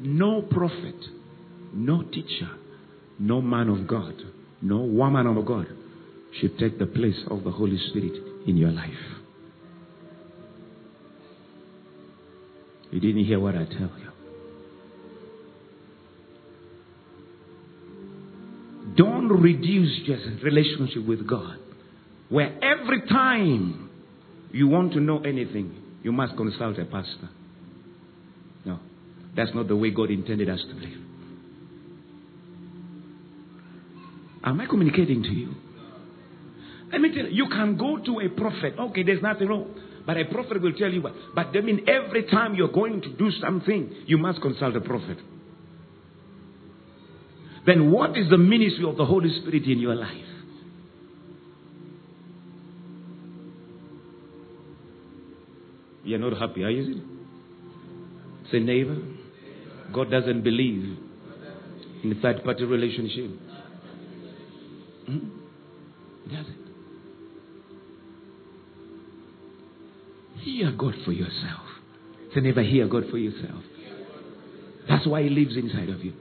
no 0.00 0.42
prophet, 0.42 0.96
no 1.72 2.02
teacher, 2.02 2.50
no 3.18 3.40
man 3.40 3.68
of 3.68 3.88
God, 3.88 4.14
no 4.60 4.78
woman 4.78 5.26
of 5.26 5.44
God 5.46 5.66
should 6.40 6.58
take 6.58 6.78
the 6.78 6.86
place 6.86 7.18
of 7.30 7.44
the 7.44 7.50
Holy 7.50 7.78
Spirit 7.90 8.12
in 8.46 8.56
your 8.56 8.70
life. 8.70 9.21
You 12.92 13.00
didn't 13.00 13.24
hear 13.24 13.40
what 13.40 13.56
I 13.56 13.64
tell 13.64 13.90
you. 13.98 14.12
Don't 18.96 19.28
reduce 19.28 20.00
your 20.04 20.18
relationship 20.42 21.06
with 21.06 21.26
God 21.26 21.56
where 22.28 22.52
every 22.62 23.06
time 23.08 23.90
you 24.52 24.68
want 24.68 24.92
to 24.92 25.00
know 25.00 25.20
anything, 25.20 25.74
you 26.02 26.12
must 26.12 26.36
consult 26.36 26.78
a 26.78 26.84
pastor. 26.84 27.30
No, 28.66 28.78
that's 29.34 29.54
not 29.54 29.68
the 29.68 29.76
way 29.76 29.90
God 29.90 30.10
intended 30.10 30.50
us 30.50 30.60
to 30.60 30.74
live. 30.74 30.98
Am 34.44 34.60
I 34.60 34.66
communicating 34.66 35.22
to 35.22 35.30
you? 35.30 35.54
Let 36.90 37.00
me 37.00 37.14
tell 37.14 37.24
you, 37.26 37.44
you 37.44 37.48
can 37.48 37.78
go 37.78 37.98
to 37.98 38.20
a 38.20 38.28
prophet. 38.28 38.74
Okay, 38.78 39.02
there's 39.02 39.22
nothing 39.22 39.48
wrong. 39.48 39.74
But 40.04 40.16
a 40.16 40.24
prophet 40.24 40.60
will 40.60 40.72
tell 40.72 40.90
you 40.90 41.02
what. 41.02 41.14
But 41.34 41.52
that 41.52 41.64
means 41.64 41.80
every 41.86 42.24
time 42.24 42.54
you're 42.54 42.72
going 42.72 43.02
to 43.02 43.08
do 43.10 43.30
something, 43.40 44.04
you 44.06 44.18
must 44.18 44.40
consult 44.42 44.74
a 44.76 44.80
prophet. 44.80 45.18
Then 47.64 47.92
what 47.92 48.18
is 48.18 48.28
the 48.28 48.38
ministry 48.38 48.84
of 48.88 48.96
the 48.96 49.04
Holy 49.04 49.30
Spirit 49.40 49.64
in 49.64 49.78
your 49.78 49.94
life? 49.94 50.24
You're 56.04 56.18
not 56.18 56.36
happy, 56.36 56.64
are 56.64 56.70
you? 56.70 57.00
Say, 58.50 58.58
neighbor, 58.58 58.98
God 59.94 60.10
doesn't 60.10 60.42
believe 60.42 60.98
in 62.02 62.18
third 62.20 62.42
party 62.42 62.64
relationship. 62.64 63.30
Hmm? 65.06 65.18
Does 66.28 66.46
Hear 70.44 70.72
God 70.72 70.94
for 71.04 71.12
yourself. 71.12 71.60
Say, 72.34 72.40
never 72.40 72.62
hear 72.62 72.88
God 72.88 73.04
for 73.10 73.18
yourself. 73.18 73.62
That's 74.88 75.06
why 75.06 75.22
He 75.22 75.30
lives 75.30 75.56
inside 75.56 75.88
of 75.88 76.04
you. 76.04 76.12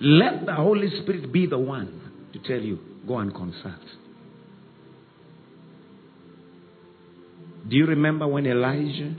Let 0.00 0.46
the 0.46 0.54
Holy 0.54 0.88
Spirit 1.02 1.32
be 1.32 1.46
the 1.46 1.58
one 1.58 2.00
to 2.32 2.38
tell 2.40 2.60
you, 2.60 2.78
go 3.06 3.18
and 3.18 3.32
consult. 3.32 3.80
Do 7.68 7.76
you 7.76 7.86
remember 7.86 8.26
when 8.26 8.46
Elijah 8.46 9.14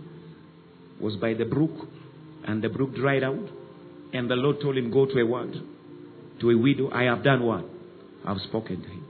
was 1.00 1.16
by 1.16 1.34
the 1.34 1.46
brook 1.46 1.88
and 2.46 2.62
the 2.62 2.70
brook 2.70 2.96
dried 2.96 3.24
out? 3.24 3.50
And 4.12 4.30
the 4.30 4.36
Lord 4.36 4.58
told 4.62 4.78
him, 4.78 4.92
Go 4.92 5.06
to 5.06 5.20
a 5.20 5.26
what? 5.26 5.48
To 6.42 6.50
a 6.50 6.58
widow. 6.58 6.92
I 6.92 7.04
have 7.04 7.24
done 7.24 7.44
what? 7.44 7.66
I've 8.26 8.42
spoken 8.48 8.82
to 8.82 8.88
him. 8.88 9.03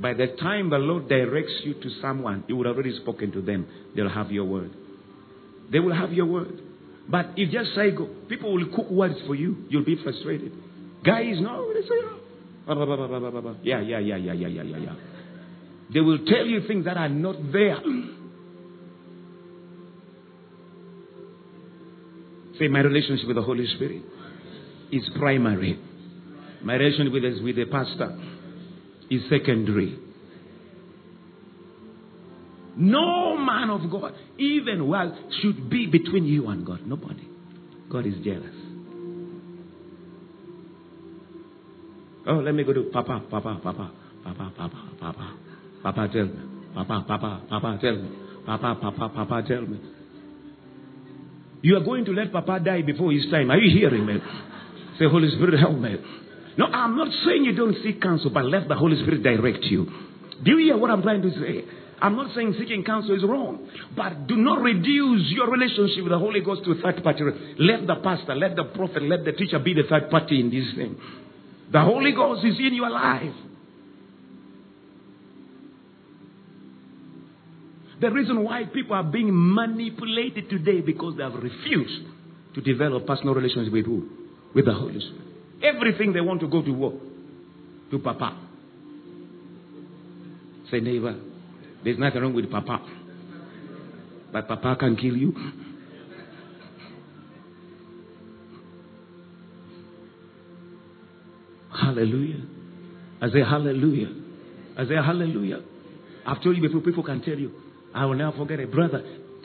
By 0.00 0.14
the 0.14 0.28
time 0.40 0.70
the 0.70 0.78
Lord 0.78 1.08
directs 1.08 1.52
you 1.64 1.74
to 1.74 1.90
someone, 2.00 2.44
you 2.48 2.56
would 2.56 2.66
have 2.66 2.76
already 2.76 2.96
spoken 3.00 3.32
to 3.32 3.42
them. 3.42 3.66
They'll 3.94 4.08
have 4.08 4.30
your 4.30 4.44
word. 4.44 4.70
They 5.70 5.80
will 5.80 5.94
have 5.94 6.12
your 6.12 6.26
word. 6.26 6.60
But 7.08 7.30
if 7.36 7.50
just 7.50 7.74
say 7.74 7.90
go, 7.90 8.08
people 8.28 8.54
will 8.54 8.66
cook 8.74 8.90
words 8.90 9.16
for 9.26 9.34
you. 9.34 9.66
You'll 9.68 9.84
be 9.84 9.96
frustrated. 10.02 10.52
Guys, 11.04 11.36
no, 11.40 11.72
they 11.72 11.82
say, 11.82 12.22
yeah, 13.62 13.80
yeah, 13.80 13.98
yeah, 13.98 14.16
yeah, 14.16 14.32
yeah, 14.32 14.48
yeah, 14.48 14.62
yeah, 14.62 14.76
yeah. 14.78 14.94
They 15.92 16.00
will 16.00 16.24
tell 16.26 16.46
you 16.46 16.66
things 16.66 16.84
that 16.84 16.96
are 16.96 17.08
not 17.08 17.36
there. 17.52 17.78
Say, 22.58 22.68
my 22.68 22.80
relationship 22.80 23.26
with 23.26 23.36
the 23.36 23.42
Holy 23.42 23.66
Spirit 23.74 24.02
is 24.92 25.02
primary. 25.18 25.78
My 26.62 26.74
relationship 26.74 27.12
with, 27.12 27.24
with 27.42 27.56
the 27.56 27.64
pastor 27.64 28.16
is 29.12 29.22
secondary. 29.28 29.98
No 32.76 33.36
man 33.36 33.68
of 33.70 33.90
God, 33.90 34.14
even 34.38 34.88
well, 34.88 35.16
should 35.42 35.68
be 35.68 35.86
between 35.86 36.24
you 36.24 36.48
and 36.48 36.64
God. 36.64 36.86
Nobody. 36.86 37.28
God 37.90 38.06
is 38.06 38.14
jealous. 38.24 38.54
Oh, 42.26 42.36
let 42.36 42.54
me 42.54 42.64
go 42.64 42.72
to 42.72 42.84
Papa, 42.84 43.24
Papa, 43.30 43.60
Papa, 43.62 43.90
Papa, 44.24 44.52
Papa, 44.56 44.88
Papa. 45.00 45.34
Papa, 45.82 46.08
tell 46.12 46.24
me. 46.24 46.40
Papa, 46.74 47.04
Papa, 47.06 47.42
Papa, 47.50 47.78
tell 47.80 47.96
me. 47.96 48.10
Papa, 48.46 48.78
Papa, 48.80 49.08
Papa, 49.14 49.42
tell 49.46 49.62
me. 49.62 49.80
You 51.62 51.76
are 51.76 51.84
going 51.84 52.04
to 52.06 52.12
let 52.12 52.32
Papa 52.32 52.60
die 52.64 52.82
before 52.82 53.12
his 53.12 53.30
time. 53.30 53.50
Are 53.50 53.58
you 53.58 53.76
hearing 53.76 54.06
me? 54.06 54.14
Say, 54.98 55.06
Holy 55.08 55.30
Spirit, 55.30 55.60
help 55.60 55.78
me. 55.78 55.96
No, 56.58 56.66
I'm 56.66 56.96
not 56.96 57.08
saying 57.24 57.44
you 57.44 57.54
don't 57.54 57.76
seek 57.82 58.00
counsel, 58.02 58.30
but 58.30 58.44
let 58.44 58.68
the 58.68 58.74
Holy 58.74 58.96
Spirit 59.02 59.22
direct 59.22 59.64
you. 59.64 59.86
Do 60.44 60.50
you 60.50 60.58
hear 60.58 60.76
what 60.76 60.90
I'm 60.90 61.02
trying 61.02 61.22
to 61.22 61.30
say? 61.30 61.64
I'm 62.00 62.16
not 62.16 62.34
saying 62.34 62.56
seeking 62.58 62.82
counsel 62.82 63.14
is 63.14 63.22
wrong, 63.22 63.68
but 63.96 64.26
do 64.26 64.36
not 64.36 64.60
reduce 64.60 65.30
your 65.30 65.48
relationship 65.48 66.02
with 66.02 66.10
the 66.10 66.18
Holy 66.18 66.40
Ghost 66.40 66.64
to 66.64 66.72
a 66.72 66.74
third 66.74 67.02
party. 67.02 67.22
Let 67.58 67.86
the 67.86 67.94
pastor, 68.02 68.34
let 68.34 68.56
the 68.56 68.64
prophet, 68.64 69.04
let 69.04 69.24
the 69.24 69.32
teacher 69.32 69.60
be 69.60 69.72
the 69.72 69.84
third 69.88 70.10
party 70.10 70.40
in 70.40 70.50
this 70.50 70.74
thing. 70.74 70.96
The 71.70 71.80
Holy 71.80 72.10
Ghost 72.12 72.44
is 72.44 72.58
in 72.58 72.74
your 72.74 72.90
life. 72.90 73.32
The 78.00 78.10
reason 78.10 78.42
why 78.42 78.64
people 78.64 78.96
are 78.96 79.04
being 79.04 79.30
manipulated 79.32 80.50
today 80.50 80.80
because 80.80 81.16
they 81.16 81.22
have 81.22 81.34
refused 81.34 82.02
to 82.56 82.60
develop 82.60 83.06
personal 83.06 83.32
relationship 83.32 83.72
with 83.72 83.86
who? 83.86 84.08
With 84.56 84.64
the 84.64 84.74
Holy 84.74 84.98
Spirit. 84.98 85.31
Everything 85.62 86.12
they 86.12 86.20
want 86.20 86.40
to 86.40 86.48
go 86.48 86.62
to 86.62 86.70
what? 86.72 86.94
To 87.90 87.98
Papa. 87.98 88.38
Say, 90.70 90.80
neighbor, 90.80 91.20
there's 91.84 91.98
nothing 91.98 92.22
wrong 92.22 92.34
with 92.34 92.50
Papa. 92.50 92.80
But 94.32 94.48
Papa 94.48 94.76
can 94.80 94.96
kill 94.96 95.16
you. 95.16 95.34
Hallelujah. 101.70 102.42
I 103.20 103.28
say 103.28 103.40
hallelujah. 103.40 104.08
I 104.78 104.84
say 104.84 104.94
hallelujah. 104.94 105.60
I've 106.26 106.42
told 106.42 106.56
you 106.56 106.62
before, 106.62 106.80
people 106.80 107.02
can 107.02 107.22
tell 107.22 107.38
you, 107.38 107.52
I 107.94 108.06
will 108.06 108.14
never 108.14 108.36
forget 108.36 108.60
a 108.60 108.66
brother 108.66 109.04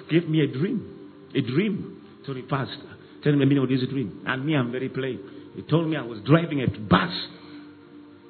gave 0.10 0.28
me 0.28 0.42
a 0.42 0.48
dream. 0.48 1.30
A 1.36 1.42
dream 1.42 1.94
the 2.26 2.42
pastor. 2.42 2.98
Tell 3.24 3.32
me 3.32 3.40
the 3.40 3.46
meaning 3.46 3.64
of 3.64 3.70
this 3.70 3.88
dream. 3.90 4.24
And 4.26 4.46
me, 4.46 4.54
I'm 4.56 4.70
very 4.72 4.90
plain. 4.90 5.20
He 5.58 5.64
told 5.64 5.90
me 5.90 5.98
I 5.98 6.04
was 6.04 6.20
driving 6.24 6.62
a 6.62 6.68
bus. 6.68 7.10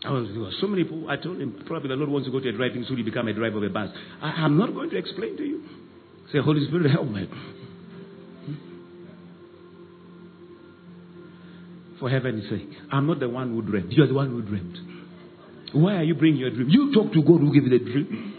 I 0.05 0.11
was, 0.11 0.29
there 0.29 0.39
were 0.39 0.51
so 0.61 0.67
many 0.67 0.85
people. 0.85 1.09
I 1.09 1.17
told 1.17 1.41
him, 1.41 1.61
probably 1.67 1.89
the 1.89 1.95
Lord 1.95 2.09
wants 2.09 2.25
to 2.27 2.31
go 2.31 2.39
to 2.39 2.47
a 2.47 2.53
driving 2.53 2.85
school, 2.85 2.97
you 2.97 3.03
become 3.03 3.27
a 3.27 3.33
driver 3.33 3.57
of 3.57 3.63
a 3.63 3.69
bus. 3.69 3.89
I, 4.21 4.45
am 4.45 4.57
not 4.57 4.73
going 4.73 4.89
to 4.91 4.97
explain 4.97 5.35
to 5.35 5.43
you. 5.43 5.61
Say, 6.31 6.39
Holy 6.39 6.65
Spirit, 6.67 6.89
help 6.89 7.09
me. 7.09 7.25
Hmm? 8.45 8.53
For 11.99 12.09
heaven's 12.09 12.49
sake, 12.49 12.69
I'm 12.93 13.07
not 13.07 13.19
the 13.19 13.27
one 13.27 13.49
who 13.49 13.61
dreamed. 13.61 13.91
You're 13.91 14.07
the 14.07 14.13
one 14.13 14.29
who 14.29 14.41
dreamed. 14.41 14.77
Why 15.73 15.95
are 15.95 16.03
you 16.03 16.15
bringing 16.15 16.39
your 16.39 16.51
dream? 16.51 16.69
You 16.69 16.93
talk 16.93 17.11
to 17.11 17.21
God 17.21 17.41
who 17.41 17.53
gave 17.53 17.63
you 17.63 17.77
the 17.77 17.83
dream. 17.83 18.35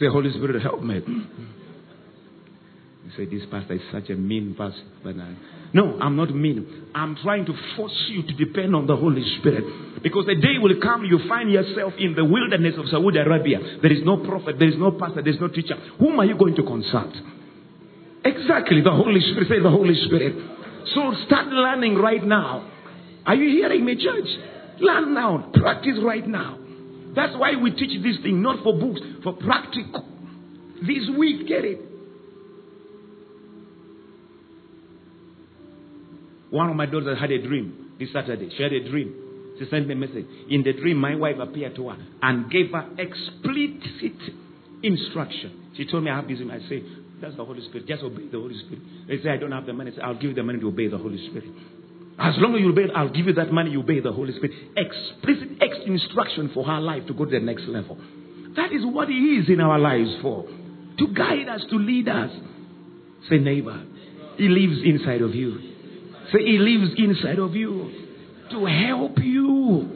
Say, 0.00 0.06
Holy 0.08 0.32
Spirit, 0.32 0.60
help 0.60 0.82
me. 0.82 0.96
You 3.04 3.12
say, 3.16 3.26
this 3.26 3.46
pastor 3.48 3.74
is 3.74 3.82
such 3.92 4.10
a 4.10 4.16
mean 4.16 4.56
pastor. 4.58 4.82
But 5.04 5.14
I, 5.20 5.36
no, 5.76 5.98
I'm 6.00 6.16
not 6.16 6.34
mean. 6.34 6.88
I'm 6.94 7.16
trying 7.16 7.44
to 7.44 7.52
force 7.76 8.06
you 8.08 8.22
to 8.22 8.32
depend 8.32 8.74
on 8.74 8.86
the 8.86 8.96
Holy 8.96 9.22
Spirit. 9.38 10.02
Because 10.02 10.24
the 10.24 10.34
day 10.34 10.56
will 10.58 10.80
come, 10.80 11.04
you 11.04 11.20
find 11.28 11.52
yourself 11.52 11.92
in 11.98 12.14
the 12.14 12.24
wilderness 12.24 12.76
of 12.78 12.88
Saudi 12.88 13.18
Arabia. 13.18 13.58
There 13.82 13.92
is 13.92 14.00
no 14.02 14.16
prophet, 14.24 14.56
there 14.58 14.68
is 14.68 14.78
no 14.78 14.92
pastor, 14.92 15.20
there 15.20 15.34
is 15.34 15.40
no 15.40 15.48
teacher. 15.48 15.76
Whom 15.98 16.18
are 16.18 16.24
you 16.24 16.34
going 16.38 16.56
to 16.56 16.62
consult? 16.62 17.12
Exactly, 18.24 18.80
the 18.80 18.90
Holy 18.90 19.20
Spirit. 19.20 19.48
Say 19.50 19.60
the 19.62 19.68
Holy 19.70 19.94
Spirit. 20.06 20.34
So 20.94 21.12
start 21.26 21.48
learning 21.48 21.96
right 21.96 22.24
now. 22.24 22.72
Are 23.26 23.34
you 23.34 23.50
hearing 23.50 23.84
me, 23.84 24.02
church? 24.02 24.80
Learn 24.80 25.12
now. 25.12 25.50
Practice 25.52 25.98
right 26.02 26.26
now. 26.26 26.58
That's 27.14 27.36
why 27.36 27.54
we 27.56 27.70
teach 27.72 28.02
this 28.02 28.16
thing, 28.22 28.40
not 28.40 28.64
for 28.64 28.78
books, 28.78 29.00
for 29.22 29.34
practical. 29.34 30.08
This 30.80 31.04
week, 31.18 31.46
get 31.46 31.66
it. 31.66 31.80
One 36.50 36.70
of 36.70 36.76
my 36.76 36.86
daughters 36.86 37.18
had 37.18 37.30
a 37.30 37.42
dream 37.42 37.94
this 37.98 38.12
Saturday. 38.12 38.50
She 38.56 38.62
had 38.62 38.72
a 38.72 38.88
dream. 38.88 39.54
She 39.58 39.68
sent 39.70 39.86
me 39.88 39.94
a 39.94 39.96
message. 39.96 40.26
In 40.48 40.62
the 40.62 40.72
dream, 40.72 40.98
my 40.98 41.14
wife 41.14 41.36
appeared 41.40 41.74
to 41.76 41.88
her 41.88 41.96
and 42.22 42.50
gave 42.50 42.70
her 42.72 42.86
explicit 42.98 44.20
instruction. 44.82 45.72
She 45.76 45.86
told 45.86 46.04
me 46.04 46.10
I 46.10 46.16
have 46.16 46.28
this. 46.28 46.38
I 46.50 46.58
say, 46.68 46.82
that's 47.20 47.36
the 47.36 47.44
Holy 47.44 47.62
Spirit. 47.62 47.86
Just 47.86 48.02
obey 48.02 48.28
the 48.30 48.38
Holy 48.38 48.58
Spirit. 48.58 48.80
They 49.08 49.22
say, 49.22 49.30
I 49.30 49.36
don't 49.38 49.52
have 49.52 49.66
the 49.66 49.72
money. 49.72 49.92
Say, 49.92 50.02
I'll 50.02 50.14
give 50.14 50.30
you 50.30 50.34
the 50.34 50.42
money 50.42 50.60
to 50.60 50.68
obey 50.68 50.88
the 50.88 50.98
Holy 50.98 51.18
Spirit. 51.28 51.48
As 52.18 52.34
long 52.38 52.54
as 52.54 52.60
you 52.60 52.70
obey, 52.70 52.92
I'll 52.94 53.10
give 53.10 53.26
you 53.26 53.34
that 53.34 53.52
money, 53.52 53.70
you 53.70 53.80
obey 53.80 54.00
the 54.00 54.12
Holy 54.12 54.32
Spirit. 54.36 54.52
Explicit 54.76 55.48
ex- 55.60 55.86
instruction 55.86 56.50
for 56.54 56.64
her 56.64 56.80
life 56.80 57.06
to 57.06 57.14
go 57.14 57.24
to 57.24 57.30
the 57.30 57.40
next 57.40 57.64
level. 57.64 57.98
That 58.56 58.72
is 58.72 58.82
what 58.84 59.08
He 59.08 59.38
is 59.38 59.48
in 59.48 59.60
our 59.60 59.78
lives 59.78 60.10
for. 60.22 60.44
To 60.98 61.08
guide 61.14 61.48
us, 61.48 61.62
to 61.70 61.76
lead 61.76 62.08
us. 62.08 62.30
Say, 63.28 63.36
neighbor, 63.38 63.82
He 64.36 64.48
lives 64.48 64.80
inside 64.84 65.20
of 65.20 65.34
you. 65.34 65.75
Say, 66.32 66.44
He 66.44 66.58
lives 66.58 66.92
inside 66.96 67.38
of 67.38 67.54
you 67.54 67.92
to 68.50 68.64
help 68.66 69.18
you. 69.18 69.90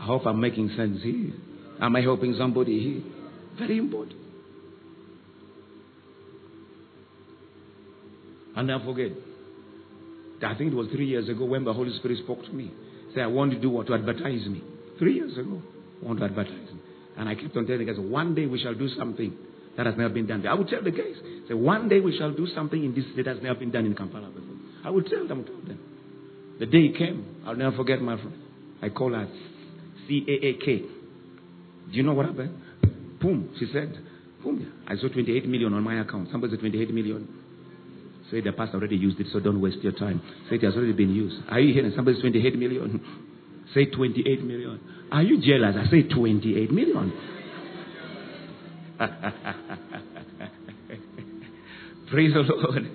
I 0.00 0.06
hope 0.06 0.26
I'm 0.26 0.40
making 0.40 0.70
sense 0.76 1.02
here. 1.02 1.32
Am 1.80 1.96
I 1.96 2.00
helping 2.00 2.34
somebody 2.38 2.78
here? 2.80 3.02
Very 3.58 3.78
important. 3.78 4.18
I'll 8.56 8.64
never 8.64 8.84
forget. 8.84 9.12
I 10.42 10.54
think 10.56 10.72
it 10.72 10.76
was 10.76 10.88
three 10.92 11.06
years 11.06 11.28
ago 11.28 11.44
when 11.44 11.64
the 11.64 11.72
Holy 11.72 11.96
Spirit 11.98 12.18
spoke 12.22 12.44
to 12.44 12.52
me. 12.52 12.70
Say, 13.14 13.22
I 13.22 13.26
want 13.26 13.52
to 13.52 13.58
do 13.58 13.70
what? 13.70 13.86
To 13.86 13.94
advertise 13.94 14.46
me. 14.46 14.62
Three 14.98 15.14
years 15.14 15.36
ago. 15.38 15.62
I 16.02 16.06
want 16.06 16.18
to 16.18 16.26
advertise 16.26 16.52
me. 16.72 16.80
And 17.16 17.28
I 17.28 17.34
kept 17.34 17.56
on 17.56 17.66
telling 17.66 17.86
the 17.86 17.92
guys, 17.92 18.00
one 18.00 18.34
day 18.34 18.46
we 18.46 18.60
shall 18.60 18.74
do 18.74 18.88
something 18.98 19.32
that 19.76 19.86
has 19.86 19.94
never 19.96 20.12
been 20.12 20.26
done. 20.26 20.46
I 20.46 20.54
would 20.54 20.68
tell 20.68 20.82
the 20.82 20.90
guys, 20.90 21.16
say, 21.48 21.54
one 21.54 21.88
day 21.88 22.00
we 22.00 22.16
shall 22.16 22.32
do 22.32 22.46
something 22.54 22.82
in 22.82 22.94
this 22.94 23.04
that 23.16 23.26
has 23.26 23.42
never 23.42 23.58
been 23.58 23.70
done 23.70 23.86
in 23.86 23.94
Kampala 23.94 24.28
before. 24.28 24.56
I 24.84 24.90
would 24.90 25.06
tell 25.06 25.26
them, 25.26 25.44
tell 25.44 25.60
them. 25.66 25.78
The 26.58 26.66
day 26.66 26.92
came, 26.96 27.42
I'll 27.46 27.56
never 27.56 27.76
forget 27.76 28.00
my 28.00 28.16
friend. 28.16 28.34
I 28.82 28.88
call 28.90 29.12
her 29.12 29.28
C 30.06 30.24
A 30.28 30.46
A 30.46 30.52
K. 30.64 30.78
Do 30.78 31.92
you 31.92 32.02
know 32.02 32.14
what 32.14 32.26
happened? 32.26 32.60
Boom, 33.20 33.54
she 33.58 33.66
said, 33.72 33.96
boom, 34.42 34.72
I 34.86 34.96
saw 34.96 35.08
28 35.08 35.48
million 35.48 35.72
on 35.72 35.82
my 35.82 36.00
account. 36.00 36.28
Somebody 36.30 36.52
said 36.52 36.60
28 36.60 36.92
million. 36.92 37.28
Say 38.30 38.40
the 38.40 38.52
pastor 38.52 38.78
already 38.78 38.96
used 38.96 39.20
it, 39.20 39.26
so 39.32 39.40
don't 39.40 39.60
waste 39.60 39.78
your 39.78 39.92
time. 39.92 40.20
Say 40.48 40.56
it 40.56 40.62
has 40.62 40.74
already 40.74 40.92
been 40.92 41.14
used. 41.14 41.36
Are 41.48 41.60
you 41.60 41.72
hearing? 41.74 41.92
Somebody's 41.94 42.20
28 42.20 42.58
million. 42.58 43.02
Say 43.74 43.86
28 43.86 44.44
million. 44.44 44.80
Are 45.10 45.22
you 45.22 45.40
jealous? 45.40 45.74
I 45.76 45.90
say 45.90 46.02
28 46.02 46.70
million. 46.70 47.12
Praise 52.10 52.32
the 52.34 52.40
Lord. 52.40 52.90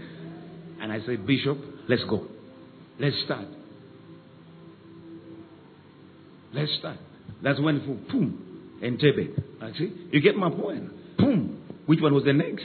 And 0.81 0.91
I 0.91 0.99
say, 1.05 1.15
Bishop, 1.17 1.57
let's 1.87 2.03
go. 2.09 2.27
Let's 2.99 3.15
start. 3.25 3.47
Let's 6.53 6.71
start. 6.79 6.97
That's 7.43 7.59
when, 7.59 7.79
boom, 8.11 8.79
and 8.81 8.99
Tebe. 8.99 9.41
I 9.61 9.71
see. 9.77 9.93
You 10.11 10.21
get 10.21 10.35
my 10.35 10.49
point? 10.49 11.17
Boom. 11.17 11.61
Which 11.85 12.01
one 12.01 12.13
was 12.13 12.23
the 12.23 12.33
next? 12.33 12.63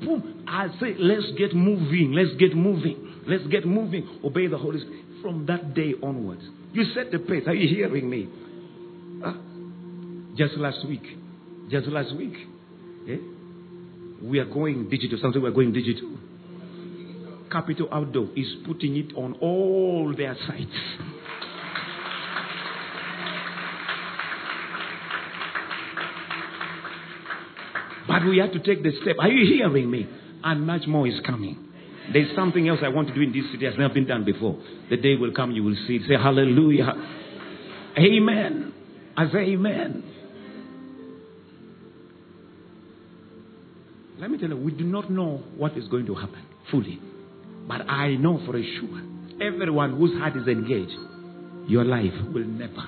Boom. 0.00 0.44
I 0.46 0.68
say, 0.80 0.94
let's 0.98 1.26
get 1.36 1.54
moving. 1.54 2.12
Let's 2.12 2.36
get 2.38 2.54
moving. 2.54 3.22
Let's 3.26 3.46
get 3.48 3.66
moving. 3.66 4.20
Obey 4.24 4.46
the 4.46 4.58
Holy 4.58 4.80
Spirit. 4.80 5.04
From 5.22 5.46
that 5.46 5.74
day 5.74 5.94
onwards, 6.02 6.42
you 6.72 6.84
set 6.94 7.10
the 7.10 7.18
pace. 7.18 7.42
Are 7.46 7.54
you 7.54 7.68
hearing 7.74 8.08
me? 8.08 8.28
Huh? 9.22 9.34
Just 10.36 10.54
last 10.54 10.86
week. 10.86 11.02
Just 11.70 11.88
last 11.88 12.14
week. 12.16 12.34
Eh? 13.08 13.16
We 14.22 14.38
are 14.38 14.44
going 14.44 14.88
digital. 14.88 15.18
Something 15.20 15.42
we're 15.42 15.50
going 15.50 15.72
digital. 15.72 16.10
Capital 17.50 17.88
Outdoor 17.92 18.28
is 18.36 18.46
putting 18.66 18.96
it 18.96 19.16
on 19.16 19.34
all 19.40 20.14
their 20.16 20.36
sites. 20.46 20.70
But 28.06 28.24
we 28.24 28.38
have 28.38 28.52
to 28.52 28.58
take 28.58 28.82
the 28.82 28.92
step. 29.02 29.16
Are 29.20 29.28
you 29.28 29.46
hearing 29.46 29.90
me? 29.90 30.08
And 30.42 30.66
much 30.66 30.86
more 30.86 31.06
is 31.06 31.20
coming. 31.26 31.68
There's 32.12 32.34
something 32.34 32.66
else 32.68 32.80
I 32.82 32.88
want 32.88 33.08
to 33.08 33.14
do 33.14 33.20
in 33.20 33.32
this 33.32 33.44
city 33.52 33.66
has 33.66 33.74
never 33.78 33.92
been 33.92 34.06
done 34.06 34.24
before. 34.24 34.58
The 34.88 34.96
day 34.96 35.16
will 35.16 35.32
come, 35.32 35.52
you 35.52 35.62
will 35.62 35.76
see 35.86 35.96
it. 35.96 36.02
Say 36.08 36.14
hallelujah. 36.14 36.92
Amen. 37.98 38.72
I 39.16 39.30
say 39.30 39.38
amen. 39.38 40.07
Let 44.28 44.42
me 44.42 44.46
tell 44.46 44.58
you, 44.58 44.62
we 44.62 44.72
do 44.72 44.84
not 44.84 45.10
know 45.10 45.42
what 45.56 45.74
is 45.78 45.88
going 45.88 46.04
to 46.04 46.14
happen 46.14 46.44
fully. 46.70 47.00
But 47.66 47.88
I 47.88 48.16
know 48.16 48.38
for 48.44 48.60
sure, 48.60 49.02
everyone 49.40 49.96
whose 49.96 50.18
heart 50.18 50.36
is 50.36 50.46
engaged, 50.46 50.98
your 51.66 51.82
life 51.86 52.12
will 52.34 52.44
never 52.44 52.84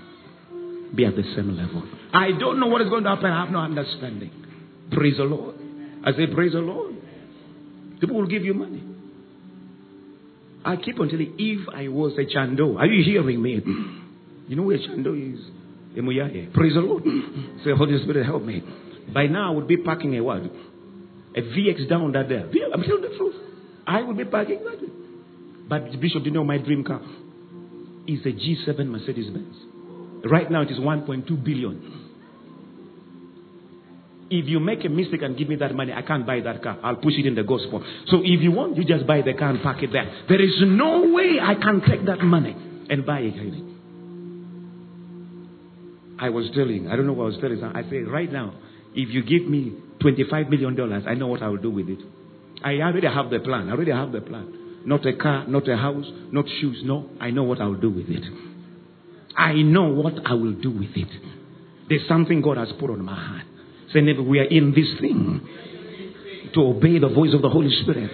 be 0.94 1.06
at 1.06 1.16
the 1.16 1.22
same 1.34 1.56
level. 1.56 1.82
I 2.12 2.32
don't 2.38 2.60
know 2.60 2.66
what 2.66 2.82
is 2.82 2.90
going 2.90 3.04
to 3.04 3.08
happen. 3.08 3.30
I 3.30 3.40
have 3.42 3.50
no 3.50 3.60
understanding. 3.60 4.30
Praise 4.92 5.16
the 5.16 5.22
Lord. 5.24 5.54
I 6.04 6.12
say, 6.12 6.26
Praise 6.26 6.52
the 6.52 6.58
Lord. 6.58 6.96
People 8.00 8.16
will 8.16 8.26
give 8.26 8.44
you 8.44 8.52
money. 8.52 8.84
I 10.62 10.76
keep 10.76 11.00
on 11.00 11.08
telling 11.08 11.38
you, 11.38 11.62
if 11.62 11.68
I 11.74 11.88
was 11.88 12.12
a 12.18 12.30
chando, 12.30 12.76
are 12.76 12.84
you 12.84 13.02
hearing 13.02 13.42
me? 13.42 13.62
You 14.46 14.56
know 14.56 14.64
where 14.64 14.78
chando 14.78 15.14
is? 15.14 15.38
Praise 16.52 16.74
the 16.74 16.80
Lord. 16.80 17.04
Say, 17.64 17.70
Holy 17.70 18.02
Spirit, 18.02 18.26
help 18.26 18.42
me. 18.42 18.62
By 19.14 19.26
now, 19.26 19.52
I 19.52 19.54
would 19.54 19.68
be 19.68 19.76
packing 19.76 20.16
a 20.16 20.24
what? 20.24 20.42
A 21.36 21.40
VX 21.40 21.88
down 21.88 22.12
that 22.12 22.28
there. 22.28 22.46
I'm 22.72 22.82
telling 22.82 23.02
the 23.02 23.14
truth. 23.16 23.34
I 23.86 24.02
will 24.02 24.14
be 24.14 24.24
parking 24.24 24.64
that. 24.64 25.68
But 25.68 26.00
Bishop, 26.00 26.24
you 26.24 26.32
know 26.32 26.44
my 26.44 26.58
dream 26.58 26.82
car 26.84 27.00
is 28.06 28.20
a 28.26 28.32
G7 28.32 28.86
Mercedes 28.86 29.30
Benz. 29.30 29.56
Right 30.24 30.50
now, 30.50 30.62
it 30.62 30.70
is 30.70 30.78
1.2 30.78 31.44
billion. 31.44 32.08
If 34.30 34.46
you 34.46 34.60
make 34.60 34.84
a 34.84 34.88
mistake 34.88 35.22
and 35.22 35.36
give 35.36 35.48
me 35.48 35.56
that 35.56 35.74
money, 35.74 35.92
I 35.92 36.02
can't 36.02 36.26
buy 36.26 36.40
that 36.40 36.62
car. 36.62 36.78
I'll 36.82 36.96
push 36.96 37.14
it 37.16 37.26
in 37.26 37.34
the 37.34 37.42
gospel. 37.42 37.84
So 38.06 38.18
if 38.22 38.40
you 38.40 38.52
want, 38.52 38.76
you 38.76 38.84
just 38.84 39.06
buy 39.06 39.22
the 39.22 39.34
car 39.34 39.50
and 39.50 39.62
park 39.62 39.82
it 39.82 39.90
there. 39.92 40.24
There 40.28 40.40
is 40.40 40.54
no 40.60 41.12
way 41.12 41.38
I 41.42 41.54
can 41.54 41.80
take 41.80 42.06
that 42.06 42.20
money 42.20 42.54
and 42.88 43.04
buy 43.04 43.20
it. 43.20 43.34
I 46.20 46.28
was 46.28 46.50
telling, 46.54 46.88
I 46.88 46.96
don't 46.96 47.06
know 47.06 47.12
what 47.14 47.24
I 47.24 47.26
was 47.28 47.38
telling. 47.40 47.62
I 47.64 47.82
say 47.88 47.98
right 47.98 48.30
now, 48.30 48.54
if 48.94 49.08
you 49.08 49.22
give 49.24 49.48
me 49.48 49.72
$25 50.02 50.50
million, 50.50 51.06
I 51.06 51.14
know 51.14 51.26
what 51.26 51.42
I 51.42 51.48
will 51.48 51.58
do 51.58 51.70
with 51.70 51.88
it. 51.88 51.98
I 52.62 52.80
already 52.80 53.06
have 53.06 53.30
the 53.30 53.40
plan. 53.40 53.68
I 53.68 53.72
already 53.72 53.92
have 53.92 54.12
the 54.12 54.20
plan. 54.20 54.82
Not 54.84 55.04
a 55.06 55.14
car, 55.14 55.46
not 55.46 55.68
a 55.68 55.76
house, 55.76 56.06
not 56.32 56.46
shoes. 56.60 56.80
No, 56.84 57.10
I 57.20 57.30
know 57.30 57.42
what 57.42 57.60
I 57.60 57.66
will 57.66 57.80
do 57.80 57.90
with 57.90 58.08
it. 58.08 58.24
I 59.36 59.54
know 59.54 59.88
what 59.88 60.14
I 60.26 60.34
will 60.34 60.54
do 60.54 60.70
with 60.70 60.90
it. 60.94 61.08
There's 61.88 62.06
something 62.08 62.40
God 62.40 62.56
has 62.56 62.68
put 62.78 62.90
on 62.90 63.04
my 63.04 63.14
heart. 63.14 63.44
Say, 63.92 64.00
never, 64.00 64.22
we 64.22 64.38
are 64.38 64.44
in 64.44 64.72
this 64.72 64.88
thing 65.00 65.40
to 66.54 66.60
obey 66.60 66.98
the 66.98 67.08
voice 67.08 67.34
of 67.34 67.42
the 67.42 67.48
Holy 67.48 67.70
Spirit. 67.82 68.10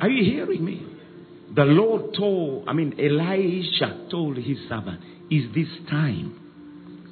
Are 0.00 0.08
you 0.08 0.24
hearing 0.24 0.64
me? 0.64 0.86
The 1.54 1.64
Lord 1.64 2.14
told, 2.16 2.68
I 2.68 2.72
mean, 2.72 2.94
Elisha 2.98 4.06
told 4.10 4.36
his 4.36 4.58
servant, 4.68 5.00
Is 5.30 5.52
this 5.54 5.68
time 5.90 6.39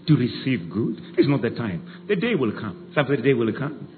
to 0.09 0.17
receive 0.17 0.71
good? 0.71 1.01
It's 1.17 1.29
not 1.29 1.43
the 1.43 1.51
time. 1.51 2.07
The 2.09 2.17
day 2.17 2.35
will 2.35 2.53
come. 2.53 2.91
Some 2.95 3.07
day 3.23 3.35
will 3.35 3.53
come. 3.53 3.89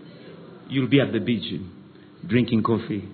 You'll 0.69 0.89
be 0.89 1.01
at 1.01 1.12
the 1.12 1.20
beach 1.20 1.61
drinking 2.27 2.62
coffee 2.62 3.09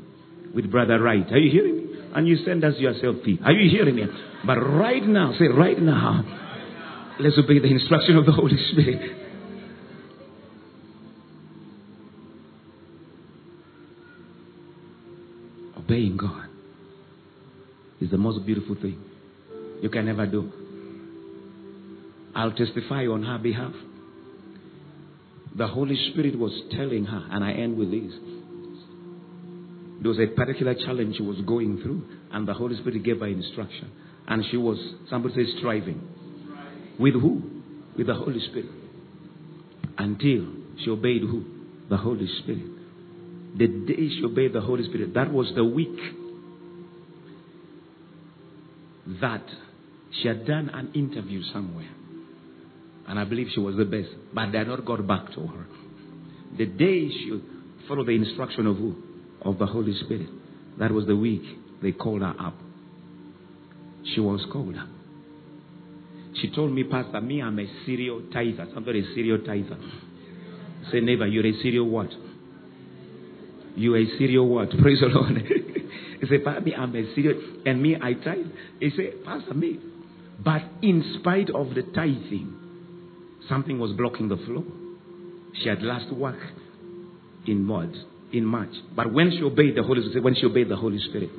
with 0.54 0.70
Brother 0.70 1.00
Wright. 1.00 1.30
Are 1.30 1.38
you 1.38 1.50
hearing 1.50 1.76
me? 1.76 1.82
And 2.14 2.26
you 2.26 2.38
send 2.44 2.64
us 2.64 2.74
your 2.78 2.94
selfie. 2.94 3.44
Are 3.44 3.52
you 3.52 3.70
hearing 3.70 3.94
me? 3.96 4.04
But 4.44 4.56
right 4.56 5.06
now, 5.06 5.34
say 5.38 5.46
right 5.46 5.78
now, 5.78 6.24
let's 7.20 7.36
obey 7.38 7.58
the 7.58 7.68
instruction 7.68 8.16
of 8.16 8.26
the 8.26 8.32
Holy 8.32 8.56
Spirit. 8.72 9.22
Obeying 15.76 16.16
God 16.16 16.48
is 18.00 18.10
the 18.10 18.18
most 18.18 18.44
beautiful 18.44 18.74
thing 18.74 18.98
you 19.82 19.90
can 19.90 20.08
ever 20.08 20.26
do. 20.26 20.50
I'll 22.36 22.52
testify 22.52 23.06
on 23.06 23.24
her 23.24 23.38
behalf. 23.38 23.72
The 25.56 25.66
Holy 25.66 25.96
Spirit 26.12 26.38
was 26.38 26.52
telling 26.70 27.06
her, 27.06 27.26
and 27.30 27.42
I 27.42 27.52
end 27.52 27.76
with 27.76 27.90
this. 27.90 28.12
There 30.02 30.10
was 30.10 30.20
a 30.20 30.26
particular 30.26 30.74
challenge 30.74 31.16
she 31.16 31.22
was 31.22 31.40
going 31.46 31.80
through, 31.82 32.04
and 32.30 32.46
the 32.46 32.54
Holy 32.54 32.76
Spirit 32.76 33.02
gave 33.02 33.20
her 33.20 33.26
instruction. 33.26 33.90
And 34.28 34.44
she 34.50 34.56
was, 34.56 34.78
somebody 35.08 35.34
says, 35.34 35.54
striving. 35.58 36.06
With 37.00 37.14
who? 37.14 37.42
With 37.96 38.06
the 38.06 38.14
Holy 38.14 38.40
Spirit. 38.40 38.70
Until 39.98 40.46
she 40.84 40.90
obeyed 40.90 41.22
who? 41.22 41.56
the 41.88 41.96
Holy 41.96 42.28
Spirit. 42.42 42.66
The 43.58 43.66
day 43.68 44.08
she 44.08 44.22
obeyed 44.24 44.52
the 44.52 44.60
Holy 44.60 44.84
Spirit, 44.84 45.14
that 45.14 45.32
was 45.32 45.50
the 45.54 45.64
week 45.64 45.98
that 49.20 49.44
she 50.20 50.28
had 50.28 50.46
done 50.46 50.68
an 50.70 50.92
interview 50.94 51.42
somewhere. 51.52 51.88
And 53.08 53.18
I 53.18 53.24
believe 53.24 53.48
she 53.54 53.60
was 53.60 53.76
the 53.76 53.84
best. 53.84 54.08
But 54.34 54.52
they 54.52 54.58
had 54.58 54.68
not 54.68 54.84
got 54.84 55.06
back 55.06 55.32
to 55.34 55.46
her. 55.46 55.66
The 56.58 56.66
day 56.66 57.08
she 57.08 57.40
followed 57.86 58.06
the 58.06 58.12
instruction 58.12 58.66
of 58.66 58.76
who? 58.76 58.96
Of 59.42 59.58
the 59.58 59.66
Holy 59.66 59.94
Spirit. 60.04 60.28
That 60.78 60.90
was 60.90 61.06
the 61.06 61.16
week 61.16 61.42
they 61.82 61.92
called 61.92 62.22
her 62.22 62.34
up. 62.38 62.54
She 64.14 64.20
was 64.20 64.44
called 64.52 64.76
up. 64.76 64.88
She 66.40 66.50
told 66.50 66.72
me, 66.72 66.84
Pastor, 66.84 67.20
me, 67.20 67.42
I'm 67.42 67.58
a 67.58 67.66
serial 67.84 68.22
tither. 68.32 68.66
Somebody 68.74 69.00
a 69.00 69.14
serial 69.14 69.38
tither. 69.38 69.78
Say, 70.92 71.00
neighbor, 71.00 71.26
you're 71.26 71.46
a 71.46 71.52
serial 71.62 71.88
what? 71.88 72.08
You're 73.74 73.98
a 73.98 74.06
serial 74.18 74.48
what? 74.48 74.70
Praise 74.82 75.00
the 75.00 75.06
Lord. 75.06 75.36
he 76.20 76.26
said, 76.26 76.44
Pastor, 76.44 76.60
me, 76.60 76.74
I'm 76.74 76.94
a 76.94 77.14
serial. 77.14 77.40
And 77.64 77.82
me, 77.82 77.96
I 78.00 78.12
tithe. 78.14 78.46
He 78.80 78.90
said, 78.90 79.24
Pastor, 79.24 79.54
me. 79.54 79.80
But 80.44 80.62
in 80.82 81.18
spite 81.20 81.50
of 81.50 81.74
the 81.74 81.82
tithing, 81.94 82.65
something 83.48 83.78
was 83.78 83.92
blocking 83.92 84.28
the 84.28 84.36
flow. 84.36 84.64
She 85.62 85.68
had 85.68 85.82
last 85.82 86.12
work 86.12 86.38
in 87.46 87.64
mud 87.64 87.92
in 88.32 88.44
March. 88.44 88.74
But 88.94 89.12
when 89.12 89.30
she 89.30 89.42
obeyed 89.42 89.76
the 89.76 89.82
Holy 89.82 90.02
Spirit, 90.08 90.24
when 90.24 90.34
she 90.34 90.46
obeyed 90.46 90.68
the 90.68 90.76
Holy 90.76 90.98
Spirit, 90.98 91.30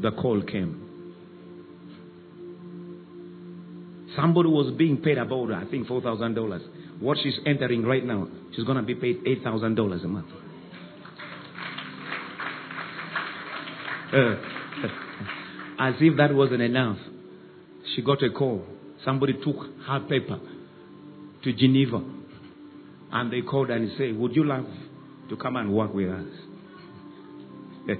the 0.00 0.10
call 0.12 0.42
came. 0.42 0.80
Somebody 4.16 4.48
was 4.48 4.72
being 4.76 4.98
paid 4.98 5.18
about, 5.18 5.52
I 5.52 5.64
think, 5.70 5.88
four 5.88 6.00
thousand 6.00 6.34
dollars. 6.34 6.62
What 7.00 7.18
she's 7.22 7.34
entering 7.46 7.82
right 7.82 8.04
now, 8.04 8.28
she's 8.54 8.64
gonna 8.64 8.82
be 8.82 8.94
paid 8.94 9.22
eight 9.26 9.42
thousand 9.42 9.74
dollars 9.74 10.02
a 10.04 10.08
month. 10.08 10.26
Uh, 14.14 14.36
as 15.80 15.94
if 15.98 16.16
that 16.16 16.32
wasn't 16.32 16.62
enough, 16.62 16.98
she 17.96 18.02
got 18.02 18.22
a 18.22 18.30
call. 18.30 18.64
Somebody 19.04 19.32
took 19.32 19.56
her 19.88 20.00
paper 20.08 20.38
to 21.44 21.52
Geneva, 21.52 22.02
and 23.12 23.32
they 23.32 23.42
called 23.42 23.70
and 23.70 23.90
said, 23.96 24.18
"Would 24.18 24.34
you 24.34 24.44
love 24.44 24.66
to 25.28 25.36
come 25.36 25.56
and 25.56 25.72
work 25.72 25.94
with 25.94 26.10
us?" 26.10 26.26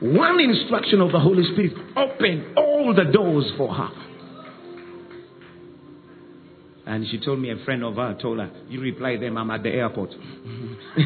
One 0.00 0.40
instruction 0.40 1.00
of 1.00 1.12
the 1.12 1.20
Holy 1.20 1.44
Spirit 1.52 1.72
opened 1.96 2.58
all 2.58 2.92
the 2.94 3.04
doors 3.04 3.50
for 3.56 3.72
her. 3.72 3.88
And 6.86 7.06
she 7.10 7.18
told 7.18 7.38
me 7.40 7.50
a 7.50 7.56
friend 7.64 7.82
of 7.82 7.94
her 7.94 8.14
told 8.20 8.38
her, 8.38 8.50
You 8.68 8.80
reply 8.80 9.16
them, 9.16 9.38
I'm 9.38 9.50
at 9.50 9.62
the 9.62 9.70
airport. 9.70 10.10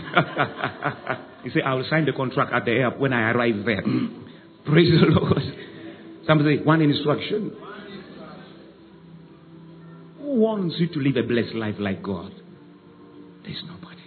he 1.45 1.51
said, 1.51 1.63
I 1.65 1.75
will 1.75 1.87
sign 1.89 2.07
the 2.07 2.13
contract 2.13 2.53
at 2.53 2.65
the 2.65 2.73
airport 2.73 3.01
when 3.01 3.13
I 3.13 3.31
arrive 3.31 3.65
there. 3.65 3.83
Praise 4.65 4.91
the 4.91 5.07
Lord. 5.07 5.43
Somebody 6.27 6.61
one 6.63 6.83
instruction. 6.83 7.53
Wants 10.39 10.77
you 10.79 10.87
to 10.87 11.01
live 11.01 11.17
a 11.17 11.27
blessed 11.27 11.57
life 11.57 11.75
like 11.81 12.01
God? 12.01 12.31
There's 13.43 13.61
nobody. 13.67 14.03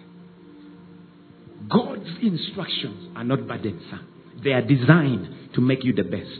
God's 1.70 2.10
instructions 2.22 3.10
are 3.18 3.26
not 3.26 3.46
burdensome. 3.46 4.08
They 4.42 4.52
are 4.52 4.62
designed 4.62 5.54
to 5.56 5.62
make 5.62 5.84
you 5.84 5.92
the 5.92 6.04
best. 6.04 6.40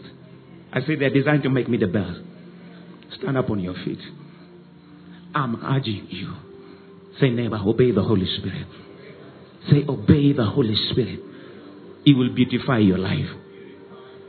I 0.72 0.80
say 0.80 0.96
they're 0.96 1.14
designed 1.14 1.44
to 1.44 1.50
make 1.50 1.68
me 1.68 1.78
the 1.78 1.88
best. 1.88 2.22
Stand 3.18 3.38
up 3.38 3.50
on 3.50 3.60
your 3.60 3.74
feet. 3.84 4.00
I'm 5.36 5.62
urging 5.62 6.08
you. 6.10 6.36
Say, 7.20 7.30
neighbor, 7.30 7.58
obey 7.58 7.92
the 7.92 8.04
Holy 8.04 8.28
Spirit. 8.38 8.68
Say, 9.70 9.84
obey 9.90 10.32
the 10.32 10.46
Holy 10.46 10.78
Spirit. 10.92 11.20
He 12.06 12.14
will 12.14 12.34
beautify 12.34 12.78
your 12.78 12.98
life. 12.98 13.30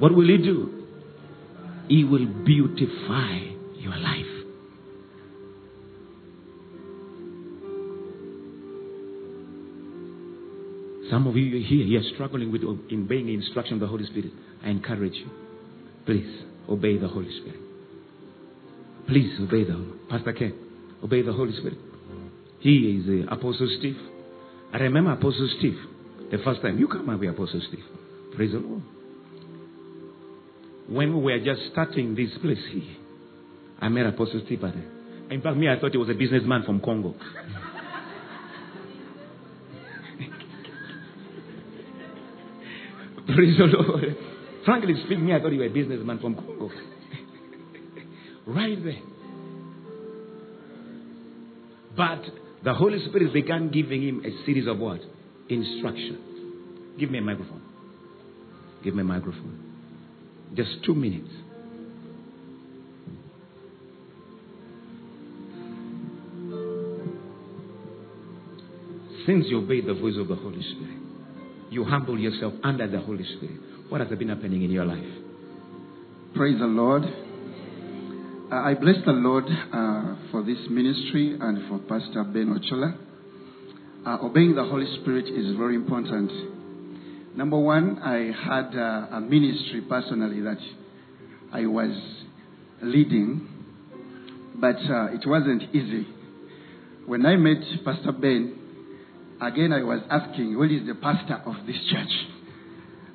What 0.00 0.12
will 0.12 0.26
He 0.26 0.38
do? 0.38 0.86
He 1.86 2.02
will 2.02 2.26
beautify 2.26 3.38
your 3.76 3.96
life. 3.96 4.31
Some 11.12 11.26
of 11.26 11.36
you 11.36 11.62
here, 11.62 11.84
you're 11.84 12.14
struggling 12.14 12.50
with 12.50 12.62
obeying 12.64 13.26
the 13.26 13.34
instruction 13.34 13.74
of 13.74 13.80
the 13.80 13.86
Holy 13.86 14.06
Spirit. 14.06 14.32
I 14.64 14.70
encourage 14.70 15.12
you. 15.12 15.28
Please 16.06 16.42
obey 16.70 16.96
the 16.96 17.06
Holy 17.06 17.28
Spirit. 17.38 17.60
Please 19.06 19.38
obey 19.38 19.64
the 19.64 19.94
Pastor 20.08 20.32
Ken. 20.32 20.54
Obey 21.04 21.20
the 21.20 21.34
Holy 21.34 21.52
Spirit. 21.52 21.76
He 22.60 22.96
is 22.96 23.28
uh, 23.28 23.34
Apostle 23.34 23.76
Steve. 23.78 23.98
I 24.72 24.78
remember 24.78 25.12
Apostle 25.12 25.50
Steve 25.58 25.76
the 26.30 26.38
first 26.38 26.62
time. 26.62 26.78
You 26.78 26.88
come 26.88 27.10
up 27.10 27.20
with 27.20 27.28
Apostle 27.28 27.60
Steve. 27.68 27.84
Praise 28.34 28.52
the 28.52 28.60
Lord. 28.60 28.82
When 30.88 31.14
we 31.22 31.24
were 31.24 31.38
just 31.40 31.72
starting 31.72 32.14
this 32.14 32.30
place 32.40 32.64
here, 32.72 32.96
I 33.82 33.90
met 33.90 34.06
Apostle 34.06 34.40
Steve. 34.46 34.64
In 35.30 35.42
fact, 35.42 35.58
me, 35.58 35.68
I 35.68 35.78
thought 35.78 35.90
he 35.90 35.98
was 35.98 36.08
a 36.08 36.14
businessman 36.14 36.62
from 36.62 36.80
Congo. 36.80 37.14
Praise 43.34 43.56
the 43.56 43.64
Lord. 43.64 44.16
Frankly 44.64 44.94
speaking, 45.04 45.32
I 45.32 45.40
thought 45.40 45.52
you 45.52 45.58
were 45.58 45.66
a 45.66 45.70
businessman 45.70 46.18
from 46.18 46.34
Congo. 46.34 46.70
right 48.46 48.82
there. 48.84 49.00
But 51.96 52.22
the 52.64 52.74
Holy 52.74 53.04
Spirit 53.08 53.32
began 53.32 53.70
giving 53.70 54.02
him 54.02 54.24
a 54.24 54.44
series 54.44 54.66
of 54.66 54.78
what? 54.78 55.00
Instruction. 55.48 56.94
Give 56.98 57.10
me 57.10 57.18
a 57.18 57.22
microphone. 57.22 57.62
Give 58.84 58.94
me 58.94 59.02
a 59.02 59.04
microphone. 59.04 59.58
Just 60.54 60.70
two 60.84 60.94
minutes. 60.94 61.28
Since 69.26 69.46
you 69.48 69.58
obey 69.58 69.80
the 69.80 69.94
voice 69.94 70.16
of 70.18 70.28
the 70.28 70.34
Holy 70.34 70.60
Spirit, 70.60 70.98
you 71.72 71.84
humble 71.84 72.18
yourself 72.18 72.52
under 72.62 72.86
the 72.86 73.00
Holy 73.00 73.24
Spirit. 73.24 73.56
What 73.88 74.00
has 74.00 74.10
been 74.18 74.28
happening 74.28 74.62
in 74.62 74.70
your 74.70 74.84
life? 74.84 75.04
Praise 76.34 76.58
the 76.58 76.66
Lord. 76.66 77.02
Uh, 77.04 78.56
I 78.56 78.74
bless 78.74 78.96
the 79.06 79.12
Lord 79.12 79.44
uh, 79.44 80.30
for 80.30 80.42
this 80.42 80.58
ministry 80.68 81.36
and 81.40 81.68
for 81.68 81.78
Pastor 81.78 82.24
Ben 82.24 82.54
Ochola. 82.54 82.96
Uh, 84.04 84.26
obeying 84.26 84.54
the 84.54 84.64
Holy 84.64 84.86
Spirit 85.00 85.26
is 85.26 85.56
very 85.56 85.74
important. 85.74 86.30
Number 87.36 87.58
one, 87.58 87.98
I 88.00 88.30
had 88.44 88.76
uh, 88.76 89.16
a 89.16 89.20
ministry 89.20 89.80
personally 89.88 90.42
that 90.42 90.58
I 91.52 91.64
was 91.66 91.96
leading, 92.82 93.48
but 94.56 94.76
uh, 94.76 95.14
it 95.14 95.26
wasn't 95.26 95.74
easy. 95.74 96.06
When 97.06 97.24
I 97.24 97.36
met 97.36 97.62
Pastor 97.84 98.12
Ben, 98.12 98.61
again 99.42 99.72
I 99.72 99.82
was 99.82 100.00
asking, 100.10 100.58
where 100.58 100.70
is 100.70 100.86
the 100.86 100.94
pastor 100.94 101.42
of 101.44 101.54
this 101.66 101.76
church? 101.90 102.12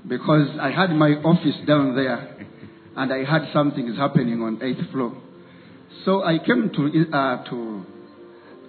Because 0.07 0.49
I 0.59 0.71
had 0.71 0.91
my 0.91 1.11
office 1.23 1.55
down 1.65 1.95
there 1.95 2.45
and 2.95 3.13
I 3.13 3.29
had 3.29 3.51
something 3.53 3.87
is 3.87 3.97
happening 3.97 4.41
on 4.41 4.61
eighth 4.61 4.91
floor. 4.91 5.21
So 6.05 6.23
I 6.23 6.37
came 6.39 6.71
to, 6.73 7.15
uh, 7.15 7.43
to, 7.49 7.85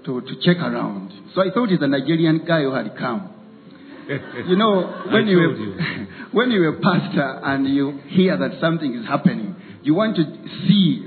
to, 0.07 0.21
to 0.21 0.35
check 0.43 0.57
around. 0.59 1.13
So 1.35 1.43
I 1.43 1.53
thought 1.53 1.71
it's 1.71 1.83
a 1.83 1.89
Nigerian 1.89 2.45
guy 2.47 2.63
who 2.63 2.75
had 2.75 2.97
come. 2.97 3.35
You 4.09 4.57
know, 4.57 5.05
when 5.13 5.27
you, 5.27 5.37
were, 5.37 5.57
you. 5.57 6.07
when 6.33 6.51
you're 6.51 6.77
a 6.77 6.81
pastor 6.81 7.41
and 7.45 7.67
you 7.67 8.01
hear 8.09 8.37
that 8.37 8.61
something 8.61 8.95
is 8.95 9.07
happening, 9.07 9.55
you 9.83 9.95
want 9.95 10.17
to 10.17 10.25
see 10.67 11.07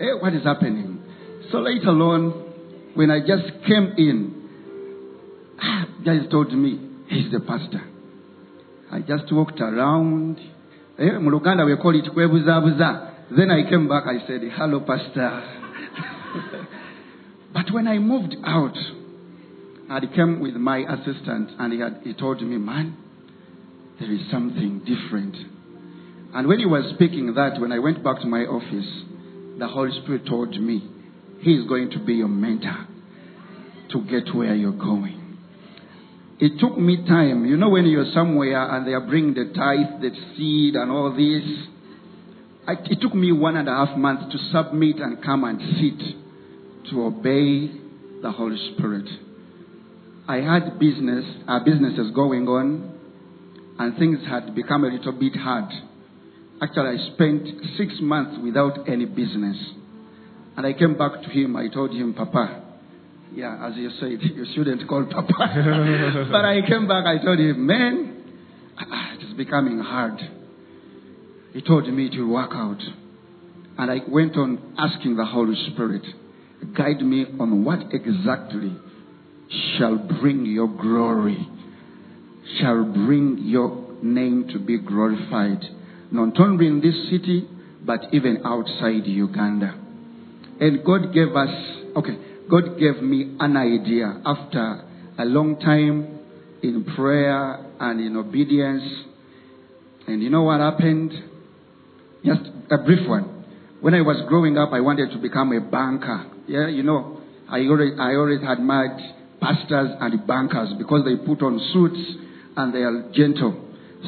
eh, 0.00 0.14
what 0.20 0.32
is 0.34 0.44
happening. 0.44 1.02
So 1.52 1.58
later 1.58 1.90
on, 1.90 2.92
when 2.94 3.10
I 3.10 3.20
just 3.20 3.64
came 3.66 3.94
in, 3.96 4.37
guys 6.08 6.26
told 6.30 6.50
me, 6.54 6.80
he's 7.08 7.30
the 7.30 7.40
pastor. 7.40 7.82
I 8.90 9.00
just 9.00 9.30
walked 9.30 9.60
around. 9.60 10.38
Eh, 10.98 11.18
mu 11.18 11.30
we 11.32 11.76
call 11.76 11.94
it 11.94 12.10
kwebuzabuza. 12.10 13.36
Then 13.36 13.50
I 13.50 13.68
came 13.68 13.88
back, 13.88 14.04
I 14.06 14.26
said, 14.26 14.40
hello, 14.56 14.80
pastor. 14.80 16.66
but 17.52 17.70
when 17.72 17.86
I 17.86 17.98
moved 17.98 18.36
out, 18.42 18.74
I 19.90 20.00
came 20.16 20.40
with 20.40 20.54
my 20.54 20.78
assistant 20.78 21.50
and 21.58 21.72
he, 21.74 21.80
had, 21.80 22.00
he 22.04 22.14
told 22.14 22.40
me, 22.40 22.56
man, 22.56 22.96
there 24.00 24.10
is 24.10 24.20
something 24.30 24.78
different. 24.86 25.36
And 26.32 26.48
when 26.48 26.58
he 26.58 26.66
was 26.66 26.90
speaking 26.94 27.34
that, 27.34 27.60
when 27.60 27.70
I 27.70 27.80
went 27.80 28.02
back 28.02 28.20
to 28.20 28.26
my 28.26 28.44
office, 28.44 28.88
the 29.58 29.68
Holy 29.68 29.92
Spirit 30.02 30.24
told 30.26 30.58
me, 30.58 30.88
He 31.40 31.52
is 31.52 31.68
going 31.68 31.90
to 31.90 31.98
be 31.98 32.14
your 32.14 32.28
mentor 32.28 32.86
to 33.90 34.02
get 34.04 34.34
where 34.34 34.54
you're 34.54 34.72
going. 34.72 35.17
It 36.40 36.60
took 36.60 36.78
me 36.78 36.96
time. 37.08 37.44
You 37.46 37.56
know, 37.56 37.70
when 37.70 37.86
you're 37.86 38.12
somewhere 38.14 38.70
and 38.70 38.86
they 38.86 38.92
are 38.92 39.00
bringing 39.00 39.34
the 39.34 39.52
tithe, 39.54 40.00
the 40.00 40.10
seed, 40.36 40.76
and 40.76 40.90
all 40.90 41.10
this, 41.10 41.42
I, 42.66 42.74
it 42.92 43.00
took 43.00 43.14
me 43.14 43.32
one 43.32 43.56
and 43.56 43.68
a 43.68 43.72
half 43.72 43.96
months 43.96 44.32
to 44.32 44.38
submit 44.52 44.96
and 44.98 45.22
come 45.22 45.42
and 45.42 45.58
sit 45.58 46.90
to 46.90 47.02
obey 47.04 47.68
the 48.22 48.30
Holy 48.30 48.58
Spirit. 48.74 49.08
I 50.28 50.36
had 50.36 50.78
business, 50.78 51.24
uh, 51.48 51.64
businesses 51.64 52.12
going 52.14 52.46
on, 52.46 52.94
and 53.78 53.96
things 53.98 54.18
had 54.28 54.54
become 54.54 54.84
a 54.84 54.88
little 54.88 55.12
bit 55.12 55.34
hard. 55.34 55.72
Actually, 56.60 56.98
I 56.98 57.14
spent 57.14 57.48
six 57.76 57.94
months 58.00 58.38
without 58.42 58.88
any 58.88 59.06
business. 59.06 59.56
And 60.56 60.66
I 60.66 60.72
came 60.72 60.98
back 60.98 61.22
to 61.22 61.28
him. 61.30 61.56
I 61.56 61.68
told 61.68 61.92
him, 61.92 62.14
Papa, 62.14 62.67
yeah, 63.34 63.66
as 63.68 63.76
you 63.76 63.90
said, 64.00 64.18
you 64.20 64.46
shouldn't 64.54 64.88
call 64.88 65.04
Papa. 65.04 65.28
but 66.30 66.44
I 66.44 66.60
came 66.66 66.88
back, 66.88 67.04
I 67.06 67.22
told 67.22 67.38
him, 67.38 67.66
man, 67.66 68.24
ah, 68.78 69.14
it 69.14 69.24
is 69.24 69.34
becoming 69.36 69.78
hard. 69.80 70.18
He 71.52 71.62
told 71.62 71.88
me 71.92 72.10
to 72.10 72.22
work 72.24 72.50
out. 72.52 72.80
And 73.78 73.90
I 73.90 73.98
went 74.08 74.36
on 74.36 74.74
asking 74.76 75.16
the 75.16 75.24
Holy 75.24 75.54
Spirit, 75.72 76.02
guide 76.76 77.00
me 77.00 77.26
on 77.38 77.64
what 77.64 77.80
exactly 77.92 78.76
shall 79.76 79.96
bring 80.20 80.44
your 80.46 80.68
glory, 80.68 81.48
shall 82.60 82.84
bring 82.84 83.38
your 83.42 83.88
name 84.02 84.48
to 84.52 84.58
be 84.58 84.78
glorified, 84.78 85.62
not 86.10 86.38
only 86.40 86.66
in 86.66 86.80
this 86.80 87.10
city, 87.10 87.48
but 87.84 88.00
even 88.12 88.42
outside 88.44 89.06
Uganda. 89.06 89.74
And 90.60 90.84
God 90.84 91.14
gave 91.14 91.34
us, 91.36 91.48
okay, 91.96 92.18
God 92.50 92.78
gave 92.78 93.02
me 93.02 93.36
an 93.38 93.56
idea 93.56 94.20
after 94.24 94.84
a 95.18 95.24
long 95.24 95.60
time 95.60 96.18
in 96.62 96.84
prayer 96.96 97.66
and 97.78 98.00
in 98.00 98.16
obedience. 98.16 98.84
And 100.06 100.22
you 100.22 100.30
know 100.30 100.44
what 100.44 100.60
happened? 100.60 101.12
Just 102.24 102.40
a 102.70 102.78
brief 102.78 103.06
one. 103.08 103.44
When 103.80 103.94
I 103.94 104.00
was 104.00 104.24
growing 104.28 104.56
up, 104.56 104.70
I 104.72 104.80
wanted 104.80 105.10
to 105.12 105.18
become 105.18 105.52
a 105.52 105.60
banker. 105.60 106.30
Yeah, 106.46 106.68
you 106.68 106.82
know, 106.82 107.20
I 107.48 107.60
already, 107.60 107.92
I 107.98 108.16
already 108.16 108.44
had 108.44 108.60
met 108.60 108.98
pastors 109.40 109.90
and 110.00 110.26
bankers 110.26 110.70
because 110.78 111.04
they 111.04 111.16
put 111.24 111.42
on 111.42 111.60
suits 111.72 112.00
and 112.56 112.74
they 112.74 112.80
are 112.80 113.10
gentle. 113.14 113.54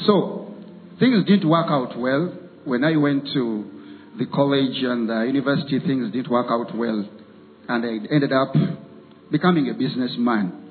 So, 0.07 0.55
things 0.99 1.25
didn't 1.27 1.49
work 1.49 1.67
out 1.69 1.99
well. 1.99 2.37
When 2.65 2.85
I 2.85 2.97
went 2.97 3.27
to 3.35 3.71
the 4.19 4.27
college 4.27 4.83
and 4.83 5.09
the 5.09 5.25
university, 5.27 5.79
things 5.79 6.11
didn't 6.13 6.31
work 6.31 6.47
out 6.51 6.75
well. 6.77 7.09
And 7.71 7.85
I 7.85 8.13
ended 8.13 8.33
up 8.33 8.53
becoming 9.31 9.71
a 9.71 9.75
businessman. 9.75 10.71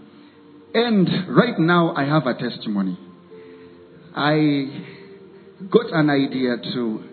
And 0.73 1.07
right 1.29 1.57
now, 1.57 1.95
I 1.95 2.03
have 2.03 2.27
a 2.27 2.33
testimony. 2.33 2.99
I 4.13 5.69
got 5.71 5.93
an 5.93 6.09
idea 6.09 6.57
to 6.73 7.03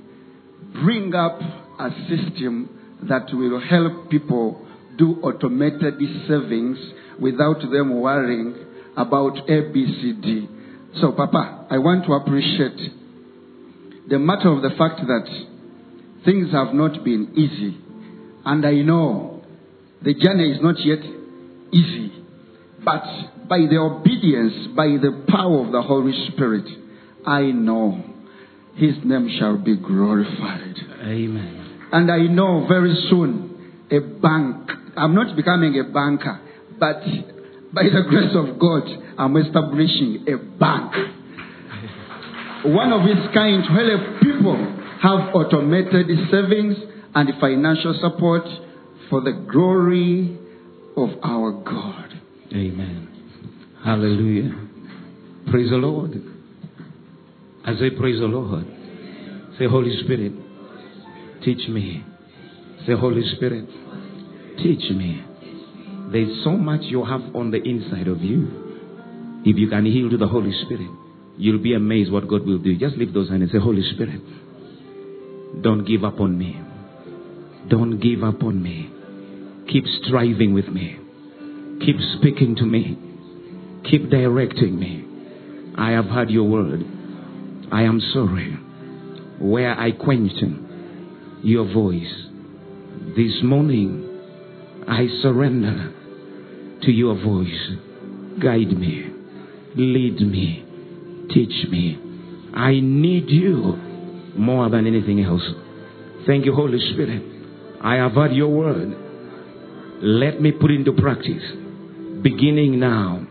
bring 0.83 1.15
up 1.15 1.39
a 1.79 1.91
system 2.09 2.69
that 3.09 3.29
will 3.33 3.61
help 3.61 4.11
people 4.11 4.67
do 4.99 5.21
automated 5.23 5.95
savings 6.27 6.79
without 7.21 7.61
them 7.61 8.01
worrying 8.01 8.57
about 8.97 9.35
ABCD. 9.47 10.49
So, 11.01 11.13
Papa, 11.13 11.69
I 11.71 11.79
want 11.79 12.07
to 12.07 12.13
appreciate 12.15 12.91
the 14.09 14.19
matter 14.19 14.51
of 14.51 14.63
the 14.63 14.71
fact 14.71 15.01
that 15.07 15.47
things 16.25 16.51
have 16.51 16.75
not 16.75 17.05
been 17.05 17.35
easy. 17.37 17.79
And 18.45 18.67
I 18.67 18.83
know 18.83 19.36
the 20.03 20.15
journey 20.15 20.53
is 20.53 20.59
not 20.63 20.77
yet 20.85 20.99
easy. 21.73 22.13
But 22.85 23.03
by 23.49 23.59
the 23.69 23.79
obedience, 23.79 24.75
by 24.77 24.87
the 24.87 25.25
power 25.29 25.65
of 25.67 25.73
the 25.73 25.83
Holy 25.83 26.13
Spirit, 26.33 26.65
I 27.27 27.51
know 27.51 28.03
his 28.77 28.95
name 29.05 29.29
shall 29.39 29.57
be 29.57 29.77
glorified. 29.77 30.77
Amen. 31.03 31.89
And 31.93 32.11
I 32.11 32.27
know 32.27 32.67
very 32.69 32.95
soon 33.11 33.87
a 33.91 34.01
bank, 34.01 34.71
I'm 34.97 35.15
not 35.15 35.35
becoming 35.37 35.79
a 35.81 35.85
banker, 35.93 36.41
but 36.79 37.01
by 37.73 37.85
the 37.85 38.03
grace 38.09 38.35
of 38.35 38.59
God, 38.59 38.83
I'm 39.19 39.37
establishing 39.37 40.25
a 40.29 40.37
bank. 40.59 40.93
One 42.67 42.93
of 42.93 43.03
its 43.07 43.33
kind 43.35 43.63
where 43.75 44.19
people 44.21 44.57
have 45.03 45.35
automated 45.35 46.07
savings 46.31 46.77
and 47.15 47.31
financial 47.41 47.99
support 48.01 48.45
for 49.11 49.21
the 49.21 49.47
glory 49.51 50.39
of 50.97 51.11
our 51.23 51.53
God. 51.53 52.13
Amen. 52.53 53.09
Hallelujah. 53.85 54.51
Praise 55.51 55.71
the 55.71 55.77
Lord. 55.77 56.13
I 57.65 57.75
say, 57.75 57.91
Praise 57.91 58.19
the 58.21 58.27
Lord. 58.27 58.67
Say, 59.59 59.67
Holy 59.67 59.97
Spirit, 60.05 60.33
teach 61.45 61.69
me. 61.69 62.05
Say, 62.87 62.95
Holy 62.95 63.23
Spirit, 63.37 63.67
teach 64.59 64.91
me. 64.91 65.25
There's 66.13 66.45
so 66.45 66.51
much 66.51 66.83
you 66.83 67.05
have 67.05 67.35
on 67.35 67.51
the 67.51 67.63
inside 67.63 68.09
of 68.09 68.21
you. 68.23 69.43
If 69.45 69.57
you 69.57 69.69
can 69.69 69.87
yield 69.87 70.13
to 70.13 70.17
the 70.17 70.27
Holy 70.27 70.53
Spirit, 70.65 70.91
you'll 71.37 71.63
be 71.63 71.75
amazed 71.75 72.13
what 72.13 72.29
God 72.29 72.47
will 72.47 72.59
do. 72.59 72.77
Just 72.77 72.97
lift 72.97 73.15
those 73.15 73.29
hands 73.29 73.43
and 73.43 73.51
say, 73.51 73.59
Holy 73.59 73.83
Spirit, 73.95 74.21
don't 75.63 75.85
give 75.85 76.05
up 76.05 76.21
on 76.21 76.37
me. 76.37 76.61
Don't 77.69 77.99
give 77.99 78.23
up 78.23 78.43
on 78.43 78.63
me. 78.63 78.93
Keep 79.69 79.85
striving 80.05 80.55
with 80.55 80.69
me. 80.69 80.99
Keep 81.85 81.97
speaking 82.19 82.57
to 82.57 82.65
me. 82.65 82.99
Keep 83.91 84.11
directing 84.11 84.79
me. 84.79 85.05
I 85.77 85.91
have 85.91 86.07
heard 86.07 86.31
your 86.31 86.49
word. 86.49 86.83
I 87.73 87.83
am 87.83 88.01
sorry. 88.13 88.53
Where 89.41 89.79
I 89.79 89.91
quenched 89.91 90.43
your 91.43 91.73
voice. 91.73 92.27
This 93.17 93.43
morning, 93.43 94.85
I 94.89 95.07
surrender 95.21 95.93
to 96.83 96.91
your 96.91 97.15
voice. 97.15 97.71
Guide 98.43 98.77
me. 98.79 99.11
Lead 99.75 100.21
me. 100.21 100.65
Teach 101.35 101.69
me. 101.71 101.99
I 102.55 102.81
need 102.81 103.29
you 103.29 103.77
more 104.37 104.71
than 104.71 104.87
anything 104.87 105.23
else. 105.23 105.43
Thank 106.27 106.45
you, 106.45 106.55
Holy 106.55 106.79
Spirit. 106.93 107.23
I 107.83 107.97
have 107.97 108.13
heard 108.13 108.33
your 108.33 108.49
word. 108.49 109.06
Let 110.03 110.41
me 110.41 110.53
put 110.53 110.71
into 110.71 110.93
practice, 110.93 111.43
beginning 112.23 112.79
now. 112.79 113.27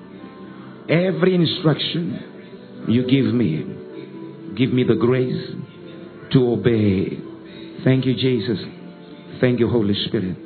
Every 0.90 1.36
instruction 1.36 2.86
you 2.88 3.04
give 3.04 3.34
me, 3.34 4.56
give 4.56 4.72
me 4.74 4.84
the 4.84 4.96
grace 4.96 5.56
to 6.32 6.52
obey. 6.52 7.20
Thank 7.84 8.06
you, 8.06 8.16
Jesus. 8.16 8.58
Thank 9.42 9.60
you, 9.60 9.70
Holy 9.70 9.94
Spirit. 10.08 10.38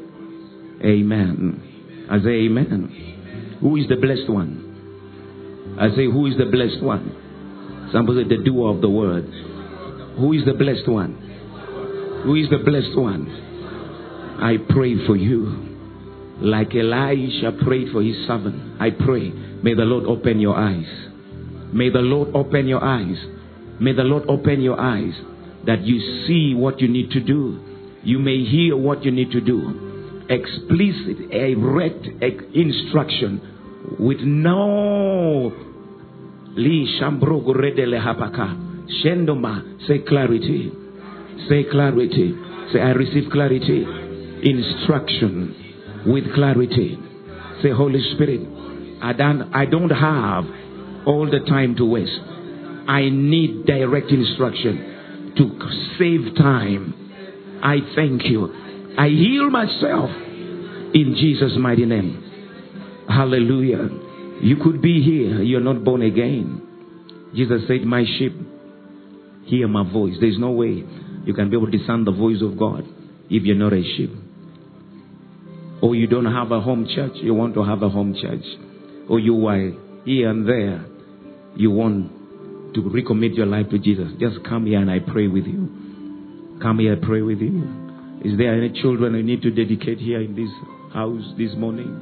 Amen. 0.83 2.07
I 2.09 2.19
say, 2.19 2.45
Amen. 2.45 3.57
Who 3.61 3.75
is 3.77 3.87
the 3.87 3.97
blessed 3.97 4.29
one? 4.29 5.77
I 5.79 5.89
say, 5.95 6.05
Who 6.05 6.25
is 6.25 6.37
the 6.37 6.45
blessed 6.45 6.81
one? 6.81 7.89
Somebody 7.93 8.23
say, 8.23 8.37
The 8.37 8.43
doer 8.43 8.75
of 8.75 8.81
the 8.81 8.89
word. 8.89 9.25
Who 10.17 10.33
is 10.33 10.43
the 10.45 10.53
blessed 10.53 10.87
one? 10.87 12.21
Who 12.25 12.35
is 12.35 12.49
the 12.49 12.57
blessed 12.57 12.97
one? 12.97 13.29
I 14.41 14.57
pray 14.69 15.05
for 15.05 15.15
you. 15.15 15.68
Like 16.41 16.73
Elisha 16.73 17.51
prayed 17.63 17.91
for 17.91 18.01
his 18.01 18.15
servant. 18.25 18.81
I 18.81 18.91
pray, 18.91 19.29
may 19.29 19.73
the 19.73 19.83
Lord 19.83 20.05
open 20.05 20.39
your 20.39 20.55
eyes. 20.55 20.87
May 21.73 21.89
the 21.89 21.99
Lord 21.99 22.29
open 22.33 22.67
your 22.67 22.83
eyes. 22.83 23.17
May 23.79 23.93
the 23.93 24.03
Lord 24.03 24.23
open 24.29 24.61
your 24.61 24.79
eyes 24.79 25.13
that 25.65 25.81
you 25.83 26.25
see 26.25 26.53
what 26.55 26.79
you 26.79 26.87
need 26.87 27.11
to 27.11 27.19
do. 27.19 27.59
You 28.03 28.19
may 28.19 28.43
hear 28.45 28.77
what 28.77 29.03
you 29.03 29.11
need 29.11 29.31
to 29.31 29.41
do. 29.41 30.25
Explicit, 30.29 31.29
direct 31.29 32.07
instruction 32.55 33.41
with 33.99 34.19
no 34.21 35.51
redele 37.11 37.99
hapaka. 37.99 38.67
Shendoma, 39.03 39.85
say 39.87 39.99
clarity. 39.99 40.71
Say 41.49 41.65
clarity. 41.69 42.33
Say, 42.71 42.79
I 42.79 42.91
receive 42.91 43.29
clarity. 43.31 43.85
Instruction 44.43 45.58
with 46.05 46.33
clarity. 46.33 46.97
Say, 47.61 47.71
Holy 47.71 48.01
Spirit, 48.13 48.41
I 49.01 49.13
don't, 49.13 49.53
I 49.53 49.65
don't 49.65 49.89
have 49.89 50.45
all 51.05 51.29
the 51.29 51.39
time 51.47 51.75
to 51.77 51.85
waste. 51.85 52.19
I 52.87 53.09
need 53.09 53.65
direct 53.65 54.09
instruction 54.09 55.33
to 55.37 55.59
save 55.97 56.35
time. 56.35 57.59
I 57.63 57.77
thank 57.95 58.25
you. 58.25 58.95
I 58.97 59.07
heal 59.07 59.49
myself 59.49 60.09
in 60.93 61.15
Jesus' 61.17 61.53
mighty 61.57 61.85
name. 61.85 63.05
Hallelujah. 63.07 63.89
You 64.41 64.57
could 64.63 64.81
be 64.81 65.01
here, 65.03 65.41
you're 65.41 65.59
not 65.59 65.83
born 65.83 66.01
again. 66.01 66.61
Jesus 67.35 67.61
said, 67.67 67.83
My 67.83 68.03
sheep 68.03 68.33
hear 69.45 69.67
my 69.67 69.89
voice. 69.91 70.15
There's 70.19 70.39
no 70.39 70.51
way 70.51 70.83
you 71.25 71.33
can 71.33 71.49
be 71.49 71.57
able 71.57 71.69
to 71.69 71.77
discern 71.77 72.05
the 72.05 72.11
voice 72.11 72.41
of 72.41 72.57
God 72.57 72.85
if 73.29 73.43
you're 73.43 73.55
not 73.55 73.73
a 73.73 73.83
sheep. 73.83 74.11
Or 75.81 75.95
you 75.95 76.07
don't 76.07 76.25
have 76.25 76.51
a 76.51 76.59
home 76.59 76.87
church, 76.93 77.13
you 77.15 77.33
want 77.33 77.53
to 77.53 77.63
have 77.63 77.81
a 77.83 77.89
home 77.89 78.15
church. 78.19 78.43
Or 79.09 79.19
you 79.19 79.47
are 79.47 79.71
here 80.05 80.29
and 80.29 80.47
there, 80.47 80.85
you 81.55 81.71
want 81.71 82.73
to 82.75 82.81
recommit 82.81 83.35
your 83.35 83.45
life 83.45 83.69
to 83.69 83.79
Jesus. 83.79 84.11
Just 84.19 84.43
come 84.47 84.65
here 84.65 84.79
and 84.79 84.91
I 84.91 84.99
pray 84.99 85.27
with 85.27 85.45
you. 85.45 86.57
Come 86.61 86.79
here, 86.79 86.97
I 87.01 87.05
pray 87.05 87.21
with 87.21 87.39
you. 87.39 87.63
Is 88.23 88.37
there 88.37 88.53
any 88.53 88.81
children 88.81 89.15
you 89.15 89.23
need 89.23 89.41
to 89.43 89.51
dedicate 89.51 89.99
here 89.99 90.21
in 90.21 90.35
this 90.35 90.49
house 90.93 91.23
this 91.37 91.55
morning? 91.55 92.01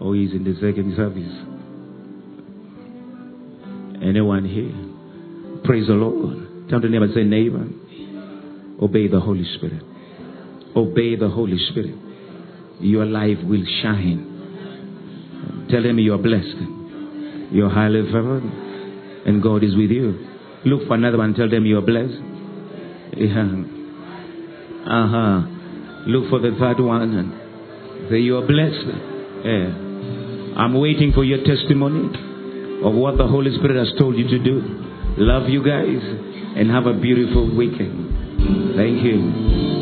Oh, 0.00 0.12
he's 0.12 0.32
in 0.32 0.44
the 0.44 0.54
second 0.54 0.96
service. 0.96 1.30
Anyone 4.02 4.44
here? 4.44 4.72
Praise 5.64 5.86
the 5.86 5.94
Lord. 5.94 6.68
Tell 6.68 6.80
the 6.80 6.88
neighbor, 6.88 7.08
say, 7.14 7.22
neighbor, 7.22 7.66
obey 8.82 9.08
the 9.08 9.20
Holy 9.20 9.44
Spirit. 9.56 9.82
Obey 10.74 11.16
the 11.16 11.28
Holy 11.28 11.58
Spirit. 11.70 11.94
Your 12.80 13.06
life 13.06 13.38
will 13.44 13.64
shine. 13.82 15.66
Tell 15.70 15.84
him 15.84 15.98
you 15.98 16.14
are 16.14 16.18
blessed. 16.18 16.56
You're 17.52 17.70
highly 17.70 18.02
favored. 18.06 18.42
And 19.26 19.42
God 19.42 19.64
is 19.64 19.74
with 19.76 19.90
you. 19.90 20.26
Look 20.64 20.86
for 20.86 20.94
another 20.94 21.18
one. 21.18 21.34
Tell 21.34 21.48
them 21.48 21.64
you 21.66 21.78
are 21.78 21.82
blessed. 21.82 22.20
Yeah. 23.16 23.64
Uh 24.84 25.08
huh. 25.08 25.40
Look 26.06 26.28
for 26.30 26.40
the 26.40 26.54
third 26.58 26.80
one 26.80 27.14
and 27.14 28.10
say 28.10 28.18
you 28.20 28.36
are 28.36 28.46
blessed. 28.46 28.86
Yeah. 29.44 30.60
I'm 30.60 30.74
waiting 30.78 31.12
for 31.12 31.24
your 31.24 31.38
testimony 31.44 32.08
of 32.84 32.94
what 32.94 33.16
the 33.16 33.26
Holy 33.26 33.56
Spirit 33.56 33.76
has 33.78 33.92
told 33.98 34.16
you 34.16 34.28
to 34.28 34.38
do. 34.38 34.62
Love 35.16 35.48
you 35.48 35.64
guys 35.64 36.02
and 36.56 36.70
have 36.70 36.86
a 36.86 36.94
beautiful 36.94 37.56
weekend. 37.56 38.76
Thank 38.76 39.02
you. 39.02 39.73